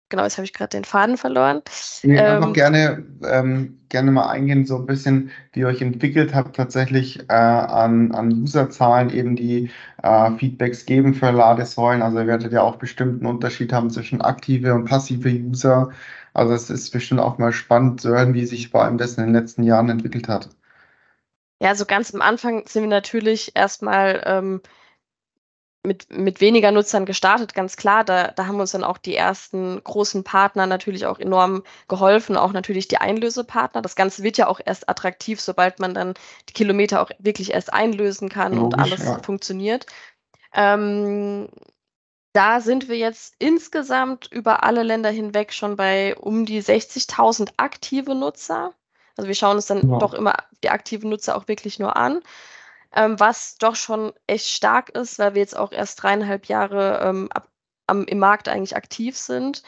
genau, 0.08 0.22
jetzt 0.24 0.38
habe 0.38 0.44
ich 0.44 0.52
gerade 0.54 0.70
den 0.70 0.84
Faden 0.84 1.18
verloren. 1.18 1.62
Nee, 2.02 2.18
Ähm, 2.18 2.52
gerne, 2.54 3.06
ähm, 3.22 3.77
gerne 3.88 4.10
mal 4.10 4.28
eingehen, 4.28 4.66
so 4.66 4.76
ein 4.76 4.86
bisschen, 4.86 5.30
wie 5.52 5.60
ihr 5.60 5.66
euch 5.66 5.82
entwickelt 5.82 6.34
habt, 6.34 6.56
tatsächlich 6.56 7.20
äh, 7.28 7.32
an, 7.32 8.12
an 8.12 8.32
Userzahlen 8.32 9.10
eben 9.10 9.36
die 9.36 9.70
äh, 10.02 10.30
Feedbacks 10.32 10.86
geben 10.86 11.14
für 11.14 11.30
Ladesäulen. 11.30 12.02
Also 12.02 12.18
ihr 12.18 12.26
werdet 12.26 12.52
ja 12.52 12.62
auch 12.62 12.76
bestimmt 12.76 13.20
einen 13.20 13.32
Unterschied 13.34 13.72
haben 13.72 13.90
zwischen 13.90 14.20
aktive 14.22 14.74
und 14.74 14.84
passive 14.84 15.28
User. 15.30 15.90
Also 16.34 16.54
es 16.54 16.70
ist 16.70 16.90
bestimmt 16.92 17.20
auch 17.20 17.38
mal 17.38 17.52
spannend 17.52 18.00
zu 18.00 18.10
hören, 18.10 18.34
wie 18.34 18.46
sich 18.46 18.68
vor 18.68 18.84
allem 18.84 18.98
das 18.98 19.18
in 19.18 19.24
den 19.24 19.34
letzten 19.34 19.62
Jahren 19.62 19.88
entwickelt 19.88 20.28
hat. 20.28 20.50
Ja, 21.60 21.74
so 21.74 21.84
ganz 21.84 22.14
am 22.14 22.22
Anfang 22.22 22.66
sind 22.66 22.82
wir 22.82 22.88
natürlich 22.88 23.56
erstmal 23.56 24.22
ähm, 24.24 24.60
mit, 25.84 26.10
mit 26.10 26.40
weniger 26.40 26.70
Nutzern 26.72 27.06
gestartet, 27.06 27.54
ganz 27.54 27.76
klar. 27.76 28.04
Da, 28.04 28.28
da 28.28 28.46
haben 28.46 28.60
uns 28.60 28.72
dann 28.72 28.84
auch 28.84 28.98
die 28.98 29.14
ersten 29.14 29.82
großen 29.82 30.24
Partner 30.24 30.66
natürlich 30.66 31.06
auch 31.06 31.18
enorm 31.18 31.62
geholfen, 31.88 32.36
auch 32.36 32.52
natürlich 32.52 32.88
die 32.88 32.98
Einlösepartner. 32.98 33.82
Das 33.82 33.96
Ganze 33.96 34.22
wird 34.22 34.38
ja 34.38 34.48
auch 34.48 34.60
erst 34.64 34.88
attraktiv, 34.88 35.40
sobald 35.40 35.78
man 35.78 35.94
dann 35.94 36.14
die 36.48 36.52
Kilometer 36.52 37.00
auch 37.00 37.10
wirklich 37.18 37.52
erst 37.52 37.72
einlösen 37.72 38.28
kann 38.28 38.52
und 38.58 38.72
Logisch, 38.72 38.92
alles 38.92 39.04
ja. 39.04 39.22
funktioniert. 39.22 39.86
Ähm, 40.52 41.48
da 42.32 42.60
sind 42.60 42.88
wir 42.88 42.96
jetzt 42.96 43.34
insgesamt 43.38 44.28
über 44.30 44.62
alle 44.62 44.82
Länder 44.82 45.10
hinweg 45.10 45.52
schon 45.52 45.76
bei 45.76 46.16
um 46.16 46.44
die 46.44 46.62
60.000 46.62 47.50
aktive 47.56 48.14
Nutzer. 48.14 48.72
Also 49.16 49.28
wir 49.28 49.34
schauen 49.34 49.56
uns 49.56 49.66
dann 49.66 49.88
Wow. 49.88 49.98
doch 49.98 50.14
immer 50.14 50.34
die 50.62 50.70
aktiven 50.70 51.10
Nutzer 51.10 51.36
auch 51.36 51.48
wirklich 51.48 51.78
nur 51.78 51.96
an, 51.96 52.20
ähm, 52.98 53.20
was 53.20 53.56
doch 53.58 53.76
schon 53.76 54.12
echt 54.26 54.48
stark 54.48 54.90
ist, 54.90 55.18
weil 55.20 55.34
wir 55.34 55.40
jetzt 55.42 55.56
auch 55.56 55.70
erst 55.72 56.02
dreieinhalb 56.02 56.46
Jahre 56.46 57.00
ähm, 57.02 57.30
ab, 57.32 57.48
am, 57.86 58.04
im 58.04 58.18
Markt 58.18 58.48
eigentlich 58.48 58.76
aktiv 58.76 59.16
sind 59.16 59.62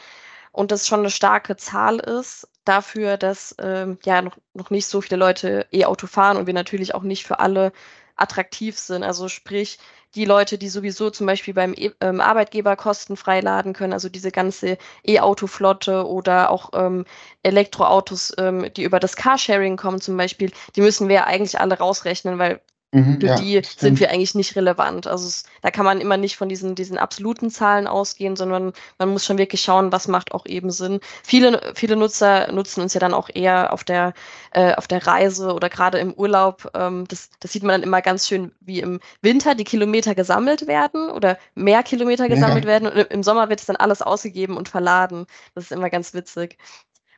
und 0.51 0.71
das 0.71 0.85
schon 0.87 0.99
eine 0.99 1.11
starke 1.11 1.55
Zahl 1.55 1.99
ist 1.99 2.49
dafür, 2.65 3.17
dass 3.17 3.55
ähm, 3.59 3.97
ja 4.03 4.21
noch, 4.21 4.37
noch 4.53 4.69
nicht 4.69 4.85
so 4.87 5.01
viele 5.01 5.15
Leute 5.17 5.65
E-Auto 5.71 6.07
fahren 6.07 6.37
und 6.37 6.45
wir 6.45 6.53
natürlich 6.53 6.93
auch 6.93 7.03
nicht 7.03 7.25
für 7.25 7.39
alle 7.39 7.71
attraktiv 8.17 8.77
sind. 8.77 9.03
Also 9.03 9.29
sprich, 9.29 9.79
die 10.15 10.25
Leute, 10.25 10.57
die 10.57 10.69
sowieso 10.69 11.09
zum 11.09 11.25
Beispiel 11.25 11.53
beim 11.53 11.73
e 11.73 11.91
ähm, 12.01 12.19
Arbeitgeber 12.21 12.75
kostenfrei 12.75 13.39
laden 13.39 13.73
können, 13.73 13.93
also 13.93 14.09
diese 14.09 14.31
ganze 14.31 14.77
E-Auto-Flotte 15.05 16.05
oder 16.05 16.49
auch 16.51 16.71
ähm, 16.73 17.05
Elektroautos, 17.43 18.33
ähm, 18.37 18.71
die 18.75 18.83
über 18.83 18.99
das 18.99 19.15
Carsharing 19.15 19.77
kommen 19.77 20.01
zum 20.01 20.17
Beispiel, 20.17 20.51
die 20.75 20.81
müssen 20.81 21.07
wir 21.07 21.15
ja 21.15 21.23
eigentlich 21.25 21.59
alle 21.59 21.77
rausrechnen, 21.77 22.37
weil 22.39 22.61
Mhm, 22.93 23.21
für 23.21 23.27
ja, 23.27 23.35
die 23.35 23.63
stimmt. 23.63 23.79
sind 23.79 23.99
wir 24.01 24.09
eigentlich 24.11 24.35
nicht 24.35 24.55
relevant. 24.57 25.07
Also 25.07 25.25
es, 25.27 25.43
da 25.61 25.71
kann 25.71 25.85
man 25.85 26.01
immer 26.01 26.17
nicht 26.17 26.35
von 26.35 26.49
diesen, 26.49 26.75
diesen 26.75 26.97
absoluten 26.97 27.49
Zahlen 27.49 27.87
ausgehen, 27.87 28.35
sondern 28.35 28.73
man 28.97 29.09
muss 29.09 29.23
schon 29.25 29.37
wirklich 29.37 29.61
schauen, 29.61 29.93
was 29.93 30.09
macht 30.09 30.33
auch 30.33 30.45
eben 30.45 30.71
Sinn. 30.71 30.99
Viele, 31.23 31.71
viele 31.75 31.95
Nutzer 31.95 32.51
nutzen 32.51 32.81
uns 32.81 32.93
ja 32.93 32.99
dann 32.99 33.13
auch 33.13 33.29
eher 33.33 33.71
auf 33.71 33.85
der, 33.85 34.13
äh, 34.51 34.73
auf 34.75 34.87
der 34.89 35.07
Reise 35.07 35.53
oder 35.53 35.69
gerade 35.69 35.99
im 35.99 36.13
Urlaub. 36.13 36.69
Ähm, 36.73 37.05
das, 37.07 37.29
das 37.39 37.53
sieht 37.53 37.63
man 37.63 37.75
dann 37.79 37.83
immer 37.83 38.01
ganz 38.01 38.27
schön, 38.27 38.51
wie 38.59 38.81
im 38.81 38.99
Winter 39.21 39.55
die 39.55 39.63
Kilometer 39.63 40.13
gesammelt 40.13 40.67
werden 40.67 41.09
oder 41.11 41.37
mehr 41.55 41.83
Kilometer 41.83 42.27
Ja. 42.27 42.29
gesammelt 42.29 42.65
werden 42.65 42.89
und 42.89 42.97
im 42.97 43.23
Sommer 43.23 43.47
wird 43.47 43.61
es 43.61 43.67
dann 43.67 43.77
alles 43.77 44.01
ausgegeben 44.01 44.57
und 44.57 44.67
verladen. 44.67 45.27
Das 45.55 45.65
ist 45.65 45.71
immer 45.71 45.89
ganz 45.89 46.13
witzig. 46.13 46.57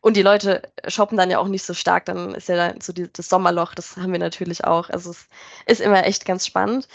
Und 0.04 0.18
die 0.18 0.22
Leute 0.22 0.62
shoppen 0.86 1.18
dann 1.18 1.32
ja 1.32 1.40
auch 1.40 1.48
nicht 1.48 1.64
so 1.64 1.74
stark, 1.74 2.04
dann 2.06 2.36
ist 2.36 2.50
ja 2.50 2.58
dann 2.58 2.82
so 2.82 2.92
die, 2.92 3.12
das 3.14 3.30
Sommerloch, 3.30 3.74
das 3.74 3.96
haben 3.96 4.12
wir 4.12 4.20
natürlich 4.20 4.66
auch. 4.66 4.90
Also 4.90 5.12
es 5.12 5.28
ist 5.66 5.80
immer 5.80 6.06
echt 6.06 6.26
ganz 6.26 6.46
spannend. 6.46 6.90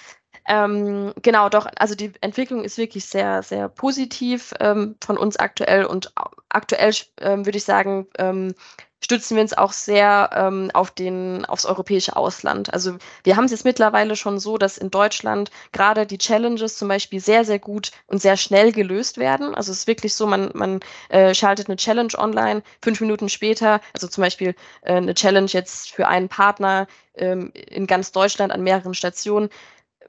Ähm, 0.46 1.14
genau, 1.22 1.48
doch, 1.48 1.66
also 1.76 1.94
die 1.94 2.12
Entwicklung 2.20 2.64
ist 2.64 2.76
wirklich 2.76 3.06
sehr, 3.06 3.42
sehr 3.42 3.70
positiv 3.70 4.52
ähm, 4.60 4.96
von 5.02 5.16
uns 5.16 5.38
aktuell 5.38 5.86
und 5.86 6.12
aktuell 6.50 6.92
ähm, 7.22 7.46
würde 7.46 7.56
ich 7.56 7.64
sagen, 7.64 8.06
ähm, 8.18 8.54
stützen 9.00 9.36
wir 9.36 9.42
uns 9.42 9.56
auch 9.56 9.72
sehr 9.72 10.30
ähm, 10.34 10.70
auf 10.74 10.90
den, 10.90 11.44
aufs 11.44 11.66
europäische 11.66 12.16
Ausland. 12.16 12.72
Also 12.72 12.96
wir 13.24 13.36
haben 13.36 13.44
es 13.44 13.52
jetzt 13.52 13.64
mittlerweile 13.64 14.16
schon 14.16 14.38
so, 14.38 14.58
dass 14.58 14.78
in 14.78 14.90
Deutschland 14.90 15.50
gerade 15.72 16.06
die 16.06 16.18
Challenges 16.18 16.76
zum 16.76 16.88
Beispiel 16.88 17.20
sehr, 17.20 17.44
sehr 17.44 17.58
gut 17.58 17.92
und 18.06 18.20
sehr 18.20 18.36
schnell 18.36 18.72
gelöst 18.72 19.18
werden. 19.18 19.54
Also 19.54 19.72
es 19.72 19.80
ist 19.80 19.86
wirklich 19.86 20.14
so, 20.14 20.26
man, 20.26 20.50
man 20.54 20.80
äh, 21.10 21.34
schaltet 21.34 21.68
eine 21.68 21.76
Challenge 21.76 22.12
online, 22.16 22.62
fünf 22.82 23.00
Minuten 23.00 23.28
später, 23.28 23.80
also 23.94 24.08
zum 24.08 24.22
Beispiel 24.22 24.54
äh, 24.82 24.94
eine 24.94 25.14
Challenge 25.14 25.50
jetzt 25.50 25.90
für 25.92 26.08
einen 26.08 26.28
Partner 26.28 26.86
ähm, 27.14 27.52
in 27.54 27.86
ganz 27.86 28.12
Deutschland 28.12 28.52
an 28.52 28.62
mehreren 28.62 28.94
Stationen, 28.94 29.48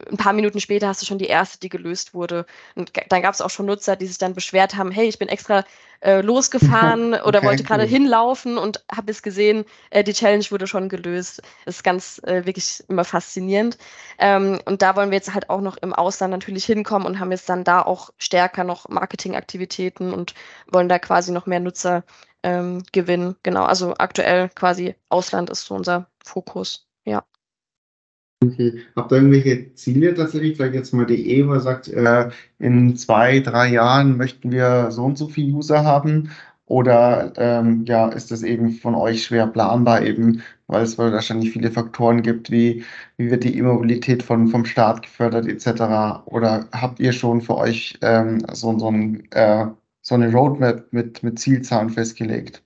ein 0.09 0.17
paar 0.17 0.33
Minuten 0.33 0.59
später 0.59 0.87
hast 0.87 1.01
du 1.01 1.05
schon 1.05 1.17
die 1.17 1.27
erste, 1.27 1.59
die 1.59 1.69
gelöst 1.69 2.13
wurde. 2.13 2.45
Und 2.75 2.91
dann 3.09 3.21
gab 3.21 3.33
es 3.33 3.41
auch 3.41 3.49
schon 3.49 3.65
Nutzer, 3.65 3.95
die 3.95 4.07
sich 4.07 4.17
dann 4.17 4.33
beschwert 4.33 4.75
haben, 4.75 4.91
hey, 4.91 5.07
ich 5.07 5.19
bin 5.19 5.27
extra 5.27 5.65
äh, 6.01 6.21
losgefahren 6.21 7.13
oder 7.25 7.43
wollte 7.43 7.63
gerade 7.63 7.83
cool. 7.83 7.89
hinlaufen 7.89 8.57
und 8.57 8.83
habe 8.91 9.11
es 9.11 9.21
gesehen, 9.21 9.65
äh, 9.89 10.03
die 10.03 10.13
Challenge 10.13 10.45
wurde 10.49 10.67
schon 10.67 10.89
gelöst. 10.89 11.41
Das 11.65 11.77
ist 11.77 11.83
ganz 11.83 12.21
äh, 12.23 12.45
wirklich 12.45 12.83
immer 12.87 13.03
faszinierend. 13.03 13.77
Ähm, 14.17 14.59
und 14.65 14.81
da 14.81 14.95
wollen 14.95 15.11
wir 15.11 15.17
jetzt 15.17 15.33
halt 15.33 15.49
auch 15.49 15.61
noch 15.61 15.77
im 15.77 15.93
Ausland 15.93 16.31
natürlich 16.31 16.65
hinkommen 16.65 17.05
und 17.05 17.19
haben 17.19 17.31
jetzt 17.31 17.49
dann 17.49 17.63
da 17.63 17.81
auch 17.81 18.11
stärker 18.17 18.63
noch 18.63 18.87
Marketingaktivitäten 18.87 20.13
und 20.13 20.33
wollen 20.71 20.89
da 20.89 20.99
quasi 20.99 21.31
noch 21.31 21.45
mehr 21.45 21.59
Nutzer 21.59 22.03
ähm, 22.43 22.83
gewinnen. 22.91 23.35
Genau, 23.43 23.65
also 23.65 23.95
aktuell 23.97 24.49
quasi 24.49 24.95
Ausland 25.09 25.49
ist 25.49 25.65
so 25.65 25.75
unser 25.75 26.07
Fokus. 26.23 26.88
Okay. 28.41 28.85
Habt 28.95 29.11
ihr 29.11 29.17
irgendwelche 29.17 29.73
Ziele 29.75 30.13
tatsächlich? 30.15 30.55
Vielleicht 30.55 30.75
jetzt 30.75 30.93
mal 30.93 31.05
die 31.05 31.29
Eva 31.29 31.59
sagt, 31.59 31.89
äh, 31.89 32.29
in 32.57 32.95
zwei, 32.95 33.39
drei 33.41 33.67
Jahren 33.67 34.15
möchten 34.15 34.51
wir 34.51 34.91
so 34.91 35.03
und 35.03 35.17
so 35.17 35.27
viele 35.27 35.53
User 35.53 35.83
haben? 35.83 36.31
Oder 36.65 37.33
ähm, 37.35 37.83
ja, 37.85 38.07
ist 38.09 38.31
das 38.31 38.43
eben 38.43 38.71
von 38.71 38.95
euch 38.95 39.23
schwer 39.23 39.47
planbar, 39.47 40.03
eben, 40.03 40.43
weil 40.67 40.83
es 40.83 40.97
wahrscheinlich 40.97 41.51
viele 41.51 41.71
Faktoren 41.71 42.21
gibt, 42.21 42.51
wie, 42.51 42.85
wie 43.17 43.31
wird 43.31 43.43
die 43.43 43.57
E-Mobilität 43.57 44.23
von, 44.23 44.47
vom 44.47 44.65
Staat 44.65 45.01
gefördert, 45.01 45.47
etc. 45.47 46.21
Oder 46.25 46.69
habt 46.71 46.99
ihr 46.99 47.11
schon 47.11 47.41
für 47.41 47.57
euch 47.57 47.97
ähm, 48.01 48.45
so, 48.53 48.77
so, 48.77 48.89
ein, 48.89 49.29
äh, 49.31 49.65
so 50.01 50.15
eine 50.15 50.31
Roadmap 50.31 50.93
mit, 50.93 51.23
mit 51.23 51.39
Zielzahlen 51.39 51.89
festgelegt? 51.89 52.63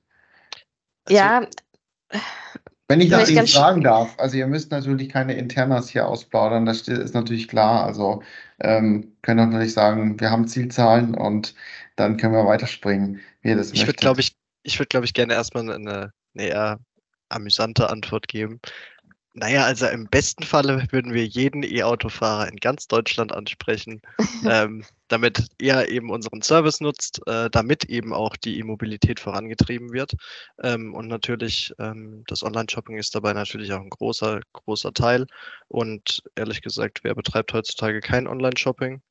Also, 1.05 1.17
ja, 1.17 1.47
wenn 2.93 3.01
ich 3.01 3.09
das 3.09 3.29
Ihnen 3.29 3.47
fragen 3.47 3.81
darf, 3.81 4.13
also 4.19 4.37
ihr 4.37 4.45
müsst 4.45 4.69
natürlich 4.69 5.09
keine 5.09 5.33
Internas 5.33 5.89
hier 5.89 6.07
ausplaudern, 6.07 6.67
das 6.67 6.87
ist 6.87 7.15
natürlich 7.15 7.47
klar. 7.47 7.85
Also 7.85 8.21
ähm, 8.59 9.13
können 9.23 9.39
auch 9.39 9.47
natürlich 9.47 9.73
sagen, 9.73 10.19
wir 10.19 10.29
haben 10.29 10.47
Zielzahlen 10.47 11.15
und 11.15 11.55
dann 11.95 12.17
können 12.17 12.33
wir 12.33 12.45
weiterspringen, 12.45 13.19
wie 13.41 13.49
ihr 13.49 13.55
das 13.55 13.71
Ich 13.71 13.87
würde, 13.87 13.93
glaube 13.93 14.21
ich, 14.21 14.35
ich 14.61 14.77
würde, 14.77 14.89
glaube 14.89 15.05
ich, 15.07 15.13
gerne 15.13 15.33
erstmal 15.33 15.63
eine, 15.71 16.11
eine 16.35 16.47
eher 16.47 16.79
amüsante 17.29 17.89
Antwort 17.89 18.27
geben. 18.27 18.59
Naja, 19.35 19.65
also 19.65 19.87
im 19.87 20.05
besten 20.05 20.43
Falle 20.43 20.85
würden 20.91 21.11
wir 21.11 21.25
jeden 21.25 21.63
E-Autofahrer 21.63 22.47
in 22.47 22.57
ganz 22.57 22.87
Deutschland 22.87 23.31
ansprechen, 23.31 23.99
ähm, 24.47 24.85
damit 25.07 25.47
er 25.57 25.89
eben 25.89 26.11
unseren 26.11 26.43
Service 26.43 26.81
nutzt, 26.81 27.19
äh, 27.25 27.49
damit 27.49 27.85
eben 27.85 28.13
auch 28.13 28.35
die 28.35 28.59
E-Mobilität 28.59 29.19
vorangetrieben 29.19 29.91
wird. 29.91 30.13
Ähm, 30.61 30.93
und 30.93 31.07
natürlich, 31.07 31.73
ähm, 31.79 32.23
das 32.27 32.43
Online-Shopping 32.43 32.97
ist 32.97 33.15
dabei 33.15 33.33
natürlich 33.33 33.73
auch 33.73 33.81
ein 33.81 33.89
großer, 33.89 34.41
großer 34.53 34.93
Teil. 34.93 35.25
Und 35.67 36.21
ehrlich 36.35 36.61
gesagt, 36.61 37.03
wer 37.03 37.15
betreibt 37.15 37.53
heutzutage 37.53 38.01
kein 38.01 38.27
Online-Shopping? 38.27 39.01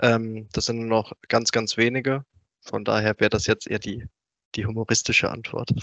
Ähm, 0.00 0.48
das 0.52 0.64
sind 0.64 0.78
nur 0.78 0.88
noch 0.88 1.12
ganz, 1.28 1.52
ganz 1.52 1.76
wenige. 1.76 2.24
Von 2.62 2.84
daher 2.84 3.20
wäre 3.20 3.30
das 3.30 3.46
jetzt 3.46 3.66
eher 3.66 3.80
die, 3.80 4.06
die 4.54 4.64
humoristische 4.64 5.30
Antwort. 5.30 5.74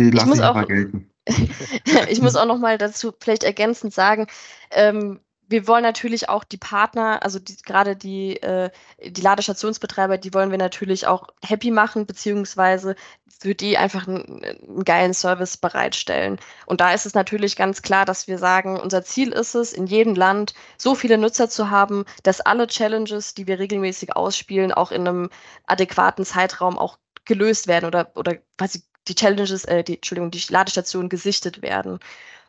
Die 0.00 0.10
lasse 0.10 0.30
ich, 0.30 0.38
ich 0.38 0.42
auch, 0.42 0.54
mal 0.54 0.66
gelten. 0.66 1.13
ich 2.08 2.20
muss 2.20 2.36
auch 2.36 2.46
noch 2.46 2.58
mal 2.58 2.78
dazu 2.78 3.12
vielleicht 3.18 3.44
ergänzend 3.44 3.94
sagen, 3.94 4.26
ähm, 4.70 5.20
wir 5.48 5.66
wollen 5.68 5.82
natürlich 5.82 6.28
auch 6.28 6.44
die 6.44 6.56
Partner, 6.56 7.22
also 7.22 7.38
die, 7.38 7.56
gerade 7.56 7.96
die, 7.96 8.42
äh, 8.42 8.70
die 9.04 9.20
Ladestationsbetreiber, 9.20 10.18
die 10.18 10.32
wollen 10.32 10.50
wir 10.50 10.58
natürlich 10.58 11.06
auch 11.06 11.28
happy 11.42 11.70
machen, 11.70 12.06
beziehungsweise 12.06 12.96
für 13.40 13.54
die 13.54 13.76
einfach 13.76 14.08
einen, 14.08 14.42
einen, 14.42 14.84
geilen 14.84 15.12
Service 15.12 15.56
bereitstellen. 15.56 16.38
Und 16.66 16.80
da 16.80 16.92
ist 16.92 17.04
es 17.04 17.14
natürlich 17.14 17.56
ganz 17.56 17.82
klar, 17.82 18.04
dass 18.04 18.26
wir 18.26 18.38
sagen, 18.38 18.80
unser 18.80 19.04
Ziel 19.04 19.32
ist 19.32 19.54
es, 19.54 19.72
in 19.72 19.86
jedem 19.86 20.14
Land 20.14 20.54
so 20.78 20.94
viele 20.94 21.18
Nutzer 21.18 21.48
zu 21.50 21.70
haben, 21.70 22.04
dass 22.22 22.40
alle 22.40 22.66
Challenges, 22.66 23.34
die 23.34 23.46
wir 23.46 23.58
regelmäßig 23.58 24.16
ausspielen, 24.16 24.72
auch 24.72 24.92
in 24.92 25.06
einem 25.06 25.30
adäquaten 25.66 26.24
Zeitraum 26.24 26.78
auch 26.78 26.98
gelöst 27.26 27.66
werden 27.66 27.86
oder, 27.86 28.12
oder 28.14 28.36
quasi 28.56 28.82
die 29.08 29.14
Challenges, 29.14 29.64
äh, 29.64 29.84
die, 29.84 29.96
Entschuldigung, 29.96 30.30
die 30.30 30.42
Ladestationen 30.48 31.08
gesichtet 31.08 31.62
werden. 31.62 31.98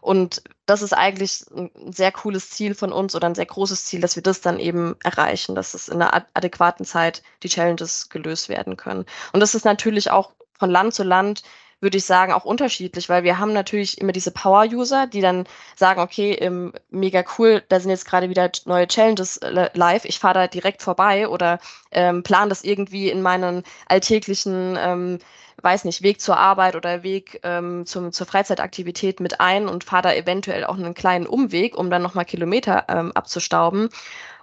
Und 0.01 0.43
das 0.67 0.83
ist 0.83 0.93
eigentlich 0.93 1.45
ein 1.55 1.71
sehr 1.91 2.11
cooles 2.11 2.51
Ziel 2.51 2.75
von 2.75 2.91
uns 2.91 3.15
oder 3.15 3.27
ein 3.27 3.33
sehr 3.33 3.47
großes 3.47 3.85
Ziel, 3.85 4.01
dass 4.01 4.15
wir 4.15 4.21
das 4.21 4.39
dann 4.39 4.59
eben 4.59 4.95
erreichen, 5.03 5.55
dass 5.55 5.73
es 5.73 5.87
in 5.87 5.99
einer 5.99 6.27
adäquaten 6.35 6.85
Zeit 6.85 7.23
die 7.41 7.49
Challenges 7.49 8.09
gelöst 8.09 8.47
werden 8.47 8.77
können. 8.77 9.05
Und 9.33 9.39
das 9.39 9.55
ist 9.55 9.65
natürlich 9.65 10.11
auch 10.11 10.31
von 10.59 10.69
Land 10.69 10.93
zu 10.93 11.03
Land 11.03 11.41
würde 11.81 11.97
ich 11.97 12.05
sagen, 12.05 12.33
auch 12.33 12.45
unterschiedlich, 12.45 13.09
weil 13.09 13.23
wir 13.23 13.37
haben 13.37 13.53
natürlich 13.53 13.99
immer 13.99 14.11
diese 14.11 14.31
Power-User, 14.31 15.07
die 15.07 15.21
dann 15.21 15.45
sagen, 15.75 16.01
okay, 16.01 16.31
ähm, 16.33 16.73
mega 16.89 17.23
cool, 17.37 17.63
da 17.69 17.79
sind 17.79 17.91
jetzt 17.91 18.05
gerade 18.05 18.29
wieder 18.29 18.49
neue 18.65 18.87
Challenges 18.87 19.37
äh, 19.37 19.69
live, 19.73 20.05
ich 20.05 20.19
fahre 20.19 20.33
da 20.33 20.47
direkt 20.47 20.81
vorbei 20.81 21.27
oder 21.27 21.59
ähm, 21.91 22.23
plan 22.23 22.49
das 22.49 22.63
irgendwie 22.63 23.09
in 23.09 23.21
meinen 23.21 23.63
alltäglichen 23.87 24.77
ähm, 24.79 25.19
weiß 25.61 25.85
nicht, 25.85 26.01
Weg 26.01 26.21
zur 26.21 26.37
Arbeit 26.37 26.75
oder 26.75 27.03
Weg 27.03 27.39
ähm, 27.43 27.85
zum, 27.85 28.11
zur 28.11 28.27
Freizeitaktivität 28.27 29.19
mit 29.19 29.39
ein 29.39 29.67
und 29.67 29.83
fahre 29.83 30.03
da 30.03 30.13
eventuell 30.13 30.65
auch 30.65 30.77
einen 30.77 30.93
kleinen 30.93 31.27
Umweg, 31.27 31.77
um 31.77 31.89
dann 31.89 32.01
nochmal 32.01 32.25
Kilometer 32.25 32.85
ähm, 32.87 33.11
abzustauben. 33.13 33.89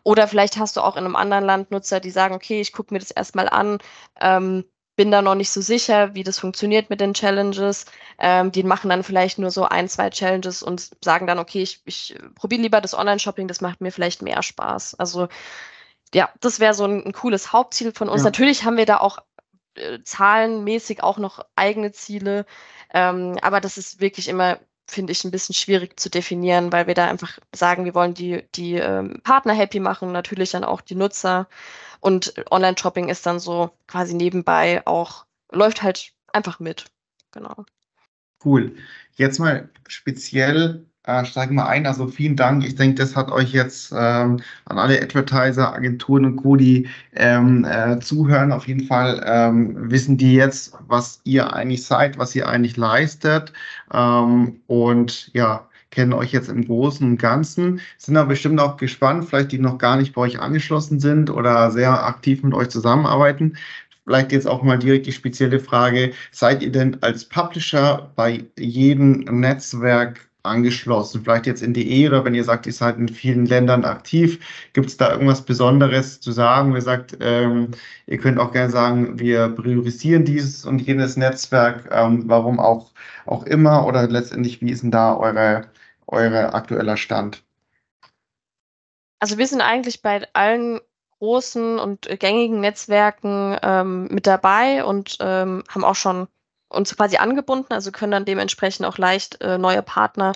Oder 0.04 0.26
vielleicht 0.28 0.56
hast 0.56 0.76
du 0.76 0.80
auch 0.80 0.96
in 0.96 1.04
einem 1.04 1.16
anderen 1.16 1.44
Land 1.44 1.70
Nutzer, 1.70 2.00
die 2.00 2.10
sagen, 2.10 2.34
okay, 2.34 2.60
ich 2.60 2.72
gucke 2.72 2.92
mir 2.92 3.00
das 3.00 3.10
erstmal 3.10 3.48
an, 3.48 3.78
ähm, 4.20 4.64
bin 4.96 5.10
da 5.10 5.22
noch 5.22 5.34
nicht 5.34 5.50
so 5.50 5.60
sicher, 5.60 6.14
wie 6.14 6.22
das 6.22 6.38
funktioniert 6.38 6.90
mit 6.90 7.00
den 7.00 7.14
Challenges. 7.14 7.86
Ähm, 8.18 8.52
die 8.52 8.62
machen 8.62 8.90
dann 8.90 9.02
vielleicht 9.02 9.38
nur 9.38 9.50
so 9.50 9.64
ein, 9.64 9.88
zwei 9.88 10.10
Challenges 10.10 10.62
und 10.62 10.90
sagen 11.02 11.26
dann, 11.26 11.38
okay, 11.38 11.62
ich, 11.62 11.80
ich 11.86 12.16
probiere 12.34 12.62
lieber 12.62 12.80
das 12.80 12.94
Online-Shopping, 12.94 13.48
das 13.48 13.60
macht 13.60 13.80
mir 13.80 13.90
vielleicht 13.90 14.22
mehr 14.22 14.42
Spaß. 14.42 14.94
Also 14.96 15.28
ja, 16.14 16.28
das 16.40 16.60
wäre 16.60 16.74
so 16.74 16.84
ein, 16.84 17.04
ein, 17.06 17.12
cooles 17.12 17.52
Hauptziel 17.52 17.92
von 17.92 18.08
uns. 18.08 18.20
Ja. 18.20 18.26
Natürlich 18.26 18.64
haben 18.64 18.76
wir 18.76 18.86
da 18.86 18.98
auch 18.98 19.18
äh, 19.74 20.00
zahlenmäßig 20.04 21.02
auch 21.02 21.18
noch 21.18 21.44
eigene 21.56 21.92
Ziele. 21.92 22.46
Ähm, 22.92 23.38
aber 23.42 23.60
das 23.60 23.78
ist 23.78 24.00
wirklich 24.00 24.28
immer, 24.28 24.58
finde 24.86 25.12
ich, 25.12 25.24
ein 25.24 25.30
bisschen 25.30 25.54
schwierig 25.54 25.98
zu 25.98 26.10
definieren, 26.10 26.72
weil 26.72 26.86
wir 26.86 26.94
da 26.94 27.06
einfach 27.08 27.38
sagen, 27.54 27.84
wir 27.84 27.94
wollen 27.94 28.14
die, 28.14 28.44
die 28.54 28.74
ähm, 28.74 29.20
Partner 29.22 29.54
happy 29.54 29.80
machen, 29.80 30.12
natürlich 30.12 30.50
dann 30.50 30.64
auch 30.64 30.80
die 30.80 30.94
Nutzer. 30.94 31.48
Und 32.00 32.34
Online-Shopping 32.50 33.08
ist 33.08 33.26
dann 33.26 33.38
so 33.38 33.70
quasi 33.86 34.14
nebenbei 34.14 34.82
auch, 34.86 35.26
läuft 35.52 35.82
halt 35.82 36.12
einfach 36.32 36.58
mit. 36.58 36.86
Genau. 37.30 37.64
Cool. 38.44 38.74
Jetzt 39.14 39.38
mal 39.38 39.70
speziell 39.86 40.84
äh, 41.04 41.24
steigen 41.24 41.56
wir 41.56 41.66
ein. 41.66 41.86
Also 41.86 42.06
vielen 42.06 42.36
Dank. 42.36 42.64
Ich 42.64 42.76
denke, 42.76 42.96
das 42.96 43.16
hat 43.16 43.30
euch 43.30 43.52
jetzt 43.52 43.92
ähm, 43.96 44.40
an 44.66 44.78
alle 44.78 45.00
Advertiser, 45.02 45.74
Agenturen 45.74 46.24
und 46.24 46.36
Co., 46.36 46.56
die 46.56 46.88
ähm, 47.14 47.64
äh, 47.64 47.98
zuhören, 48.00 48.52
auf 48.52 48.68
jeden 48.68 48.86
Fall 48.86 49.22
ähm, 49.26 49.90
wissen 49.90 50.16
die 50.16 50.34
jetzt, 50.34 50.74
was 50.86 51.20
ihr 51.24 51.52
eigentlich 51.52 51.84
seid, 51.84 52.18
was 52.18 52.34
ihr 52.34 52.48
eigentlich 52.48 52.76
leistet. 52.76 53.52
Ähm, 53.92 54.60
und 54.66 55.32
ja, 55.34 55.66
kennen 55.90 56.12
euch 56.12 56.32
jetzt 56.32 56.48
im 56.48 56.64
Großen 56.64 57.06
und 57.06 57.18
Ganzen, 57.18 57.80
sind 57.98 58.16
aber 58.16 58.30
bestimmt 58.30 58.60
auch 58.60 58.76
gespannt, 58.76 59.26
vielleicht 59.26 59.52
die 59.52 59.58
noch 59.58 59.78
gar 59.78 59.96
nicht 59.96 60.14
bei 60.14 60.22
euch 60.22 60.40
angeschlossen 60.40 61.00
sind 61.00 61.30
oder 61.30 61.70
sehr 61.70 62.06
aktiv 62.06 62.42
mit 62.42 62.54
euch 62.54 62.68
zusammenarbeiten. 62.70 63.56
Vielleicht 64.04 64.32
jetzt 64.32 64.48
auch 64.48 64.62
mal 64.62 64.78
direkt 64.78 65.06
die 65.06 65.12
spezielle 65.12 65.60
Frage, 65.60 66.12
seid 66.32 66.62
ihr 66.62 66.72
denn 66.72 67.00
als 67.02 67.24
Publisher 67.28 68.10
bei 68.16 68.44
jedem 68.58 69.20
Netzwerk 69.40 70.28
angeschlossen? 70.42 71.22
Vielleicht 71.22 71.46
jetzt 71.46 71.62
in 71.62 71.74
die 71.74 71.90
E 71.90 72.08
oder 72.08 72.24
wenn 72.24 72.34
ihr 72.34 72.44
sagt, 72.44 72.66
ihr 72.66 72.72
seid 72.72 72.98
in 72.98 73.08
vielen 73.08 73.46
Ländern 73.46 73.84
aktiv, 73.84 74.38
gibt 74.72 74.88
es 74.88 74.96
da 74.96 75.12
irgendwas 75.12 75.42
Besonderes 75.42 76.20
zu 76.20 76.32
sagen? 76.32 76.74
Ihr 76.74 76.82
sagt, 76.82 77.16
ähm, 77.20 77.68
ihr 78.06 78.18
könnt 78.18 78.38
auch 78.38 78.52
gerne 78.52 78.70
sagen, 78.70 79.18
wir 79.18 79.48
priorisieren 79.48 80.24
dieses 80.24 80.64
und 80.64 80.80
jenes 80.80 81.16
Netzwerk, 81.16 81.88
ähm, 81.90 82.24
warum 82.26 82.58
auch, 82.58 82.92
auch 83.26 83.44
immer 83.44 83.86
oder 83.86 84.08
letztendlich, 84.08 84.60
wie 84.60 84.70
ist 84.70 84.82
denn 84.82 84.90
da 84.90 85.16
eure, 85.16 85.68
eure 86.06 86.54
aktueller 86.54 86.96
Stand? 86.96 87.42
Also 89.20 89.38
wir 89.38 89.46
sind 89.46 89.60
eigentlich 89.60 90.02
bei 90.02 90.26
allen 90.32 90.80
großen 91.22 91.78
und 91.78 92.08
gängigen 92.18 92.58
Netzwerken 92.58 93.56
ähm, 93.62 94.08
mit 94.10 94.26
dabei 94.26 94.84
und 94.84 95.18
ähm, 95.20 95.62
haben 95.68 95.84
auch 95.84 95.94
schon 95.94 96.26
uns 96.72 96.96
quasi 96.96 97.16
angebunden, 97.16 97.72
also 97.72 97.92
können 97.92 98.12
dann 98.12 98.24
dementsprechend 98.24 98.86
auch 98.86 98.98
leicht 98.98 99.40
äh, 99.40 99.58
neue 99.58 99.82
Partner 99.82 100.32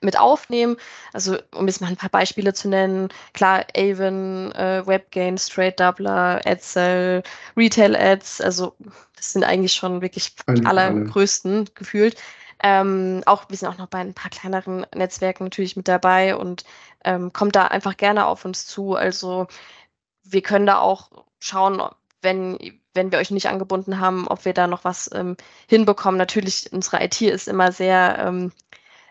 mit 0.00 0.18
aufnehmen. 0.18 0.76
Also 1.12 1.36
um 1.54 1.66
jetzt 1.66 1.80
mal 1.80 1.88
ein 1.88 1.96
paar 1.96 2.10
Beispiele 2.10 2.54
zu 2.54 2.68
nennen, 2.68 3.08
klar, 3.32 3.64
Avon, 3.76 4.52
äh, 4.52 4.86
WebGain, 4.86 5.38
Straight 5.38 5.80
Doubler, 5.80 6.40
AdSell, 6.44 7.22
Retail 7.56 7.96
Ads, 7.96 8.40
also 8.40 8.74
das 9.16 9.32
sind 9.32 9.44
eigentlich 9.44 9.72
schon 9.72 10.00
wirklich 10.00 10.34
die 10.36 10.64
alle. 10.64 10.82
allergrößten 10.82 11.70
gefühlt. 11.74 12.16
Ähm, 12.62 13.22
auch, 13.26 13.48
wir 13.48 13.56
sind 13.56 13.68
auch 13.68 13.78
noch 13.78 13.86
bei 13.86 13.98
ein 13.98 14.14
paar 14.14 14.30
kleineren 14.30 14.84
Netzwerken 14.94 15.44
natürlich 15.44 15.76
mit 15.76 15.86
dabei 15.86 16.36
und 16.36 16.64
ähm, 17.04 17.32
kommt 17.32 17.54
da 17.54 17.66
einfach 17.66 17.96
gerne 17.96 18.26
auf 18.26 18.44
uns 18.44 18.66
zu. 18.66 18.94
Also 18.94 19.46
wir 20.24 20.42
können 20.42 20.66
da 20.66 20.78
auch 20.78 21.10
schauen, 21.38 21.80
wenn, 22.20 22.58
wenn 22.94 23.12
wir 23.12 23.18
euch 23.18 23.30
nicht 23.30 23.48
angebunden 23.48 24.00
haben, 24.00 24.26
ob 24.28 24.44
wir 24.44 24.54
da 24.54 24.66
noch 24.66 24.84
was 24.84 25.10
ähm, 25.14 25.36
hinbekommen. 25.68 26.18
Natürlich, 26.18 26.72
unsere 26.72 27.04
IT 27.04 27.20
ist 27.20 27.48
immer 27.48 27.72
sehr 27.72 28.18
ähm, 28.18 28.52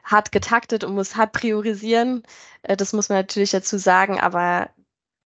hart 0.04 0.32
getaktet 0.32 0.84
und 0.84 0.96
muss 0.96 1.16
hart 1.16 1.34
priorisieren. 1.34 2.24
Äh, 2.63 2.78
das 2.78 2.94
muss 2.94 3.10
man 3.10 3.20
natürlich 3.20 3.52
dazu 3.52 3.78
sagen, 3.78 4.20
aber 4.20 4.70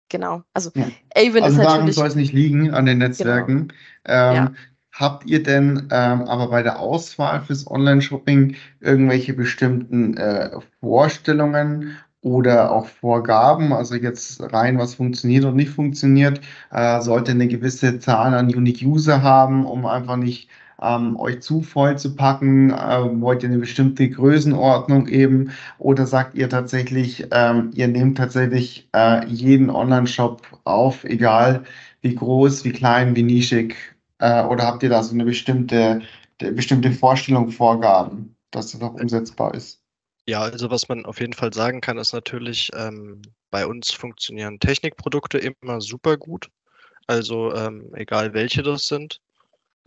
genau. 0.10 0.44
Also 0.54 0.72
Ja. 0.76 0.88
Avon 1.16 1.44
Also 1.44 1.62
ist 1.62 1.68
natürlich. 1.68 1.96
soll 1.96 2.08
es 2.08 2.16
nicht 2.16 2.34
liegen, 2.34 2.74
an 2.74 2.86
den 2.86 3.00
Netzwerken. 3.00 3.74
Ähm, 4.06 4.36
Ja. 4.36 4.52
Habt 4.98 5.26
ihr 5.26 5.44
denn 5.44 5.90
ähm, 5.92 6.22
aber 6.22 6.48
bei 6.48 6.64
der 6.64 6.80
Auswahl 6.80 7.42
fürs 7.42 7.70
Online-Shopping 7.70 8.56
irgendwelche 8.80 9.34
bestimmten 9.34 10.16
äh, 10.16 10.52
Vorstellungen 10.80 11.98
oder 12.26 12.72
auch 12.72 12.88
Vorgaben? 12.88 13.72
Also 13.72 13.96
jetzt 13.96 14.42
rein, 14.52 14.80
was 14.80 14.96
funktioniert 14.96 15.46
und 15.46 15.56
nicht 15.56 15.70
funktioniert, 15.70 16.42
äh, 16.72 17.00
sollte 17.02 17.32
eine 17.32 17.48
gewisse 17.48 18.00
Zahl 18.00 18.34
an 18.34 18.48
Unique 18.48 18.82
User 18.84 19.22
haben, 19.22 19.66
um 19.66 19.86
einfach 19.86 20.18
nicht 20.18 20.50
ähm, 20.82 21.18
euch 21.20 21.42
zu 21.42 21.62
voll 21.62 21.98
zu 22.00 22.16
packen? 22.16 22.72
Äh, 22.72 23.22
wollt 23.22 23.44
ihr 23.44 23.50
eine 23.50 23.60
bestimmte 23.60 24.10
Größenordnung 24.10 25.08
eben? 25.08 25.52
Oder 25.78 26.08
sagt 26.08 26.36
ihr 26.36 26.50
tatsächlich, 26.50 27.28
ähm, 27.32 27.70
ihr 27.76 27.88
nehmt 27.88 28.18
tatsächlich 28.18 28.90
äh, 28.96 29.26
jeden 29.28 29.70
Online-Shop 29.70 30.42
auf, 30.64 31.04
egal 31.04 31.64
wie 32.02 32.16
groß, 32.16 32.66
wie 32.66 32.72
klein, 32.72 33.16
wie 33.16 33.24
nischig? 33.24 33.76
Äh, 34.20 34.44
oder 34.46 34.66
habt 34.66 34.82
ihr 34.84 34.90
da 34.90 35.04
so 35.04 35.14
eine 35.14 35.26
bestimmte, 35.26 36.02
bestimmte 36.40 36.92
Vorstellung, 36.92 37.50
Vorgaben, 37.52 38.36
dass 38.52 38.72
das 38.72 38.82
auch 38.82 38.96
umsetzbar 38.96 39.54
ist? 39.54 39.85
Ja, 40.28 40.42
also 40.42 40.72
was 40.72 40.88
man 40.90 41.06
auf 41.06 41.20
jeden 41.20 41.34
Fall 41.34 41.54
sagen 41.54 41.82
kann, 41.82 41.98
ist 42.00 42.14
natürlich, 42.14 42.72
ähm, 42.76 43.22
bei 43.52 43.66
uns 43.68 43.92
funktionieren 43.92 44.60
Technikprodukte 44.60 45.38
immer 45.38 45.82
super 45.82 46.18
gut. 46.18 46.50
Also 47.08 47.54
ähm, 47.56 47.92
egal 47.96 48.34
welche 48.34 48.64
das 48.64 48.88
sind. 48.88 49.22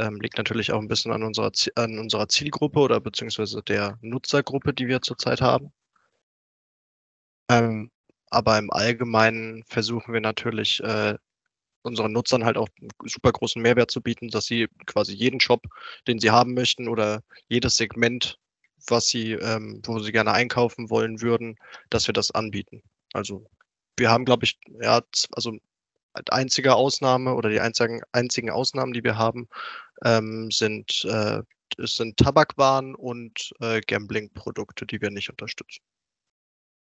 Ähm, 0.00 0.20
liegt 0.20 0.38
natürlich 0.38 0.72
auch 0.72 0.80
ein 0.80 0.88
bisschen 0.88 1.12
an 1.12 1.22
unserer, 1.24 1.52
an 1.76 1.98
unserer 1.98 2.28
Zielgruppe 2.28 2.80
oder 2.80 3.00
beziehungsweise 3.00 3.62
der 3.62 3.98
Nutzergruppe, 4.02 4.74
die 4.74 4.88
wir 4.88 5.02
zurzeit 5.02 5.40
haben. 5.40 5.72
Ähm, 7.50 7.90
aber 8.30 8.58
im 8.58 8.70
Allgemeinen 8.70 9.64
versuchen 9.64 10.12
wir 10.12 10.20
natürlich 10.20 10.80
äh, 10.82 11.16
unseren 11.82 12.12
Nutzern 12.12 12.44
halt 12.44 12.58
auch 12.58 12.68
einen 12.80 12.90
super 13.06 13.32
großen 13.32 13.62
Mehrwert 13.62 13.90
zu 13.90 14.02
bieten, 14.02 14.28
dass 14.28 14.46
sie 14.46 14.68
quasi 14.86 15.14
jeden 15.14 15.40
Shop, 15.40 15.62
den 16.06 16.18
sie 16.20 16.30
haben 16.30 16.54
möchten 16.54 16.88
oder 16.88 17.22
jedes 17.48 17.76
Segment, 17.76 18.38
was 18.90 19.06
sie, 19.06 19.32
ähm, 19.32 19.80
wo 19.84 19.98
sie 19.98 20.12
gerne 20.12 20.32
einkaufen 20.32 20.90
wollen 20.90 21.20
würden, 21.20 21.56
dass 21.90 22.06
wir 22.06 22.12
das 22.12 22.30
anbieten. 22.30 22.82
Also 23.12 23.46
wir 23.96 24.10
haben, 24.10 24.24
glaube 24.24 24.44
ich, 24.44 24.58
ja, 24.80 25.00
also 25.32 25.52
als 26.12 26.30
einzige 26.30 26.74
Ausnahme 26.74 27.34
oder 27.34 27.48
die 27.48 27.60
einzigen, 27.60 28.02
einzigen 28.12 28.50
Ausnahmen, 28.50 28.92
die 28.92 29.04
wir 29.04 29.16
haben, 29.16 29.48
ähm, 30.04 30.50
sind, 30.50 31.04
äh, 31.04 31.42
sind 31.78 32.16
Tabakwaren 32.16 32.94
und 32.94 33.52
äh, 33.60 33.80
Gambling-Produkte, 33.80 34.86
die 34.86 35.00
wir 35.00 35.10
nicht 35.10 35.30
unterstützen. 35.30 35.82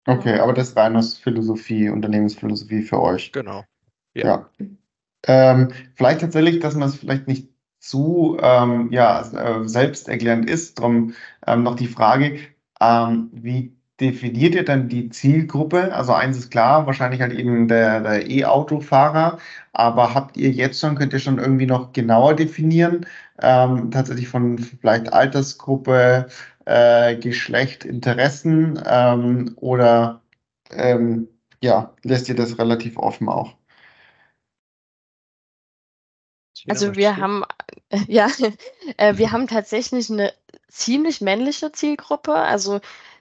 Okay, 0.05 0.39
aber 0.39 0.53
das 0.53 0.69
ist 0.69 0.77
rein 0.77 0.95
aus 0.95 1.17
Philosophie, 1.17 1.89
Unternehmensphilosophie 1.89 2.81
für 2.81 3.01
euch. 3.01 3.31
Genau. 3.31 3.63
Ja. 4.13 4.49
Ähm, 5.27 5.71
vielleicht 5.95 6.21
tatsächlich, 6.21 6.59
dass 6.59 6.75
man 6.75 6.89
es 6.89 6.95
vielleicht 6.95 7.27
nicht 7.27 7.49
zu 7.79 8.37
ähm, 8.41 8.89
ja, 8.91 9.21
äh, 9.21 9.67
selbsterklärend 9.67 10.49
ist. 10.49 10.79
Darum 10.79 11.13
ähm, 11.47 11.63
noch 11.63 11.75
die 11.75 11.87
Frage, 11.87 12.39
ähm, 12.81 13.29
wie 13.33 13.73
definiert 13.99 14.55
ihr 14.55 14.65
dann 14.65 14.87
die 14.89 15.09
Zielgruppe? 15.09 15.93
Also 15.93 16.13
eins 16.13 16.37
ist 16.37 16.51
klar, 16.51 16.85
wahrscheinlich 16.87 17.21
halt 17.21 17.33
eben 17.33 17.67
der, 17.67 18.01
der 18.01 18.29
E-Auto-Fahrer, 18.29 19.39
aber 19.73 20.13
habt 20.13 20.37
ihr 20.37 20.51
jetzt 20.51 20.79
schon, 20.79 20.95
könnt 20.95 21.13
ihr 21.13 21.19
schon 21.19 21.39
irgendwie 21.39 21.65
noch 21.65 21.93
genauer 21.93 22.35
definieren, 22.35 23.05
ähm, 23.41 23.91
tatsächlich 23.91 24.27
von 24.29 24.57
vielleicht 24.57 25.11
Altersgruppe, 25.11 26.27
äh, 26.65 27.15
Geschlecht, 27.17 27.85
Interessen 27.85 28.81
ähm, 28.85 29.53
oder 29.57 30.21
ähm, 30.71 31.27
ja, 31.61 31.93
lässt 32.03 32.29
ihr 32.29 32.35
das 32.35 32.57
relativ 32.57 32.97
offen 32.97 33.27
auch? 33.29 33.55
Also 36.67 36.95
wir 36.95 37.17
haben, 37.17 37.43
ja, 38.07 38.27
äh, 38.97 39.17
wir 39.17 39.31
haben 39.31 39.47
tatsächlich 39.47 40.09
eine 40.09 40.33
ziemlich 40.67 41.21
männliche 41.21 41.71
Zielgruppe. 41.71 42.33
Also 42.35 42.77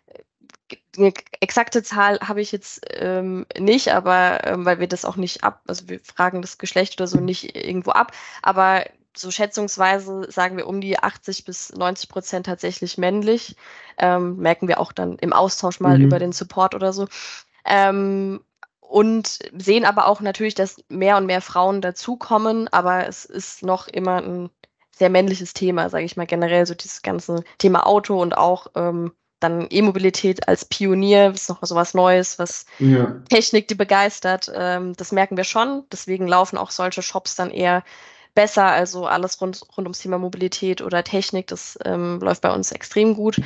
äh, 0.07 0.76
eine 0.98 1.12
exakte 1.40 1.83
Zahl 1.83 2.20
habe 2.20 2.40
ich 2.40 2.52
jetzt 2.52 2.83
ähm, 2.90 3.46
nicht, 3.59 3.88
aber 3.92 4.44
ähm, 4.46 4.64
weil 4.64 4.81
wir 4.81 4.88
das 4.88 5.04
auch 5.04 5.16
nicht 5.16 5.44
ab, 5.44 5.62
also 5.66 5.88
wir 5.88 6.00
fragen 6.00 6.42
das 6.42 6.59
Geschlecht 6.59 7.00
oder 7.00 7.07
so 7.09 7.20
nicht 7.20 7.57
irgendwo 7.57 7.92
ab, 7.92 8.12
aber 8.42 8.85
so 9.16 9.31
schätzungsweise 9.31 10.31
sagen 10.31 10.57
wir 10.57 10.66
um 10.68 10.81
die 10.81 10.98
80 10.98 11.44
bis 11.44 11.72
90 11.74 12.09
Prozent 12.09 12.46
tatsächlich 12.46 12.98
männlich. 12.98 13.57
Ähm, 13.98 14.37
merken 14.37 14.68
wir 14.68 14.78
auch 14.81 14.92
dann 14.92 15.18
im 15.18 15.33
Austausch 15.33 15.81
mal 15.81 15.98
Mhm. 15.98 16.04
über 16.04 16.18
den 16.20 16.33
Support 16.33 16.74
oder 16.74 16.92
so. 16.92 17.09
Ähm, 17.64 18.40
und 18.81 19.38
sehen 19.57 19.85
aber 19.85 20.07
auch 20.07 20.20
natürlich, 20.20 20.54
dass 20.54 20.76
mehr 20.88 21.16
und 21.18 21.26
mehr 21.26 21.42
Frauen 21.42 21.81
dazukommen, 21.83 22.68
aber 22.68 23.07
es 23.07 23.24
ist 23.26 23.62
noch 23.62 23.87
immer 23.88 24.22
ein 24.22 24.50
sehr 24.98 25.11
männliches 25.11 25.54
Thema, 25.54 25.88
sage 25.90 26.04
ich 26.04 26.16
mal 26.16 26.26
generell, 26.26 26.66
so 26.66 26.74
dieses 26.74 27.02
ganze 27.02 27.44
Thema 27.58 27.87
Auto 27.87 28.20
und 28.20 28.37
auch 28.37 28.68
ähm, 28.74 29.12
dann 29.40 29.68
E-Mobilität 29.70 30.48
als 30.48 30.64
Pionier, 30.64 31.32
ist 31.32 31.48
noch 31.48 31.61
so 31.62 31.74
was 31.74 31.94
Neues, 31.94 32.38
was 32.38 32.66
Ja. 32.78 33.16
Technik, 33.30 33.68
die 33.68 33.76
begeistert. 33.76 34.50
Ähm, 34.54 34.94
das 34.96 35.12
merken 35.12 35.37
wir 35.37 35.44
schon. 35.44 35.84
Deswegen 35.92 36.26
laufen 36.26 36.58
auch 36.58 36.72
solche 36.72 37.02
Shops 37.02 37.37
dann 37.37 37.50
eher 37.50 37.84
besser. 38.34 38.66
Also 38.66 39.06
alles 39.06 39.40
rund, 39.40 39.62
rund 39.76 39.87
ums 39.87 40.00
Thema 40.00 40.18
Mobilität 40.18 40.82
oder 40.82 41.04
Technik, 41.04 41.46
das 41.48 41.78
ähm, 41.84 42.18
läuft 42.20 42.42
bei 42.42 42.52
uns 42.52 42.72
extrem 42.72 43.14
gut. 43.14 43.40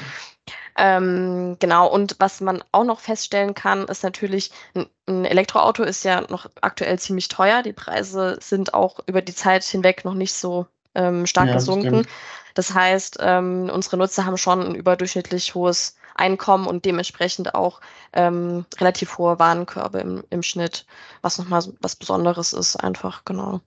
Ähm, 0.77 1.57
genau, 1.59 1.87
und 1.89 2.17
was 2.19 2.41
man 2.41 2.65
auch 2.73 2.85
noch 2.85 3.01
feststellen 3.01 3.55
kann, 3.55 3.85
ist 3.85 4.03
natürlich, 4.03 4.51
ein, 4.75 4.87
ein 5.07 5.25
Elektroauto 5.27 5.83
ist 5.83 6.05
ja 6.05 6.23
noch 6.31 6.47
aktuell 6.63 6.99
ziemlich 6.99 7.29
teuer. 7.29 7.63
Die 7.63 7.75
Preise 7.75 8.39
sind 8.41 8.73
auch 8.73 9.01
über 9.07 9.21
die 9.21 9.35
Zeit 9.35 9.65
hinweg 9.65 10.05
noch 10.05 10.15
nicht 10.15 10.33
so 10.35 10.67
ähm, 10.95 11.27
stark 11.27 11.47
Ja, 11.49 11.53
gesunken. 11.53 12.05
stimmt. 12.05 12.09
Das 12.55 12.75
heißt, 12.75 13.19
ähm, 13.21 13.71
unsere 13.73 13.97
Nutzer 13.97 14.27
haben 14.27 14.37
schon 14.37 14.61
ein 14.63 14.75
überdurchschnittlich 14.75 15.55
hohes 15.55 15.97
Einkommen 16.15 16.67
und 16.67 16.85
dementsprechend 16.85 17.55
auch 17.55 17.81
ähm, 18.13 18.67
relativ 18.79 19.17
hohe 19.19 19.39
Warenkörbe 19.39 20.01
im, 20.01 20.25
im 20.31 20.43
Schnitt, 20.43 20.87
was 21.23 21.39
nochmal 21.39 21.63
was 21.81 21.97
Besonderes 21.97 22.53
ist, 22.53 22.77
einfach, 22.77 23.25
genau. 23.25 23.61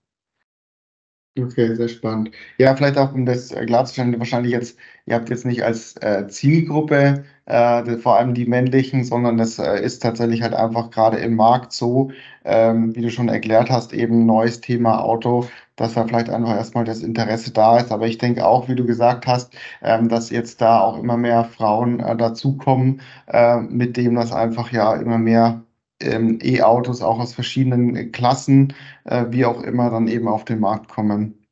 Okay, 1.37 1.75
sehr 1.75 1.89
spannend. 1.89 2.31
Ja, 2.57 2.73
vielleicht 2.77 2.97
auch, 2.97 3.13
um 3.13 3.25
das 3.25 3.51
äh, 3.51 3.65
klarzustellen, 3.65 4.17
wahrscheinlich 4.19 4.53
jetzt, 4.53 4.77
ihr 5.05 5.15
habt 5.15 5.29
jetzt 5.29 5.45
nicht 5.45 5.63
als 5.65 5.97
äh, 5.97 6.27
Zielgruppe 6.29 7.25
äh, 7.45 7.97
vor 7.97 8.15
allem 8.17 8.33
die 8.33 8.45
männlichen, 8.45 9.03
sondern 9.03 9.35
das 9.37 9.59
äh, 9.59 9.81
ist 9.83 9.99
tatsächlich 10.01 10.41
halt 10.43 10.53
einfach 10.53 10.91
gerade 10.91 11.17
im 11.17 11.35
Markt 11.35 11.73
so, 11.73 12.11
ähm, 12.45 12.95
wie 12.95 13.01
du 13.01 13.09
schon 13.11 13.27
erklärt 13.27 13.69
hast, 13.69 13.91
eben 13.91 14.25
neues 14.25 14.61
Thema 14.61 15.03
Auto, 15.03 15.45
dass 15.75 15.93
da 15.95 16.05
vielleicht 16.07 16.29
einfach 16.29 16.55
erstmal 16.55 16.85
das 16.85 17.01
Interesse 17.03 17.51
da 17.51 17.79
ist. 17.79 17.91
Aber 17.91 18.07
ich 18.07 18.17
denke 18.17 18.45
auch, 18.45 18.69
wie 18.69 18.75
du 18.75 18.85
gesagt 18.85 19.27
hast, 19.27 19.53
ähm, 19.81 20.07
dass 20.07 20.29
jetzt 20.29 20.61
da 20.61 20.79
auch 20.79 20.97
immer 20.97 21.17
mehr 21.17 21.43
Frauen 21.43 21.99
äh, 21.99 22.15
dazukommen, 22.15 23.01
äh, 23.27 23.57
mit 23.59 23.97
dem 23.97 24.15
das 24.15 24.31
einfach 24.31 24.71
ja 24.71 24.95
immer 24.95 25.17
mehr 25.17 25.64
ähm, 26.01 26.39
E-Autos 26.41 27.01
auch 27.01 27.19
aus 27.19 27.33
verschiedenen 27.33 27.95
äh, 27.95 28.05
Klassen 28.05 28.73
äh, 29.05 29.25
wie 29.29 29.45
auch 29.45 29.61
immer, 29.61 29.89
dann 29.89 30.07
eben 30.07 30.27
auf 30.27 30.45
den 30.45 30.59
Markt 30.59 30.89
kommen. 30.89 31.45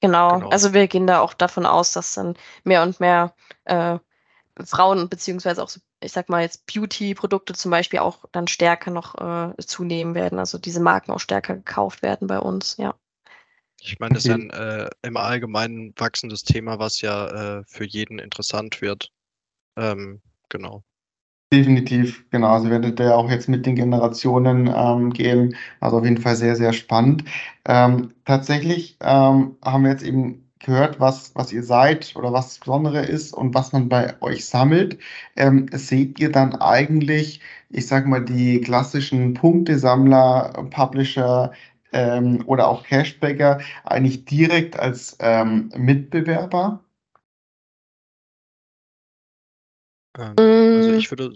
Genau. 0.00 0.36
Genau. 0.38 0.48
Also 0.50 0.72
wir 0.72 0.88
gehen 0.88 1.06
da 1.06 1.20
auch 1.20 1.34
davon 1.34 1.66
aus, 1.66 1.92
dass 1.92 2.14
dann 2.14 2.34
mehr 2.64 2.82
und 2.82 2.98
mehr 3.00 3.34
äh, 3.64 3.98
Frauen 4.64 5.08
beziehungsweise 5.08 5.62
auch, 5.62 5.70
ich 6.00 6.12
sag 6.12 6.28
mal 6.28 6.42
jetzt 6.42 6.66
Beauty-Produkte 6.66 7.54
zum 7.54 7.70
Beispiel 7.70 8.00
auch 8.00 8.24
dann 8.32 8.48
stärker 8.48 8.90
noch 8.90 9.14
äh, 9.14 9.56
zunehmen 9.58 10.14
werden. 10.14 10.38
Also 10.38 10.58
diese 10.58 10.80
Marken 10.80 11.12
auch 11.12 11.20
stärker 11.20 11.54
gekauft 11.54 12.02
werden 12.02 12.26
bei 12.26 12.38
uns, 12.38 12.76
ja. 12.78 12.94
Ich 13.80 13.98
meine, 13.98 14.14
das 14.14 14.24
ist 14.24 14.30
ein 14.30 14.50
äh, 14.50 14.88
im 15.02 15.16
Allgemeinen 15.16 15.92
wachsendes 15.96 16.44
Thema, 16.44 16.78
was 16.78 17.00
ja 17.00 17.58
äh, 17.58 17.64
für 17.66 17.84
jeden 17.84 18.20
interessant 18.20 18.80
wird. 18.80 19.10
Ähm, 19.76 20.20
genau. 20.48 20.84
Definitiv, 21.52 22.24
genau. 22.30 22.48
Also 22.48 22.70
werdet 22.70 22.98
ihr 22.98 23.14
auch 23.16 23.28
jetzt 23.30 23.48
mit 23.48 23.66
den 23.66 23.76
Generationen 23.76 24.72
ähm, 24.74 25.12
gehen. 25.12 25.54
Also 25.80 25.98
auf 25.98 26.04
jeden 26.04 26.16
Fall 26.18 26.34
sehr, 26.34 26.56
sehr 26.56 26.72
spannend. 26.72 27.24
Ähm, 27.66 28.12
tatsächlich 28.24 28.96
ähm, 29.02 29.56
haben 29.62 29.84
wir 29.84 29.90
jetzt 29.90 30.02
eben 30.02 30.48
gehört, 30.60 30.98
was, 30.98 31.34
was 31.34 31.52
ihr 31.52 31.62
seid 31.62 32.16
oder 32.16 32.32
was 32.32 32.48
das 32.48 32.58
Besondere 32.60 33.04
ist 33.04 33.34
und 33.34 33.54
was 33.54 33.72
man 33.72 33.88
bei 33.90 34.14
euch 34.22 34.46
sammelt. 34.46 34.98
Ähm, 35.36 35.66
seht 35.72 36.18
ihr 36.20 36.32
dann 36.32 36.54
eigentlich, 36.56 37.40
ich 37.68 37.86
sag 37.86 38.06
mal, 38.06 38.24
die 38.24 38.60
klassischen 38.62 39.34
Punktesammler, 39.34 40.52
Publisher 40.70 41.52
ähm, 41.92 42.42
oder 42.46 42.66
auch 42.68 42.82
Cashbacker 42.84 43.60
eigentlich 43.84 44.24
direkt 44.24 44.78
als 44.78 45.16
ähm, 45.20 45.70
Mitbewerber? 45.76 46.82
Ähm, 50.18 50.34
also 50.38 50.92
ich 50.92 51.10
würde. 51.10 51.34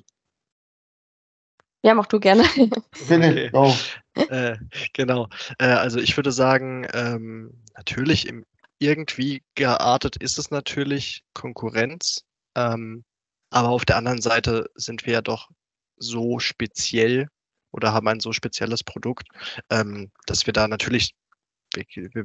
Ja, 1.82 1.94
mach 1.94 2.06
du 2.06 2.18
gerne. 2.18 2.42
Okay. 3.08 3.50
go. 3.50 3.72
Äh, 4.14 4.56
genau. 4.92 5.28
Äh, 5.58 5.66
also 5.66 6.00
ich 6.00 6.16
würde 6.16 6.32
sagen, 6.32 6.86
ähm, 6.92 7.62
natürlich 7.76 8.26
im, 8.26 8.44
irgendwie 8.78 9.42
geartet 9.54 10.16
ist 10.16 10.38
es 10.38 10.50
natürlich 10.50 11.22
Konkurrenz. 11.34 12.24
Ähm, 12.56 13.04
aber 13.50 13.68
auf 13.68 13.84
der 13.84 13.96
anderen 13.96 14.20
Seite 14.20 14.68
sind 14.74 15.06
wir 15.06 15.14
ja 15.14 15.22
doch 15.22 15.50
so 15.96 16.38
speziell 16.38 17.28
oder 17.70 17.92
haben 17.92 18.08
ein 18.08 18.20
so 18.20 18.32
spezielles 18.32 18.82
Produkt, 18.82 19.28
ähm, 19.70 20.10
dass 20.26 20.46
wir 20.46 20.52
da 20.52 20.66
natürlich, 20.66 21.14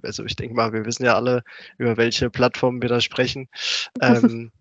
also 0.04 0.26
ich 0.26 0.36
denke 0.36 0.56
mal, 0.56 0.74
wir 0.74 0.86
wissen 0.86 1.06
ja 1.06 1.16
alle, 1.16 1.44
über 1.78 1.98
welche 1.98 2.30
Plattformen 2.30 2.82
wir 2.82 2.90
da 2.90 3.02
sprechen. 3.02 3.48
Ähm, 4.02 4.52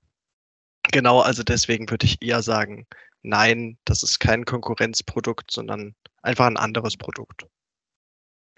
genau, 0.92 1.20
also 1.20 1.42
deswegen 1.42 1.88
würde 1.90 2.07
ich 2.07 2.22
eher 2.22 2.42
sagen, 2.42 2.87
nein, 3.22 3.79
das 3.85 4.03
ist 4.03 4.20
kein 4.20 4.44
Konkurrenzprodukt, 4.44 5.50
sondern 5.50 5.94
einfach 6.22 6.46
ein 6.46 6.57
anderes 6.57 6.96
Produkt. 6.96 7.46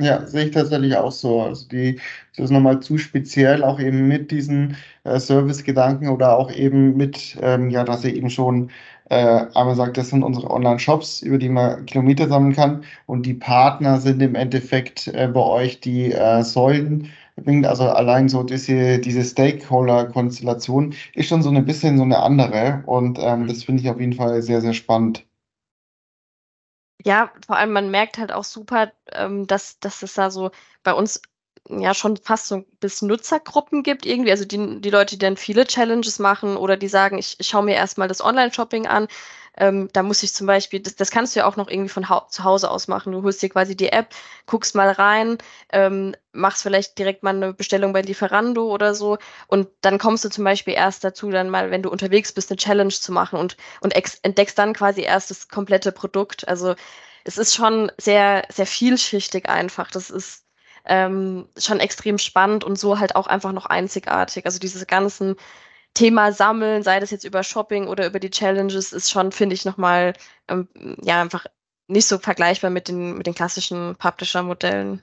Ja, 0.00 0.26
sehe 0.26 0.46
ich 0.46 0.50
tatsächlich 0.52 0.96
auch 0.96 1.12
so. 1.12 1.42
Also 1.42 1.68
die, 1.68 2.00
das 2.34 2.46
ist 2.46 2.50
nochmal 2.50 2.80
zu 2.80 2.98
speziell, 2.98 3.62
auch 3.62 3.78
eben 3.78 4.08
mit 4.08 4.30
diesen 4.30 4.76
äh, 5.04 5.20
Service-Gedanken 5.20 6.08
oder 6.08 6.36
auch 6.36 6.50
eben 6.50 6.96
mit, 6.96 7.36
ähm, 7.40 7.70
ja, 7.70 7.84
dass 7.84 8.04
ihr 8.04 8.14
eben 8.16 8.30
schon 8.30 8.70
äh, 9.10 9.46
einmal 9.54 9.76
sagt, 9.76 9.98
das 9.98 10.08
sind 10.08 10.22
unsere 10.22 10.50
Online-Shops, 10.50 11.22
über 11.22 11.38
die 11.38 11.50
man 11.50 11.84
Kilometer 11.86 12.28
sammeln 12.28 12.54
kann 12.54 12.84
und 13.06 13.26
die 13.26 13.34
Partner 13.34 14.00
sind 14.00 14.22
im 14.22 14.34
Endeffekt 14.34 15.08
äh, 15.08 15.28
bei 15.28 15.40
euch 15.40 15.80
die 15.80 16.12
äh, 16.12 16.42
Säulen. 16.42 17.10
Also 17.36 17.84
allein 17.84 18.28
so 18.28 18.42
diese, 18.42 18.98
diese 18.98 19.24
Stakeholder-Konstellation 19.24 20.94
ist 21.14 21.28
schon 21.28 21.42
so 21.42 21.50
ein 21.50 21.64
bisschen 21.64 21.96
so 21.96 22.04
eine 22.04 22.18
andere 22.18 22.82
und 22.86 23.18
ähm, 23.20 23.48
das 23.48 23.64
finde 23.64 23.82
ich 23.82 23.90
auf 23.90 23.98
jeden 23.98 24.12
Fall 24.12 24.42
sehr, 24.42 24.60
sehr 24.60 24.74
spannend. 24.74 25.24
Ja, 27.04 27.32
vor 27.44 27.56
allem 27.56 27.72
man 27.72 27.90
merkt 27.90 28.18
halt 28.18 28.32
auch 28.32 28.44
super, 28.44 28.92
ähm, 29.12 29.46
dass, 29.46 29.80
dass 29.80 30.02
es 30.02 30.14
da 30.14 30.30
so 30.30 30.50
bei 30.84 30.92
uns 30.92 31.20
ja 31.68 31.94
schon 31.94 32.16
fast 32.16 32.48
so 32.48 32.64
bis 32.80 33.02
Nutzergruppen 33.02 33.82
gibt 33.82 34.06
irgendwie. 34.06 34.30
Also 34.30 34.44
die, 34.44 34.80
die 34.80 34.90
Leute, 34.90 35.16
die 35.16 35.24
dann 35.24 35.36
viele 35.36 35.66
Challenges 35.66 36.18
machen 36.18 36.56
oder 36.56 36.76
die 36.76 36.88
sagen, 36.88 37.18
ich, 37.18 37.36
ich 37.38 37.48
schaue 37.48 37.64
mir 37.64 37.74
erstmal 37.74 38.08
das 38.08 38.22
Online-Shopping 38.22 38.86
an. 38.86 39.08
Ähm, 39.56 39.90
da 39.92 40.02
muss 40.02 40.22
ich 40.22 40.32
zum 40.32 40.46
Beispiel, 40.46 40.80
das, 40.80 40.96
das 40.96 41.10
kannst 41.10 41.34
du 41.36 41.40
ja 41.40 41.46
auch 41.46 41.56
noch 41.56 41.68
irgendwie 41.68 41.90
von 41.90 42.08
hau 42.08 42.26
zu 42.30 42.44
Hause 42.44 42.70
aus 42.70 42.88
machen. 42.88 43.12
Du 43.12 43.22
holst 43.22 43.42
dir 43.42 43.50
quasi 43.50 43.76
die 43.76 43.90
App, 43.90 44.14
guckst 44.46 44.74
mal 44.74 44.90
rein, 44.90 45.38
ähm, 45.70 46.16
machst 46.32 46.62
vielleicht 46.62 46.98
direkt 46.98 47.22
mal 47.22 47.36
eine 47.36 47.52
Bestellung 47.52 47.92
bei 47.92 48.00
Lieferando 48.00 48.64
oder 48.72 48.94
so 48.94 49.18
und 49.48 49.68
dann 49.82 49.98
kommst 49.98 50.24
du 50.24 50.30
zum 50.30 50.44
Beispiel 50.44 50.74
erst 50.74 51.04
dazu, 51.04 51.30
dann 51.30 51.50
mal, 51.50 51.70
wenn 51.70 51.82
du 51.82 51.90
unterwegs 51.90 52.32
bist, 52.32 52.50
eine 52.50 52.56
Challenge 52.56 52.92
zu 52.92 53.12
machen 53.12 53.38
und, 53.38 53.56
und 53.82 53.94
entdeckst 54.22 54.58
dann 54.58 54.72
quasi 54.72 55.02
erst 55.02 55.30
das 55.30 55.48
komplette 55.48 55.92
Produkt. 55.92 56.48
Also 56.48 56.74
es 57.24 57.38
ist 57.38 57.54
schon 57.54 57.92
sehr, 57.98 58.44
sehr 58.50 58.66
vielschichtig 58.66 59.48
einfach. 59.48 59.90
Das 59.90 60.10
ist 60.10 60.44
ähm, 60.84 61.48
schon 61.58 61.80
extrem 61.80 62.18
spannend 62.18 62.64
und 62.64 62.78
so 62.78 62.98
halt 62.98 63.16
auch 63.16 63.26
einfach 63.26 63.52
noch 63.52 63.66
einzigartig. 63.66 64.46
Also 64.46 64.58
dieses 64.58 64.86
ganzen 64.86 65.36
Thema 65.94 66.32
Sammeln, 66.32 66.82
sei 66.82 67.00
das 67.00 67.10
jetzt 67.10 67.24
über 67.24 67.42
Shopping 67.42 67.86
oder 67.86 68.06
über 68.06 68.18
die 68.18 68.30
Challenges, 68.30 68.92
ist 68.92 69.10
schon, 69.10 69.32
finde 69.32 69.54
ich, 69.54 69.64
nochmal 69.64 70.14
ähm, 70.48 70.68
ja 71.02 71.20
einfach 71.20 71.46
nicht 71.88 72.06
so 72.06 72.18
vergleichbar 72.18 72.70
mit 72.70 72.88
den, 72.88 73.16
mit 73.18 73.26
den 73.26 73.34
klassischen 73.34 73.96
Publisher-Modellen. 73.96 75.02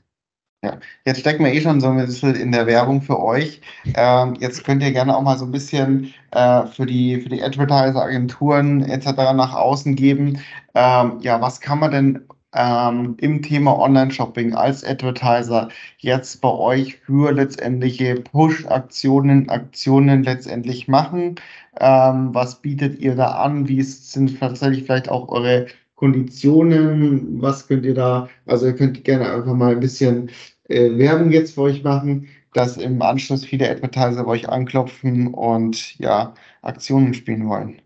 Jetzt 1.05 1.21
stecken 1.21 1.45
wir 1.45 1.53
eh 1.53 1.61
schon 1.61 1.79
so 1.79 1.87
ein 1.87 1.95
bisschen 1.95 2.35
in 2.35 2.51
der 2.51 2.67
Werbung 2.67 3.01
für 3.01 3.19
euch. 3.19 3.61
Ähm, 3.95 4.35
jetzt 4.39 4.65
könnt 4.65 4.83
ihr 4.83 4.91
gerne 4.91 5.15
auch 5.15 5.21
mal 5.21 5.37
so 5.37 5.45
ein 5.45 5.53
bisschen 5.53 6.13
äh, 6.31 6.65
für 6.65 6.85
die, 6.85 7.21
für 7.21 7.29
die 7.29 7.41
Advertiser-Agenturen 7.41 8.83
etc. 8.83 9.07
nach 9.35 9.53
außen 9.53 9.95
geben. 9.95 10.41
Ähm, 10.75 11.19
ja, 11.21 11.39
was 11.39 11.61
kann 11.61 11.79
man 11.79 11.91
denn 11.91 12.27
ähm, 12.53 13.15
im 13.19 13.41
Thema 13.41 13.77
Online-Shopping 13.77 14.53
als 14.53 14.83
Advertiser 14.83 15.69
jetzt 15.99 16.41
bei 16.41 16.49
euch 16.49 16.97
für 16.97 17.31
letztendliche 17.31 18.15
Push-Aktionen, 18.15 19.49
Aktionen 19.49 20.23
letztendlich 20.23 20.87
machen? 20.87 21.35
Ähm, 21.79 22.33
was 22.33 22.61
bietet 22.61 22.99
ihr 22.99 23.15
da 23.15 23.31
an? 23.43 23.67
Wie 23.67 23.81
sind 23.83 24.39
tatsächlich 24.39 24.83
vielleicht 24.85 25.09
auch 25.09 25.29
eure 25.29 25.67
Konditionen? 25.95 27.41
Was 27.41 27.67
könnt 27.67 27.85
ihr 27.85 27.93
da, 27.93 28.29
also 28.45 28.67
ihr 28.67 28.75
könnt 28.75 29.03
gerne 29.03 29.31
einfach 29.31 29.53
mal 29.53 29.73
ein 29.73 29.79
bisschen 29.79 30.29
äh, 30.69 30.97
Werbung 30.97 31.31
jetzt 31.31 31.55
für 31.55 31.61
euch 31.63 31.83
machen, 31.83 32.27
dass 32.53 32.77
im 32.77 33.01
Anschluss 33.01 33.45
viele 33.45 33.69
Advertiser 33.69 34.23
bei 34.23 34.31
euch 34.31 34.49
anklopfen 34.49 35.33
und 35.33 35.97
ja, 35.99 36.33
Aktionen 36.61 37.13
spielen 37.13 37.47
wollen. 37.47 37.81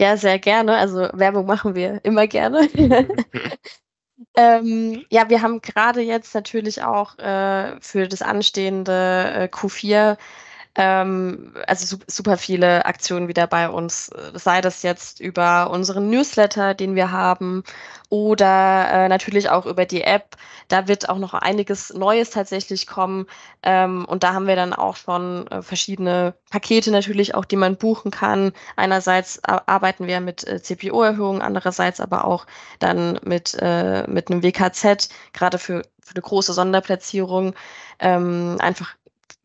Ja, 0.00 0.16
sehr 0.16 0.38
gerne. 0.38 0.76
Also 0.76 1.08
Werbung 1.12 1.46
machen 1.46 1.74
wir 1.74 2.04
immer 2.04 2.26
gerne. 2.26 2.68
Ähm, 4.34 5.04
ja, 5.10 5.28
wir 5.28 5.42
haben 5.42 5.60
gerade 5.60 6.00
jetzt 6.00 6.34
natürlich 6.34 6.82
auch 6.82 7.18
äh, 7.18 7.80
für 7.80 8.08
das 8.08 8.22
anstehende 8.22 8.92
äh, 9.34 9.44
Q4 9.48 10.16
ähm, 10.74 11.54
also 11.66 11.84
su 11.84 11.98
super 12.06 12.38
viele 12.38 12.86
Aktionen 12.86 13.28
wieder 13.28 13.46
bei 13.46 13.68
uns. 13.68 14.08
Äh, 14.08 14.38
Sei 14.38 14.60
das 14.62 14.82
jetzt 14.82 15.20
über 15.20 15.70
unseren 15.70 16.08
Newsletter, 16.08 16.74
den 16.74 16.94
wir 16.94 17.10
haben, 17.10 17.62
oder 18.08 18.88
äh, 18.92 19.08
natürlich 19.08 19.50
auch 19.50 19.66
über 19.66 19.84
die 19.86 20.02
App. 20.02 20.36
Da 20.68 20.88
wird 20.88 21.08
auch 21.08 21.18
noch 21.18 21.34
einiges 21.34 21.92
Neues 21.92 22.30
tatsächlich 22.30 22.86
kommen. 22.86 23.26
Ähm, 23.62 24.04
und 24.06 24.22
da 24.22 24.32
haben 24.34 24.46
wir 24.46 24.56
dann 24.56 24.72
auch 24.72 24.96
schon 24.96 25.46
äh, 25.48 25.62
verschiedene 25.62 26.34
Pakete 26.50 26.90
natürlich 26.90 27.34
auch, 27.34 27.44
die 27.44 27.56
man 27.56 27.76
buchen 27.76 28.10
kann. 28.10 28.52
Einerseits 28.76 29.42
arbeiten 29.44 30.06
wir 30.06 30.20
mit 30.20 30.46
äh, 30.46 30.62
CPO-Erhöhungen, 30.62 31.42
andererseits 31.42 32.00
aber 32.00 32.24
auch 32.24 32.46
dann 32.78 33.18
mit, 33.24 33.56
äh, 33.60 34.06
mit 34.08 34.30
einem 34.30 34.42
WKZ, 34.42 35.08
gerade 35.32 35.58
für, 35.58 35.82
für 36.00 36.14
eine 36.14 36.22
große 36.22 36.52
Sonderplatzierung. 36.54 37.54
Ähm, 37.98 38.56
einfach 38.60 38.94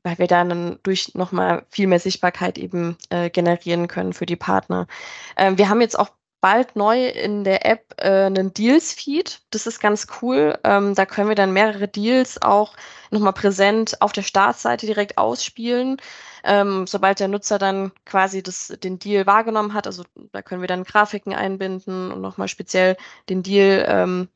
weil 0.08 0.18
wir 0.20 0.28
dann 0.28 0.80
durch 0.84 1.14
nochmal 1.16 1.66
viel 1.70 1.88
mehr 1.88 2.00
Sichtbarkeit 2.00 2.58
eben 2.58 2.98
äh, 3.10 3.30
generieren 3.30 3.88
können 3.90 4.14
für 4.14 4.26
die 4.26 4.38
Partner. 4.38 4.88
Ähm, 5.36 5.58
wir 5.58 5.68
haben 5.68 5.82
jetzt 5.82 6.00
auch 6.00 6.10
bald 6.40 6.78
neu 6.78 7.08
in 7.08 7.44
der 7.44 7.66
App 7.66 7.96
äh, 7.98 8.26
einen 8.26 8.54
Deals-Feed. 8.54 9.42
Das 9.50 9.68
ist 9.68 9.82
ganz 9.82 10.08
cool. 10.22 10.58
Ähm, 10.64 10.96
da 10.96 11.06
können 11.06 11.28
wir 11.28 11.36
dann 11.36 11.52
mehrere 11.52 11.90
Deals 11.90 12.42
auch 12.42 12.76
nochmal 13.12 13.34
präsent 13.34 14.02
auf 14.02 14.14
der 14.14 14.22
Startseite 14.22 14.86
direkt 14.86 15.18
ausspielen. 15.18 15.98
Ähm, 16.46 16.88
sobald 16.88 17.20
der 17.20 17.28
Nutzer 17.28 17.58
dann 17.58 17.92
quasi 18.06 18.42
das, 18.42 18.68
den 18.82 19.00
Deal 19.00 19.26
wahrgenommen 19.26 19.74
hat, 19.74 19.88
also 19.88 20.04
da 20.32 20.42
können 20.42 20.62
wir 20.62 20.70
dann 20.70 20.86
Grafiken 20.86 21.34
einbinden 21.34 22.12
und 22.14 22.22
nochmal 22.22 22.48
speziell 22.48 22.96
den 23.28 23.44
Deal 23.44 23.86
ähm, 23.90 24.30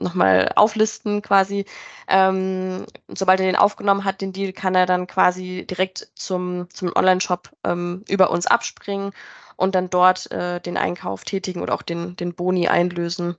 nochmal 0.00 0.52
auflisten 0.56 1.22
quasi. 1.22 1.64
Ähm, 2.08 2.86
sobald 3.08 3.40
er 3.40 3.46
den 3.46 3.56
aufgenommen 3.56 4.04
hat, 4.04 4.20
den 4.20 4.32
Deal, 4.32 4.52
kann 4.52 4.74
er 4.74 4.86
dann 4.86 5.06
quasi 5.06 5.66
direkt 5.68 6.08
zum, 6.14 6.68
zum 6.70 6.92
Online-Shop 6.94 7.50
ähm, 7.64 8.04
über 8.08 8.30
uns 8.30 8.46
abspringen 8.46 9.12
und 9.56 9.74
dann 9.74 9.90
dort 9.90 10.30
äh, 10.32 10.60
den 10.60 10.76
Einkauf 10.76 11.24
tätigen 11.24 11.62
oder 11.62 11.74
auch 11.74 11.82
den, 11.82 12.16
den 12.16 12.34
Boni 12.34 12.68
einlösen. 12.68 13.36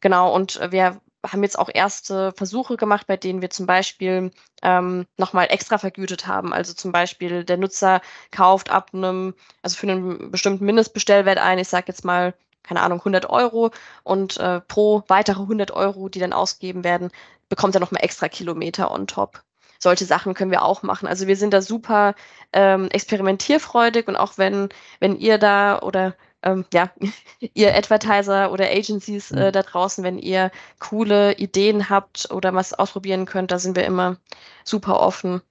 Genau, 0.00 0.34
und 0.34 0.60
wir 0.70 1.00
haben 1.26 1.42
jetzt 1.42 1.58
auch 1.58 1.70
erste 1.72 2.32
Versuche 2.32 2.76
gemacht, 2.76 3.06
bei 3.06 3.16
denen 3.16 3.40
wir 3.40 3.50
zum 3.50 3.66
Beispiel 3.66 4.30
ähm, 4.62 5.06
nochmal 5.16 5.46
extra 5.50 5.78
vergütet 5.78 6.26
haben. 6.26 6.52
Also 6.52 6.74
zum 6.74 6.92
Beispiel 6.92 7.44
der 7.44 7.56
Nutzer 7.56 8.00
kauft 8.30 8.70
ab 8.70 8.90
einem, 8.92 9.34
also 9.62 9.76
für 9.76 9.90
einen 9.90 10.30
bestimmten 10.30 10.64
Mindestbestellwert 10.64 11.38
ein, 11.38 11.58
ich 11.58 11.68
sage 11.68 11.86
jetzt 11.88 12.04
mal 12.04 12.34
keine 12.64 12.82
Ahnung, 12.82 12.98
100 12.98 13.30
Euro 13.30 13.70
und 14.02 14.38
äh, 14.38 14.60
pro 14.60 15.04
weitere 15.08 15.42
100 15.42 15.70
Euro, 15.70 16.08
die 16.08 16.18
dann 16.18 16.32
ausgegeben 16.32 16.82
werden, 16.82 17.10
bekommt 17.48 17.74
er 17.74 17.80
nochmal 17.80 18.02
extra 18.02 18.28
Kilometer 18.28 18.90
on 18.90 19.06
top. 19.06 19.42
Solche 19.78 20.06
Sachen 20.06 20.34
können 20.34 20.50
wir 20.50 20.62
auch 20.62 20.82
machen. 20.82 21.06
Also 21.06 21.26
wir 21.26 21.36
sind 21.36 21.52
da 21.52 21.60
super 21.60 22.14
ähm, 22.52 22.88
experimentierfreudig 22.90 24.08
und 24.08 24.16
auch 24.16 24.38
wenn, 24.38 24.70
wenn 24.98 25.16
ihr 25.16 25.38
da 25.38 25.80
oder 25.80 26.14
ähm, 26.42 26.64
ja, 26.72 26.90
ihr 27.54 27.74
Advertiser 27.76 28.50
oder 28.50 28.70
Agencies 28.70 29.30
äh, 29.30 29.52
da 29.52 29.62
draußen, 29.62 30.02
wenn 30.04 30.18
ihr 30.18 30.50
coole 30.78 31.34
Ideen 31.36 31.90
habt 31.90 32.30
oder 32.30 32.54
was 32.54 32.72
ausprobieren 32.72 33.26
könnt, 33.26 33.50
da 33.50 33.58
sind 33.58 33.76
wir 33.76 33.84
immer 33.84 34.16
super 34.64 35.00
offen. 35.00 35.42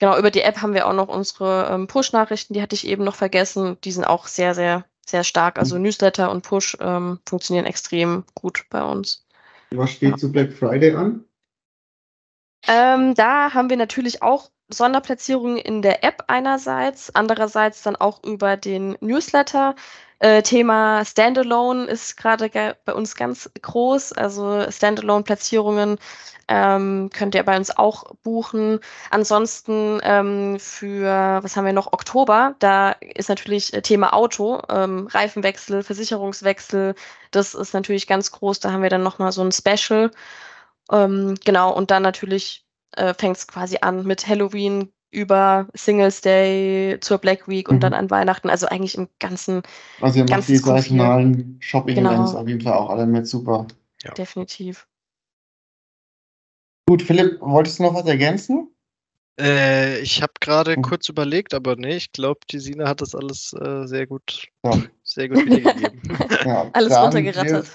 Genau, 0.00 0.18
über 0.18 0.30
die 0.30 0.42
App 0.42 0.62
haben 0.62 0.74
wir 0.74 0.86
auch 0.88 0.92
noch 0.92 1.08
unsere 1.08 1.68
ähm, 1.70 1.86
Push-Nachrichten, 1.86 2.54
die 2.54 2.62
hatte 2.62 2.74
ich 2.74 2.86
eben 2.86 3.04
noch 3.04 3.14
vergessen. 3.14 3.78
Die 3.84 3.92
sind 3.92 4.04
auch 4.04 4.26
sehr, 4.26 4.54
sehr 4.54 4.84
sehr 5.12 5.22
stark. 5.22 5.58
Also 5.58 5.78
Newsletter 5.78 6.30
und 6.30 6.42
Push 6.42 6.76
ähm, 6.80 7.20
funktionieren 7.26 7.66
extrem 7.66 8.24
gut 8.34 8.64
bei 8.68 8.82
uns. 8.82 9.24
Was 9.70 9.92
steht 9.92 10.10
Ja. 10.10 10.16
zu 10.16 10.32
Black 10.32 10.52
Friday 10.52 10.94
an? 10.94 11.24
Ähm, 12.66 13.14
da 13.14 13.54
haben 13.54 13.70
wir 13.70 13.76
natürlich 13.76 14.22
auch 14.22 14.50
Sonderplatzierungen 14.68 15.58
in 15.58 15.82
der 15.82 16.02
App 16.04 16.24
einerseits, 16.28 17.14
andererseits 17.14 17.82
dann 17.82 17.96
auch 17.96 18.22
über 18.24 18.56
den 18.56 18.96
Newsletter. 19.00 19.74
Äh, 20.18 20.42
Thema 20.42 21.04
Standalone 21.04 21.84
ist 21.86 22.16
gerade 22.16 22.48
bei 22.84 22.94
uns 22.94 23.16
ganz 23.16 23.50
groß. 23.60 24.12
Also 24.12 24.70
Standalone-Platzierungen 24.70 25.98
ähm, 26.52 27.08
könnt 27.14 27.34
ihr 27.34 27.42
bei 27.44 27.56
uns 27.56 27.74
auch 27.74 28.14
buchen. 28.22 28.80
Ansonsten 29.10 30.00
ähm, 30.02 30.58
für, 30.60 31.40
was 31.42 31.56
haben 31.56 31.64
wir 31.64 31.72
noch, 31.72 31.94
Oktober, 31.94 32.54
da 32.58 32.90
ist 32.90 33.30
natürlich 33.30 33.72
äh, 33.72 33.80
Thema 33.80 34.12
Auto, 34.12 34.60
ähm, 34.68 35.06
Reifenwechsel, 35.06 35.82
Versicherungswechsel, 35.82 36.94
das 37.30 37.54
ist 37.54 37.72
natürlich 37.72 38.06
ganz 38.06 38.30
groß. 38.32 38.60
Da 38.60 38.70
haben 38.70 38.82
wir 38.82 38.90
dann 38.90 39.02
nochmal 39.02 39.32
so 39.32 39.42
ein 39.42 39.50
Special. 39.50 40.10
Ähm, 40.90 41.36
genau, 41.42 41.72
und 41.72 41.90
dann 41.90 42.02
natürlich 42.02 42.66
äh, 42.96 43.14
fängt 43.14 43.38
es 43.38 43.46
quasi 43.46 43.78
an 43.80 44.04
mit 44.04 44.28
Halloween, 44.28 44.92
über 45.10 45.68
Singles 45.74 46.22
Day 46.22 46.98
zur 47.00 47.18
Black 47.18 47.46
Week 47.46 47.68
und 47.68 47.76
mhm. 47.76 47.80
dann 47.80 47.94
an 47.94 48.10
Weihnachten. 48.10 48.50
Also 48.50 48.66
eigentlich 48.66 48.96
im 48.96 49.08
ganzen. 49.20 49.62
Also 50.00 50.18
ihr 50.18 50.26
macht 50.28 50.48
die 50.48 50.56
saisonalen 50.56 51.58
Shopping-Events 51.60 52.30
genau. 52.30 52.40
auf 52.40 52.48
jeden 52.48 52.60
Fall 52.62 52.74
auch 52.74 52.90
alle 52.90 53.06
mit 53.06 53.26
super. 53.26 53.66
Ja. 54.02 54.12
Definitiv. 54.12 54.86
Gut, 56.92 57.00
Philipp, 57.00 57.40
wolltest 57.40 57.78
du 57.78 57.84
noch 57.84 57.94
was 57.94 58.04
ergänzen? 58.04 58.68
Äh, 59.40 60.00
ich 60.00 60.20
habe 60.20 60.34
gerade 60.40 60.74
hm. 60.74 60.82
kurz 60.82 61.08
überlegt, 61.08 61.54
aber 61.54 61.74
nee, 61.74 61.96
ich 61.96 62.12
glaube, 62.12 62.40
die 62.50 62.58
Sina 62.58 62.86
hat 62.86 63.00
das 63.00 63.14
alles 63.14 63.54
äh, 63.54 63.86
sehr 63.86 64.06
gut, 64.06 64.48
ja. 64.62 64.72
sehr 65.02 65.30
gut 65.30 65.46
wiedergegeben. 65.46 66.02
ja, 66.44 66.68
alles 66.74 66.94
runtergerattert. 66.94 67.66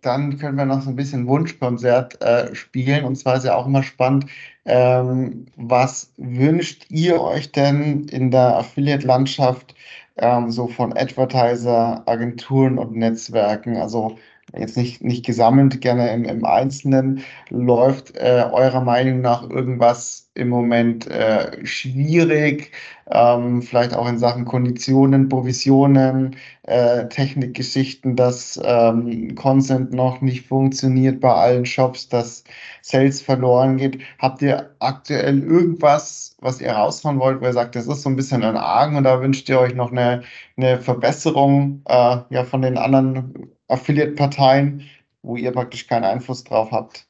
dann 0.00 0.38
können 0.38 0.56
wir 0.56 0.64
noch 0.64 0.80
so 0.80 0.88
ein 0.88 0.96
bisschen 0.96 1.26
Wunschkonzert 1.26 2.22
äh, 2.22 2.54
spielen. 2.54 3.04
Und 3.04 3.16
zwar 3.16 3.36
ist 3.36 3.44
ja 3.44 3.54
auch 3.54 3.66
immer 3.66 3.82
spannend, 3.82 4.24
ähm, 4.64 5.44
was 5.56 6.14
wünscht 6.16 6.86
ihr 6.88 7.20
euch 7.20 7.52
denn 7.52 8.04
in 8.04 8.30
der 8.30 8.56
Affiliate-Landschaft 8.56 9.74
ähm, 10.16 10.50
so 10.50 10.68
von 10.68 10.96
Advertiser, 10.96 12.02
Agenturen 12.08 12.78
und 12.78 12.96
Netzwerken? 12.96 13.76
Also 13.76 14.16
jetzt 14.56 14.76
nicht, 14.76 15.02
nicht 15.02 15.24
gesammelt, 15.24 15.80
gerne 15.80 16.12
im, 16.12 16.24
im 16.24 16.44
Einzelnen, 16.44 17.22
läuft 17.50 18.16
äh, 18.16 18.44
eurer 18.52 18.80
Meinung 18.80 19.20
nach 19.20 19.48
irgendwas 19.48 20.30
im 20.34 20.48
Moment 20.48 21.06
äh, 21.08 21.64
schwierig, 21.64 22.72
ähm, 23.10 23.60
vielleicht 23.62 23.94
auch 23.94 24.08
in 24.08 24.18
Sachen 24.18 24.44
Konditionen, 24.46 25.28
Provisionen, 25.28 26.36
äh, 26.62 27.06
Technikgeschichten, 27.08 28.16
dass 28.16 28.60
ähm, 28.64 29.34
Consent 29.34 29.92
noch 29.92 30.20
nicht 30.22 30.46
funktioniert 30.46 31.20
bei 31.20 31.32
allen 31.32 31.66
Shops, 31.66 32.08
dass 32.08 32.44
Sales 32.80 33.20
verloren 33.20 33.76
geht. 33.76 33.98
Habt 34.18 34.40
ihr 34.42 34.70
aktuell 34.78 35.42
irgendwas, 35.42 36.36
was 36.40 36.60
ihr 36.60 36.72
rausfahren 36.72 37.18
wollt, 37.18 37.40
wo 37.40 37.44
ihr 37.46 37.52
sagt, 37.52 37.76
das 37.76 37.86
ist 37.86 38.02
so 38.02 38.08
ein 38.08 38.16
bisschen 38.16 38.42
ein 38.42 38.56
Argen 38.56 38.96
und 38.96 39.04
da 39.04 39.20
wünscht 39.20 39.48
ihr 39.48 39.60
euch 39.60 39.74
noch 39.74 39.92
eine, 39.92 40.22
eine 40.56 40.78
Verbesserung 40.80 41.82
äh, 41.86 42.18
ja, 42.30 42.44
von 42.44 42.62
den 42.62 42.78
anderen 42.78 43.52
Affiliate-Parteien, 43.72 44.88
wo 45.22 45.36
ihr 45.36 45.52
praktisch 45.52 45.86
keinen 45.86 46.04
Einfluss 46.04 46.44
drauf 46.44 46.70
habt? 46.70 47.06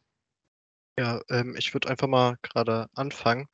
Ja, 0.99 1.21
ähm, 1.31 1.55
ich 1.59 1.73
würde 1.73 1.89
einfach 1.89 2.07
mal 2.09 2.37
gerade 2.43 2.87
anfangen. 2.95 3.49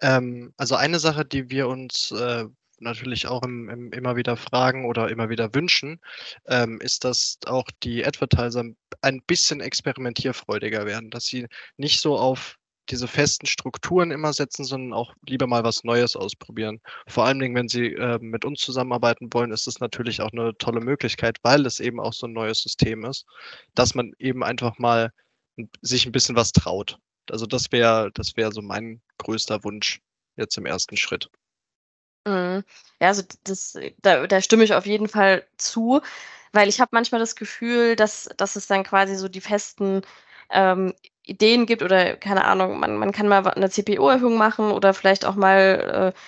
Ähm, 0.00 0.52
also 0.58 0.74
eine 0.76 0.98
Sache, 0.98 1.24
die 1.24 1.48
wir 1.50 1.68
uns 1.68 2.10
äh, 2.10 2.44
natürlich 2.82 3.26
auch 3.26 3.42
im, 3.42 3.68
im 3.70 3.92
immer 3.92 4.16
wieder 4.16 4.36
fragen 4.36 4.84
oder 4.84 5.08
immer 5.08 5.30
wieder 5.30 5.54
wünschen, 5.54 6.00
ähm, 6.46 6.80
ist, 6.80 7.04
dass 7.04 7.38
auch 7.46 7.64
die 7.82 8.04
Advertiser 8.04 8.64
ein 9.00 9.22
bisschen 9.26 9.60
experimentierfreudiger 9.60 10.84
werden, 10.84 11.10
dass 11.10 11.26
sie 11.26 11.46
nicht 11.76 12.00
so 12.00 12.18
auf 12.18 12.58
diese 12.90 13.08
festen 13.08 13.46
Strukturen 13.46 14.10
immer 14.10 14.32
setzen, 14.32 14.64
sondern 14.64 14.92
auch 14.92 15.14
lieber 15.26 15.46
mal 15.46 15.64
was 15.64 15.84
Neues 15.84 16.16
ausprobieren. 16.16 16.80
Vor 17.06 17.24
allen 17.24 17.38
Dingen, 17.38 17.54
wenn 17.54 17.68
Sie 17.68 17.94
äh, 17.94 18.18
mit 18.20 18.44
uns 18.44 18.60
zusammenarbeiten 18.60 19.32
wollen, 19.32 19.52
ist 19.52 19.66
es 19.66 19.80
natürlich 19.80 20.20
auch 20.20 20.32
eine 20.32 20.56
tolle 20.58 20.80
Möglichkeit, 20.80 21.38
weil 21.42 21.64
es 21.66 21.80
eben 21.80 22.00
auch 22.00 22.12
so 22.12 22.26
ein 22.26 22.32
neues 22.32 22.62
System 22.62 23.04
ist, 23.04 23.24
dass 23.74 23.94
man 23.94 24.12
eben 24.18 24.42
einfach 24.42 24.78
mal 24.78 25.12
sich 25.80 26.06
ein 26.06 26.12
bisschen 26.12 26.36
was 26.36 26.52
traut. 26.52 26.98
Also 27.30 27.46
das 27.46 27.70
wäre, 27.70 28.10
das 28.14 28.36
wäre 28.36 28.52
so 28.52 28.62
mein 28.62 29.00
größter 29.18 29.62
Wunsch 29.64 30.00
jetzt 30.36 30.56
im 30.58 30.66
ersten 30.66 30.96
Schritt. 30.96 31.30
Mhm. 32.26 32.64
Ja, 33.00 33.08
also 33.08 33.22
das, 33.44 33.78
da, 34.00 34.26
da 34.26 34.40
stimme 34.40 34.64
ich 34.64 34.74
auf 34.74 34.86
jeden 34.86 35.08
Fall 35.08 35.46
zu, 35.56 36.00
weil 36.52 36.68
ich 36.68 36.80
habe 36.80 36.90
manchmal 36.92 37.20
das 37.20 37.36
Gefühl, 37.36 37.96
dass, 37.96 38.28
dass 38.36 38.56
es 38.56 38.66
dann 38.66 38.84
quasi 38.84 39.16
so 39.16 39.28
die 39.28 39.40
festen 39.40 40.02
ähm, 40.50 40.94
Ideen 41.24 41.66
gibt 41.66 41.82
oder 41.82 42.16
keine 42.16 42.44
Ahnung, 42.44 42.80
man, 42.80 42.96
man 42.96 43.12
kann 43.12 43.28
mal 43.28 43.46
eine 43.46 43.70
CPO-Erhöhung 43.70 44.36
machen 44.36 44.70
oder 44.72 44.94
vielleicht 44.94 45.24
auch 45.24 45.36
mal 45.36 46.12
äh, 46.14 46.18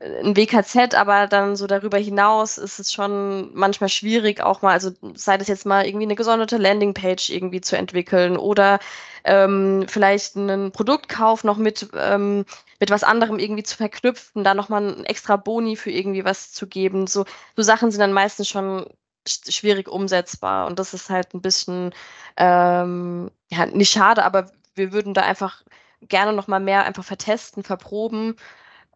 ein 0.00 0.34
WKZ, 0.36 0.94
aber 0.94 1.26
dann 1.26 1.56
so 1.56 1.66
darüber 1.66 1.98
hinaus 1.98 2.56
ist 2.56 2.78
es 2.78 2.90
schon 2.92 3.50
manchmal 3.54 3.90
schwierig, 3.90 4.40
auch 4.40 4.62
mal, 4.62 4.72
also 4.72 4.92
sei 5.14 5.36
das 5.36 5.48
jetzt 5.48 5.66
mal 5.66 5.86
irgendwie 5.86 6.06
eine 6.06 6.14
gesonderte 6.14 6.56
Landingpage 6.56 7.28
irgendwie 7.30 7.60
zu 7.60 7.76
entwickeln 7.76 8.38
oder 8.38 8.78
ähm, 9.24 9.84
vielleicht 9.88 10.36
einen 10.36 10.72
Produktkauf 10.72 11.44
noch 11.44 11.58
mit, 11.58 11.90
ähm, 11.94 12.46
mit 12.80 12.90
was 12.90 13.04
anderem 13.04 13.38
irgendwie 13.38 13.62
zu 13.62 13.76
verknüpfen, 13.76 14.42
da 14.42 14.54
nochmal 14.54 14.82
ein 14.82 15.04
extra 15.04 15.36
Boni 15.36 15.76
für 15.76 15.90
irgendwie 15.90 16.24
was 16.24 16.52
zu 16.52 16.66
geben. 16.66 17.06
So, 17.06 17.26
so 17.54 17.62
Sachen 17.62 17.90
sind 17.90 18.00
dann 18.00 18.14
meistens 18.14 18.48
schon 18.48 18.86
schwierig 19.26 19.88
umsetzbar. 19.88 20.66
Und 20.66 20.78
das 20.78 20.94
ist 20.94 21.10
halt 21.10 21.34
ein 21.34 21.42
bisschen, 21.42 21.94
ähm, 22.36 23.30
ja, 23.50 23.66
nicht 23.66 23.92
schade, 23.92 24.24
aber 24.24 24.50
wir 24.74 24.92
würden 24.92 25.14
da 25.14 25.22
einfach 25.22 25.62
gerne 26.02 26.32
noch 26.32 26.48
mal 26.48 26.60
mehr 26.60 26.84
einfach 26.84 27.04
vertesten, 27.04 27.62
verproben 27.62 28.36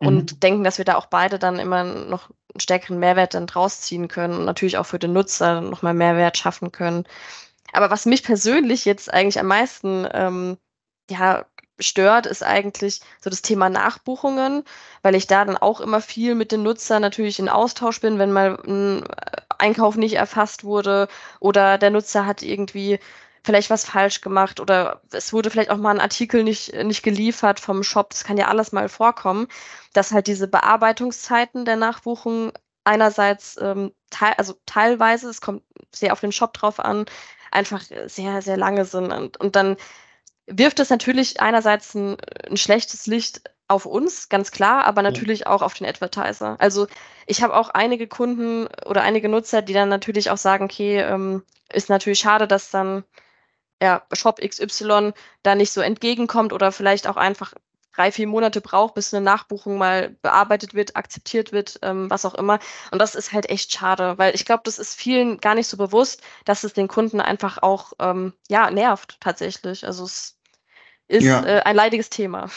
und 0.00 0.32
mhm. 0.32 0.40
denken, 0.40 0.64
dass 0.64 0.78
wir 0.78 0.84
da 0.84 0.96
auch 0.96 1.06
beide 1.06 1.38
dann 1.38 1.58
immer 1.58 1.84
noch 1.84 2.30
einen 2.52 2.60
stärkeren 2.60 2.98
Mehrwert 2.98 3.34
dann 3.34 3.46
draus 3.46 3.82
ziehen 3.82 4.08
können 4.08 4.34
und 4.34 4.44
natürlich 4.44 4.78
auch 4.78 4.86
für 4.86 4.98
den 4.98 5.12
Nutzer 5.12 5.60
noch 5.60 5.82
mal 5.82 5.94
Mehrwert 5.94 6.38
schaffen 6.38 6.72
können. 6.72 7.04
Aber 7.72 7.90
was 7.90 8.06
mich 8.06 8.22
persönlich 8.22 8.84
jetzt 8.84 9.12
eigentlich 9.12 9.38
am 9.38 9.46
meisten 9.46 10.06
ähm, 10.12 10.58
ja, 11.10 11.44
stört, 11.80 12.26
ist 12.26 12.42
eigentlich 12.42 13.00
so 13.20 13.30
das 13.30 13.42
Thema 13.42 13.68
Nachbuchungen, 13.68 14.64
weil 15.02 15.14
ich 15.14 15.26
da 15.26 15.44
dann 15.44 15.56
auch 15.56 15.80
immer 15.80 16.00
viel 16.00 16.34
mit 16.34 16.52
den 16.52 16.62
Nutzern 16.62 17.02
natürlich 17.02 17.38
in 17.38 17.48
Austausch 17.48 18.00
bin, 18.00 18.18
wenn 18.18 18.32
mal 18.32 18.58
ein 18.66 19.04
Einkauf 19.58 19.96
nicht 19.96 20.14
erfasst 20.14 20.64
wurde 20.64 21.08
oder 21.40 21.78
der 21.78 21.90
Nutzer 21.90 22.26
hat 22.26 22.42
irgendwie 22.42 22.98
vielleicht 23.44 23.70
was 23.70 23.84
falsch 23.84 24.22
gemacht 24.22 24.58
oder 24.58 25.02
es 25.12 25.32
wurde 25.32 25.50
vielleicht 25.50 25.70
auch 25.70 25.76
mal 25.76 25.90
ein 25.90 26.00
Artikel 26.00 26.44
nicht, 26.44 26.72
nicht 26.74 27.02
geliefert 27.02 27.60
vom 27.60 27.82
Shop. 27.82 28.10
Das 28.10 28.24
kann 28.24 28.38
ja 28.38 28.48
alles 28.48 28.72
mal 28.72 28.88
vorkommen, 28.88 29.48
dass 29.92 30.12
halt 30.12 30.26
diese 30.26 30.48
Bearbeitungszeiten 30.48 31.64
der 31.64 31.76
Nachbuchung 31.76 32.52
einerseits, 32.84 33.58
ähm, 33.60 33.92
teil, 34.10 34.34
also 34.38 34.54
teilweise, 34.66 35.28
es 35.28 35.40
kommt 35.40 35.62
sehr 35.94 36.12
auf 36.12 36.20
den 36.20 36.32
Shop 36.32 36.54
drauf 36.54 36.80
an, 36.80 37.06
einfach 37.50 37.82
sehr, 38.06 38.42
sehr 38.42 38.56
lange 38.56 38.84
sind. 38.84 39.12
Und, 39.12 39.36
und 39.38 39.56
dann 39.56 39.76
wirft 40.46 40.80
es 40.80 40.90
natürlich 40.90 41.40
einerseits 41.40 41.94
ein, 41.94 42.16
ein 42.48 42.56
schlechtes 42.56 43.06
Licht 43.06 43.42
auf 43.68 43.86
uns, 43.86 44.28
ganz 44.28 44.50
klar, 44.50 44.84
aber 44.84 45.02
natürlich 45.02 45.46
auch 45.46 45.62
auf 45.62 45.74
den 45.74 45.86
Advertiser. 45.86 46.56
Also 46.58 46.86
ich 47.26 47.42
habe 47.42 47.56
auch 47.56 47.70
einige 47.70 48.06
Kunden 48.06 48.66
oder 48.84 49.02
einige 49.02 49.28
Nutzer, 49.28 49.62
die 49.62 49.72
dann 49.72 49.88
natürlich 49.88 50.30
auch 50.30 50.36
sagen, 50.36 50.64
okay, 50.64 51.00
ähm, 51.00 51.42
ist 51.72 51.88
natürlich 51.88 52.18
schade, 52.18 52.46
dass 52.46 52.70
dann 52.70 53.04
ja, 53.82 54.02
Shop 54.12 54.40
XY 54.40 55.12
da 55.42 55.54
nicht 55.54 55.72
so 55.72 55.80
entgegenkommt 55.80 56.52
oder 56.52 56.72
vielleicht 56.72 57.06
auch 57.06 57.16
einfach 57.16 57.54
drei, 57.94 58.12
vier 58.12 58.26
Monate 58.26 58.60
braucht, 58.60 58.94
bis 58.94 59.14
eine 59.14 59.24
Nachbuchung 59.24 59.78
mal 59.78 60.10
bearbeitet 60.20 60.74
wird, 60.74 60.96
akzeptiert 60.96 61.52
wird, 61.52 61.78
ähm, 61.82 62.10
was 62.10 62.24
auch 62.24 62.34
immer. 62.34 62.58
Und 62.90 62.98
das 62.98 63.14
ist 63.14 63.32
halt 63.32 63.48
echt 63.48 63.72
schade, 63.72 64.18
weil 64.18 64.34
ich 64.34 64.44
glaube, 64.44 64.62
das 64.64 64.78
ist 64.78 64.94
vielen 64.94 65.40
gar 65.40 65.54
nicht 65.54 65.68
so 65.68 65.76
bewusst, 65.76 66.22
dass 66.44 66.64
es 66.64 66.72
den 66.72 66.88
Kunden 66.88 67.20
einfach 67.20 67.62
auch 67.62 67.92
ja, 68.48 68.70
nervt 68.70 69.18
tatsächlich. 69.20 69.86
Also 69.86 70.04
es 70.04 70.38
ist 71.08 71.24
ja. 71.24 71.44
äh, 71.44 71.60
ein 71.62 71.76
leidiges 71.76 72.10
Thema. 72.10 72.50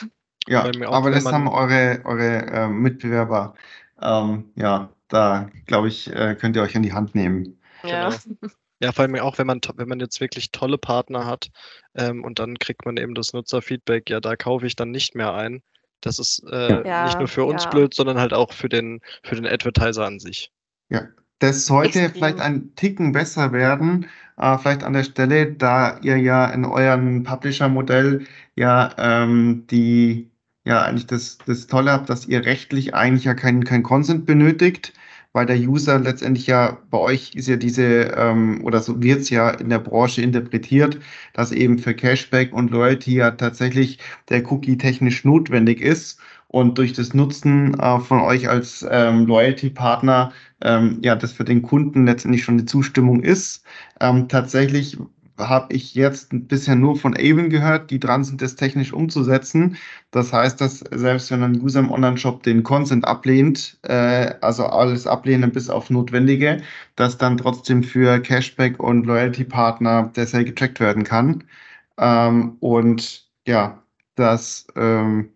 Ja, 0.48 0.64
aber 0.88 1.12
das 1.12 1.26
haben 1.26 1.48
eure, 1.48 2.02
eure 2.06 2.46
äh, 2.48 2.68
Mitbewerber, 2.68 3.56
ähm, 4.02 4.52
ja, 4.56 4.90
da 5.08 5.50
glaube 5.66 5.88
ich, 5.88 6.14
äh, 6.14 6.36
könnt 6.36 6.56
ihr 6.56 6.62
euch 6.62 6.76
in 6.76 6.84
die 6.84 6.94
Hand 6.94 7.16
nehmen. 7.16 7.60
Ja. 7.84 8.10
Genau. 8.10 8.48
Ja, 8.80 8.92
vor 8.92 9.04
allem 9.04 9.16
auch, 9.16 9.40
wenn 9.40 9.48
man, 9.48 9.60
wenn 9.76 9.88
man 9.88 10.00
jetzt 10.00 10.22
wirklich 10.22 10.52
tolle 10.52 10.78
Partner 10.78 11.26
hat 11.26 11.50
ähm, 11.96 12.24
und 12.24 12.38
dann 12.38 12.60
kriegt 12.60 12.86
man 12.86 12.98
eben 12.98 13.16
das 13.16 13.34
Nutzerfeedback, 13.34 14.08
ja, 14.08 14.20
da 14.20 14.36
kaufe 14.36 14.68
ich 14.68 14.76
dann 14.76 14.92
nicht 14.92 15.16
mehr 15.16 15.34
ein. 15.34 15.64
Das 16.02 16.20
ist 16.20 16.44
äh, 16.52 16.88
ja, 16.88 17.06
nicht 17.06 17.18
nur 17.18 17.28
für 17.28 17.46
uns 17.46 17.64
ja. 17.64 17.70
blöd, 17.72 17.96
sondern 17.96 18.20
halt 18.20 18.34
auch 18.34 18.54
für 18.54 18.70
den, 18.70 19.02
für 19.24 19.36
den 19.36 19.48
Advertiser 19.48 20.06
an 20.06 20.20
sich. 20.20 20.52
Ja, 20.90 21.08
das 21.40 21.66
sollte 21.66 22.02
Extrem. 22.02 22.14
vielleicht 22.14 22.40
ein 22.40 22.76
Ticken 22.76 23.14
besser 23.14 23.52
werden, 23.52 24.08
äh, 24.38 24.58
vielleicht 24.60 24.84
an 24.84 24.94
der 24.94 25.04
Stelle, 25.04 25.54
da 25.54 25.98
ihr 26.02 26.18
ja 26.18 26.46
in 26.52 26.64
eurem 26.64 27.24
Publisher-Modell 27.24 28.28
ja 28.56 28.94
ähm, 29.00 29.66
die 29.72 30.30
ja 30.68 30.82
eigentlich 30.84 31.08
das, 31.08 31.38
das 31.46 31.68
Tolle 31.68 31.92
habt, 31.92 32.10
dass 32.10 32.28
ihr 32.28 32.46
rechtlich 32.46 32.94
eigentlich 32.94 33.24
ja 33.26 33.34
keinen 33.34 33.64
kein 33.64 33.84
Consent 33.84 34.26
benötigt, 34.26 34.94
weil 35.34 35.46
der 35.46 35.58
User 35.58 36.00
letztendlich 36.00 36.48
ja 36.48 36.78
bei 36.90 36.98
euch 36.98 37.36
ist 37.36 37.48
ja 37.48 37.56
diese, 37.58 37.84
ähm, 38.18 38.64
oder 38.64 38.82
so 38.82 39.02
wird 39.02 39.22
es 39.22 39.30
ja 39.30 39.50
in 39.50 39.70
der 39.70 39.80
Branche 39.80 40.22
interpretiert, 40.22 41.00
dass 41.34 41.52
eben 41.52 41.80
für 41.80 41.94
Cashback 41.94 42.54
und 42.54 42.72
Loyalty 42.72 43.16
ja 43.16 43.32
tatsächlich 43.32 44.00
der 44.30 44.50
Cookie 44.52 44.78
technisch 44.78 45.24
notwendig 45.26 45.82
ist. 45.82 46.20
und 46.48 46.78
durch 46.78 46.94
das 46.94 47.14
Nutzen 47.14 47.74
äh, 47.80 48.00
von 48.00 48.22
euch 48.22 48.50
als 48.50 48.86
ähm, 48.90 49.26
Loyalty-Partner, 49.26 50.32
ähm, 50.62 51.00
ja, 51.04 51.16
das 51.16 51.34
für 51.34 51.44
den 51.44 51.62
Kunden 51.62 52.06
letztendlich 52.06 52.44
schon 52.44 52.56
eine 52.56 52.66
Zustimmung 52.66 53.22
ist. 53.24 53.64
Ähm, 54.00 54.28
tatsächlich 54.30 54.98
habe 55.38 55.74
ich 55.74 55.94
jetzt 55.96 56.30
bisher 56.32 56.76
nur 56.76 56.96
von 56.98 57.16
Avon 57.16 57.50
gehört, 57.50 57.92
die 57.92 58.00
dran 58.00 58.24
sind, 58.24 58.42
das 58.42 58.56
technisch 58.56 58.94
umzusetzen. 58.94 59.78
Das 60.12 60.34
heißt, 60.34 60.60
dass 60.62 60.80
selbst 60.80 61.32
wenn 61.32 61.44
ein 61.44 61.62
User 61.62 61.80
im 61.80 61.92
Online-Shop 61.92 62.44
den 62.44 62.64
Consent 62.64 63.06
ablehnt, 63.06 63.78
äh, 63.84 64.34
also 64.42 64.66
alles 64.66 65.08
ablehnen 65.08 65.52
bis 65.52 65.70
auf 65.70 65.90
Notwendige, 65.90 66.62
dass 66.96 67.18
dann 67.18 67.38
trotzdem 67.38 67.84
für 67.84 68.20
Cashback 68.20 68.80
und 68.80 69.06
Loyalty-Partner 69.06 70.12
der 70.16 70.28
Sale 70.28 70.46
getrackt 70.46 70.80
werden 70.80 71.04
kann. 71.04 71.44
Ähm, 71.98 72.58
und 72.60 73.28
ja, 73.48 73.84
das 74.16 74.68
ähm, 74.76 75.30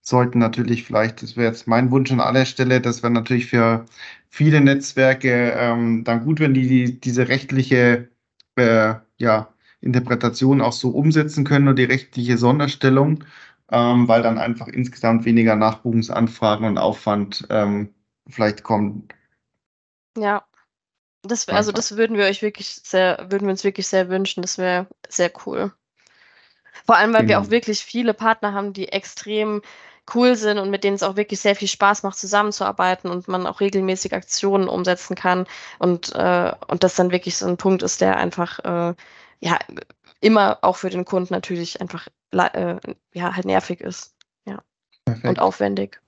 sollten 0.00 0.38
natürlich 0.38 0.84
vielleicht, 0.84 1.22
das 1.22 1.36
wäre 1.36 1.48
jetzt 1.48 1.66
mein 1.68 1.90
Wunsch 1.90 2.10
an 2.12 2.20
aller 2.20 2.46
Stelle, 2.46 2.80
das 2.80 3.02
wäre 3.02 3.12
natürlich 3.12 3.46
für 3.46 3.86
viele 4.28 4.60
Netzwerke 4.60 5.52
ähm, 5.56 6.04
dann 6.04 6.24
gut, 6.24 6.40
wenn 6.40 6.54
die, 6.54 6.66
die 6.68 7.00
diese 7.00 7.28
rechtliche 7.28 8.08
äh, 8.58 8.96
ja, 9.18 9.52
Interpretation 9.80 10.60
auch 10.60 10.72
so 10.72 10.90
umsetzen 10.90 11.44
können 11.44 11.68
und 11.68 11.78
die 11.78 11.84
rechtliche 11.84 12.36
Sonderstellung, 12.36 13.24
ähm, 13.70 14.08
weil 14.08 14.22
dann 14.22 14.38
einfach 14.38 14.68
insgesamt 14.68 15.24
weniger 15.24 15.56
Nachbuchungsanfragen 15.56 16.66
und 16.66 16.78
Aufwand 16.78 17.46
ähm, 17.50 17.94
vielleicht 18.28 18.62
kommen. 18.62 19.08
Ja, 20.16 20.44
das, 21.22 21.48
also 21.48 21.72
das 21.72 21.96
würden 21.96 22.16
wir 22.16 22.24
euch 22.24 22.42
wirklich 22.42 22.80
sehr, 22.82 23.26
würden 23.30 23.46
wir 23.46 23.50
uns 23.50 23.64
wirklich 23.64 23.86
sehr 23.86 24.08
wünschen. 24.08 24.42
Das 24.42 24.58
wäre 24.58 24.86
sehr 25.08 25.30
cool. 25.46 25.72
Vor 26.86 26.96
allem, 26.96 27.12
weil 27.12 27.26
genau. 27.26 27.28
wir 27.28 27.40
auch 27.40 27.50
wirklich 27.50 27.80
viele 27.80 28.14
Partner 28.14 28.52
haben, 28.52 28.72
die 28.72 28.88
extrem 28.88 29.62
cool 30.14 30.36
sind 30.36 30.58
und 30.58 30.70
mit 30.70 30.84
denen 30.84 30.96
es 30.96 31.02
auch 31.02 31.16
wirklich 31.16 31.40
sehr 31.40 31.56
viel 31.56 31.68
Spaß 31.68 32.02
macht, 32.02 32.18
zusammenzuarbeiten 32.18 33.10
und 33.10 33.28
man 33.28 33.46
auch 33.46 33.60
regelmäßig 33.60 34.14
Aktionen 34.14 34.68
umsetzen 34.68 35.14
kann 35.14 35.46
und, 35.78 36.14
äh, 36.14 36.52
und 36.68 36.84
das 36.84 36.94
dann 36.94 37.10
wirklich 37.10 37.36
so 37.36 37.46
ein 37.46 37.56
Punkt 37.56 37.82
ist, 37.82 38.00
der 38.00 38.16
einfach 38.16 38.58
äh, 38.60 38.94
ja 39.40 39.58
immer 40.20 40.58
auch 40.62 40.76
für 40.76 40.90
den 40.90 41.04
Kunden 41.04 41.32
natürlich 41.32 41.80
einfach 41.80 42.08
äh, 42.32 42.76
ja 43.12 43.36
halt 43.36 43.46
nervig 43.46 43.80
ist. 43.80 44.14
Ja. 44.44 44.62
Perfekt. 45.04 45.26
Und 45.26 45.38
aufwendig. 45.38 46.00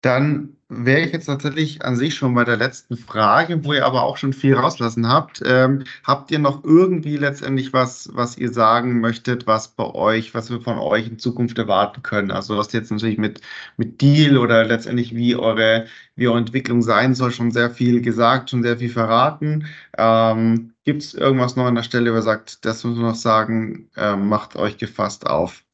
Dann 0.00 0.56
wäre 0.68 1.00
ich 1.00 1.12
jetzt 1.12 1.26
tatsächlich 1.26 1.84
an 1.84 1.96
sich 1.96 2.14
schon 2.14 2.34
bei 2.34 2.44
der 2.44 2.56
letzten 2.56 2.96
Frage, 2.96 3.64
wo 3.64 3.72
ihr 3.72 3.86
aber 3.86 4.02
auch 4.02 4.16
schon 4.18 4.32
viel 4.34 4.54
rauslassen 4.54 5.08
habt. 5.08 5.42
Ähm, 5.44 5.84
habt 6.04 6.30
ihr 6.30 6.38
noch 6.38 6.62
irgendwie 6.62 7.16
letztendlich 7.16 7.72
was, 7.72 8.10
was 8.12 8.36
ihr 8.36 8.52
sagen 8.52 9.00
möchtet, 9.00 9.46
was 9.46 9.68
bei 9.68 9.86
euch, 9.86 10.34
was 10.34 10.50
wir 10.50 10.60
von 10.60 10.78
euch 10.78 11.06
in 11.08 11.18
Zukunft 11.18 11.58
erwarten 11.58 12.02
können? 12.02 12.30
Also 12.30 12.56
was 12.58 12.72
jetzt 12.72 12.90
natürlich 12.92 13.18
mit, 13.18 13.40
mit 13.78 14.00
Deal 14.02 14.36
oder 14.36 14.64
letztendlich 14.64 15.14
wie 15.16 15.34
eure, 15.36 15.86
wie 16.16 16.28
eure 16.28 16.38
Entwicklung 16.38 16.82
sein 16.82 17.14
soll, 17.14 17.32
schon 17.32 17.50
sehr 17.50 17.70
viel 17.70 18.02
gesagt, 18.02 18.50
schon 18.50 18.62
sehr 18.62 18.78
viel 18.78 18.90
verraten. 18.90 19.66
Ähm, 19.96 20.74
Gibt 20.84 21.02
es 21.02 21.14
irgendwas 21.14 21.56
noch 21.56 21.66
an 21.66 21.74
der 21.76 21.82
Stelle, 21.82 22.12
wo 22.12 22.16
ihr 22.16 22.22
sagt, 22.22 22.64
das 22.64 22.84
muss 22.84 22.96
man 22.96 23.06
noch 23.08 23.14
sagen, 23.14 23.90
äh, 23.96 24.16
macht 24.16 24.54
euch 24.56 24.76
gefasst 24.78 25.26
auf? 25.26 25.64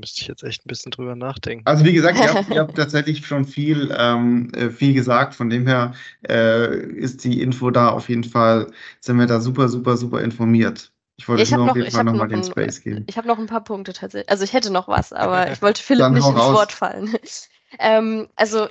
Müsste 0.00 0.22
ich 0.22 0.28
jetzt 0.28 0.42
echt 0.42 0.64
ein 0.64 0.68
bisschen 0.68 0.92
drüber 0.92 1.16
nachdenken. 1.16 1.62
Also 1.66 1.84
wie 1.84 1.92
gesagt, 1.92 2.18
ihr 2.18 2.32
habt, 2.32 2.50
ihr 2.50 2.60
habt 2.60 2.76
tatsächlich 2.76 3.26
schon 3.26 3.44
viel, 3.44 3.94
ähm, 3.96 4.50
äh, 4.54 4.70
viel 4.70 4.94
gesagt. 4.94 5.34
Von 5.34 5.50
dem 5.50 5.66
her 5.66 5.94
äh, 6.28 6.76
ist 6.76 7.24
die 7.24 7.42
Info 7.42 7.70
da 7.70 7.88
auf 7.88 8.08
jeden 8.08 8.24
Fall, 8.24 8.68
sind 9.00 9.18
wir 9.18 9.26
da 9.26 9.40
super, 9.40 9.68
super, 9.68 9.96
super 9.96 10.20
informiert. 10.20 10.92
Ich 11.18 11.28
wollte 11.28 11.42
ich 11.42 11.50
nur 11.50 11.70
auf 11.70 11.76
jeden 11.76 11.90
Fall 11.90 12.04
nochmal 12.04 12.28
noch 12.28 12.34
den 12.34 12.44
Space 12.44 12.82
geben. 12.82 13.04
Ich 13.08 13.16
habe 13.16 13.26
noch 13.26 13.38
ein 13.38 13.46
paar 13.46 13.64
Punkte 13.64 13.92
tatsächlich. 13.92 14.28
Also 14.28 14.44
ich 14.44 14.52
hätte 14.52 14.70
noch 14.70 14.88
was, 14.88 15.12
aber 15.12 15.50
ich 15.52 15.62
wollte 15.62 15.82
Philipp 15.82 16.10
nicht 16.10 16.26
ins 16.26 16.36
Wort 16.36 16.72
fallen. 16.72 17.14
ähm, 17.78 18.28
also 18.36 18.68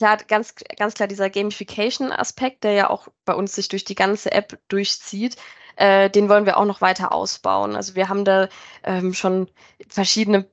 ja, 0.00 0.16
ganz, 0.16 0.54
ganz 0.76 0.94
klar 0.94 1.08
dieser 1.08 1.30
Gamification-Aspekt, 1.30 2.64
der 2.64 2.72
ja 2.72 2.90
auch 2.90 3.08
bei 3.24 3.34
uns 3.34 3.54
sich 3.54 3.68
durch 3.68 3.84
die 3.84 3.94
ganze 3.94 4.32
App 4.32 4.58
durchzieht, 4.68 5.36
äh, 5.76 6.10
den 6.10 6.28
wollen 6.28 6.46
wir 6.46 6.56
auch 6.56 6.64
noch 6.64 6.80
weiter 6.80 7.12
ausbauen. 7.12 7.76
Also 7.76 7.94
wir 7.94 8.08
haben 8.08 8.24
da 8.24 8.48
ähm, 8.82 9.12
schon 9.14 9.50
verschiedene 9.88 10.46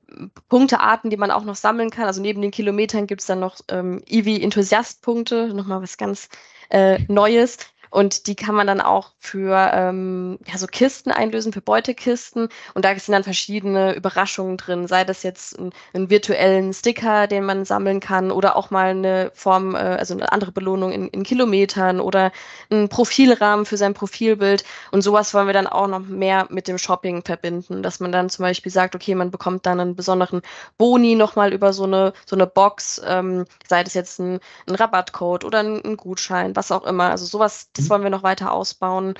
Punktearten, 0.48 1.10
die 1.10 1.16
man 1.16 1.30
auch 1.30 1.44
noch 1.44 1.56
sammeln 1.56 1.90
kann. 1.90 2.04
Also 2.04 2.20
neben 2.20 2.42
den 2.42 2.50
Kilometern 2.50 3.06
gibt 3.06 3.22
es 3.22 3.26
dann 3.26 3.40
noch 3.40 3.56
ähm, 3.68 4.02
EV-Enthusiast-Punkte, 4.06 5.54
nochmal 5.54 5.82
was 5.82 5.96
ganz 5.96 6.28
äh, 6.70 6.98
Neues. 7.08 7.58
Und 7.94 8.26
die 8.26 8.34
kann 8.34 8.56
man 8.56 8.66
dann 8.66 8.80
auch 8.80 9.12
für 9.20 9.70
ähm, 9.72 10.40
ja, 10.48 10.58
so 10.58 10.66
Kisten 10.66 11.12
einlösen, 11.12 11.52
für 11.52 11.60
Beutekisten. 11.60 12.48
Und 12.74 12.84
da 12.84 12.98
sind 12.98 13.12
dann 13.12 13.22
verschiedene 13.22 13.94
Überraschungen 13.94 14.56
drin, 14.56 14.88
sei 14.88 15.04
das 15.04 15.22
jetzt 15.22 15.56
ein, 15.56 15.70
einen 15.92 16.10
virtuellen 16.10 16.72
Sticker, 16.72 17.28
den 17.28 17.44
man 17.44 17.64
sammeln 17.64 18.00
kann, 18.00 18.32
oder 18.32 18.56
auch 18.56 18.72
mal 18.72 18.88
eine 18.88 19.30
Form, 19.32 19.76
äh, 19.76 19.78
also 19.78 20.12
eine 20.12 20.32
andere 20.32 20.50
Belohnung 20.50 20.90
in, 20.90 21.06
in 21.06 21.22
Kilometern 21.22 22.00
oder 22.00 22.32
ein 22.68 22.88
Profilrahmen 22.88 23.64
für 23.64 23.76
sein 23.76 23.94
Profilbild. 23.94 24.64
Und 24.90 25.02
sowas 25.02 25.32
wollen 25.32 25.46
wir 25.46 25.54
dann 25.54 25.68
auch 25.68 25.86
noch 25.86 26.00
mehr 26.00 26.48
mit 26.50 26.66
dem 26.66 26.78
Shopping 26.78 27.22
verbinden, 27.24 27.84
dass 27.84 28.00
man 28.00 28.10
dann 28.10 28.28
zum 28.28 28.42
Beispiel 28.42 28.72
sagt, 28.72 28.96
okay, 28.96 29.14
man 29.14 29.30
bekommt 29.30 29.66
dann 29.66 29.78
einen 29.78 29.94
besonderen 29.94 30.42
Boni 30.78 31.14
nochmal 31.14 31.52
über 31.52 31.72
so 31.72 31.84
eine, 31.84 32.12
so 32.26 32.34
eine 32.34 32.48
Box, 32.48 33.00
ähm, 33.06 33.44
sei 33.68 33.84
das 33.84 33.94
jetzt 33.94 34.18
ein, 34.18 34.40
ein 34.66 34.74
Rabattcode 34.74 35.44
oder 35.44 35.60
ein, 35.60 35.80
ein 35.84 35.96
Gutschein, 35.96 36.56
was 36.56 36.72
auch 36.72 36.82
immer. 36.82 37.10
Also 37.10 37.26
sowas, 37.26 37.68
das 37.72 37.83
das 37.84 37.90
wollen 37.90 38.02
wir 38.02 38.10
noch 38.10 38.22
weiter 38.22 38.52
ausbauen. 38.52 39.14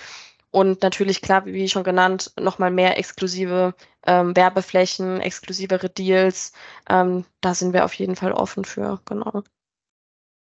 Und 0.51 0.83
natürlich, 0.83 1.21
klar, 1.21 1.47
wie 1.47 1.69
schon 1.69 1.83
genannt, 1.83 2.33
nochmal 2.39 2.71
mehr 2.71 2.97
exklusive 2.97 3.75
ähm, 4.07 4.37
Werbeflächen, 4.37 5.21
exklusivere 5.21 5.91
Deals. 5.91 6.53
Ähm, 6.89 7.25
da 7.41 7.55
sind 7.55 7.73
wir 7.73 7.85
auf 7.85 7.95
jeden 7.95 8.15
Fall 8.15 8.33
offen 8.33 8.65
für, 8.65 9.01
genau. 9.05 9.43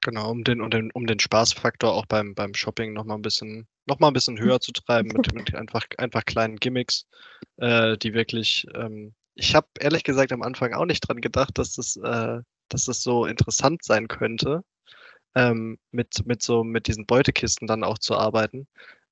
Genau, 0.00 0.30
um 0.32 0.42
den, 0.42 0.60
um 0.60 0.70
den, 0.70 0.90
um 0.90 1.06
den 1.06 1.20
Spaßfaktor 1.20 1.92
auch 1.92 2.06
beim, 2.06 2.34
beim 2.34 2.52
Shopping 2.52 2.92
nochmal 2.92 3.16
ein 3.16 3.22
bisschen, 3.22 3.68
noch 3.86 4.00
mal 4.00 4.08
ein 4.08 4.12
bisschen 4.12 4.40
höher 4.40 4.58
zu 4.58 4.72
treiben 4.72 5.10
mit, 5.14 5.32
mit 5.32 5.54
einfach, 5.54 5.84
einfach 5.98 6.24
kleinen 6.24 6.56
Gimmicks, 6.56 7.06
äh, 7.58 7.96
die 7.96 8.12
wirklich, 8.12 8.66
ähm, 8.74 9.14
ich 9.36 9.54
habe 9.54 9.68
ehrlich 9.78 10.02
gesagt 10.02 10.32
am 10.32 10.42
Anfang 10.42 10.74
auch 10.74 10.86
nicht 10.86 11.06
dran 11.06 11.20
gedacht, 11.20 11.58
dass 11.58 11.74
das, 11.74 11.94
äh, 11.94 12.40
dass 12.68 12.86
das 12.86 13.02
so 13.02 13.24
interessant 13.24 13.84
sein 13.84 14.08
könnte 14.08 14.64
ähm, 15.34 15.78
mit, 15.90 16.26
mit 16.26 16.42
so 16.42 16.64
mit 16.64 16.86
diesen 16.86 17.06
Beutekisten 17.06 17.66
dann 17.66 17.84
auch 17.84 17.98
zu 17.98 18.16
arbeiten. 18.16 18.66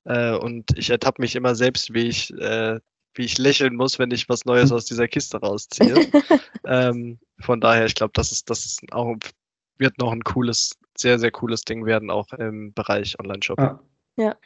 Äh, 0.04 0.32
und 0.32 0.76
ich 0.76 0.90
ertappe 0.90 1.20
mich 1.22 1.36
immer 1.36 1.54
selbst, 1.54 1.92
wie 1.94 2.08
ich, 2.08 2.32
äh, 2.34 2.80
wie 3.14 3.24
ich 3.24 3.38
lächeln 3.38 3.76
muss, 3.76 3.98
wenn 3.98 4.10
ich 4.10 4.28
was 4.28 4.44
Neues 4.44 4.72
aus 4.72 4.84
dieser 4.86 5.08
Kiste 5.08 5.38
rausziehe. 5.38 6.10
ähm, 6.64 7.18
von 7.40 7.60
daher, 7.60 7.86
ich 7.86 7.94
glaube, 7.94 8.12
das 8.14 8.32
ist, 8.32 8.50
das 8.50 8.64
ist 8.64 8.80
auch, 8.92 9.16
wird 9.78 9.98
noch 9.98 10.12
ein 10.12 10.24
cooles, 10.24 10.78
sehr, 10.96 11.18
sehr 11.18 11.30
cooles 11.30 11.62
Ding 11.62 11.86
werden, 11.86 12.10
auch 12.10 12.32
im 12.34 12.72
Bereich 12.74 13.18
Online-Shopping. 13.18 13.64
Ja. 13.64 13.80
ja. 14.16 14.36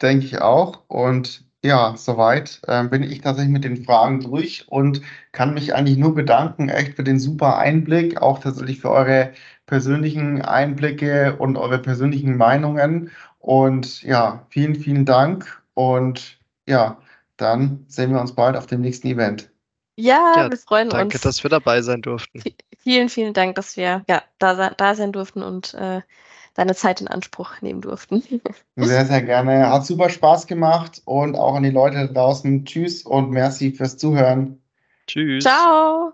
Denke 0.00 0.26
ich 0.26 0.40
auch. 0.40 0.84
Und 0.88 1.44
ja, 1.64 1.94
soweit 1.96 2.60
äh, 2.66 2.82
bin 2.84 3.02
ich 3.04 3.20
tatsächlich 3.20 3.52
mit 3.52 3.64
den 3.64 3.84
Fragen 3.84 4.20
durch 4.20 4.66
und 4.68 5.00
kann 5.30 5.54
mich 5.54 5.74
eigentlich 5.74 5.96
nur 5.96 6.14
bedanken, 6.14 6.68
echt 6.68 6.96
für 6.96 7.04
den 7.04 7.20
super 7.20 7.58
Einblick, 7.58 8.20
auch 8.20 8.40
tatsächlich 8.40 8.80
für 8.80 8.90
eure 8.90 9.32
persönlichen 9.66 10.42
Einblicke 10.42 11.36
und 11.36 11.56
eure 11.56 11.78
persönlichen 11.78 12.36
Meinungen. 12.36 13.10
Und 13.38 14.02
ja, 14.02 14.44
vielen, 14.50 14.74
vielen 14.74 15.04
Dank. 15.04 15.62
Und 15.74 16.38
ja, 16.68 16.98
dann 17.36 17.84
sehen 17.88 18.12
wir 18.12 18.20
uns 18.20 18.34
bald 18.34 18.56
auf 18.56 18.66
dem 18.66 18.80
nächsten 18.80 19.06
Event. 19.06 19.50
Ja, 19.96 20.34
ja 20.36 20.50
wir 20.50 20.58
freuen 20.58 20.88
danke, 20.88 21.04
uns. 21.04 21.12
Danke, 21.12 21.28
dass 21.28 21.42
wir 21.44 21.50
dabei 21.50 21.80
sein 21.82 22.02
durften. 22.02 22.40
V 22.40 22.50
vielen, 22.78 23.08
vielen 23.08 23.34
Dank, 23.34 23.54
dass 23.54 23.76
wir 23.76 24.04
ja, 24.08 24.22
da, 24.38 24.70
da 24.70 24.94
sein 24.94 25.12
durften 25.12 25.42
und 25.42 25.74
äh, 25.74 26.02
deine 26.54 26.74
Zeit 26.74 27.00
in 27.00 27.08
Anspruch 27.08 27.60
nehmen 27.60 27.80
durften. 27.80 28.22
Sehr, 28.76 29.04
sehr 29.04 29.22
gerne. 29.22 29.70
Hat 29.70 29.84
super 29.84 30.08
Spaß 30.08 30.46
gemacht 30.46 31.02
und 31.04 31.36
auch 31.36 31.54
an 31.54 31.62
die 31.62 31.70
Leute 31.70 31.96
da 31.96 32.06
draußen. 32.06 32.64
Tschüss 32.64 33.02
und 33.02 33.30
merci 33.30 33.72
fürs 33.72 33.98
Zuhören. 33.98 34.62
Tschüss. 35.06 35.44
Ciao. 35.44 36.12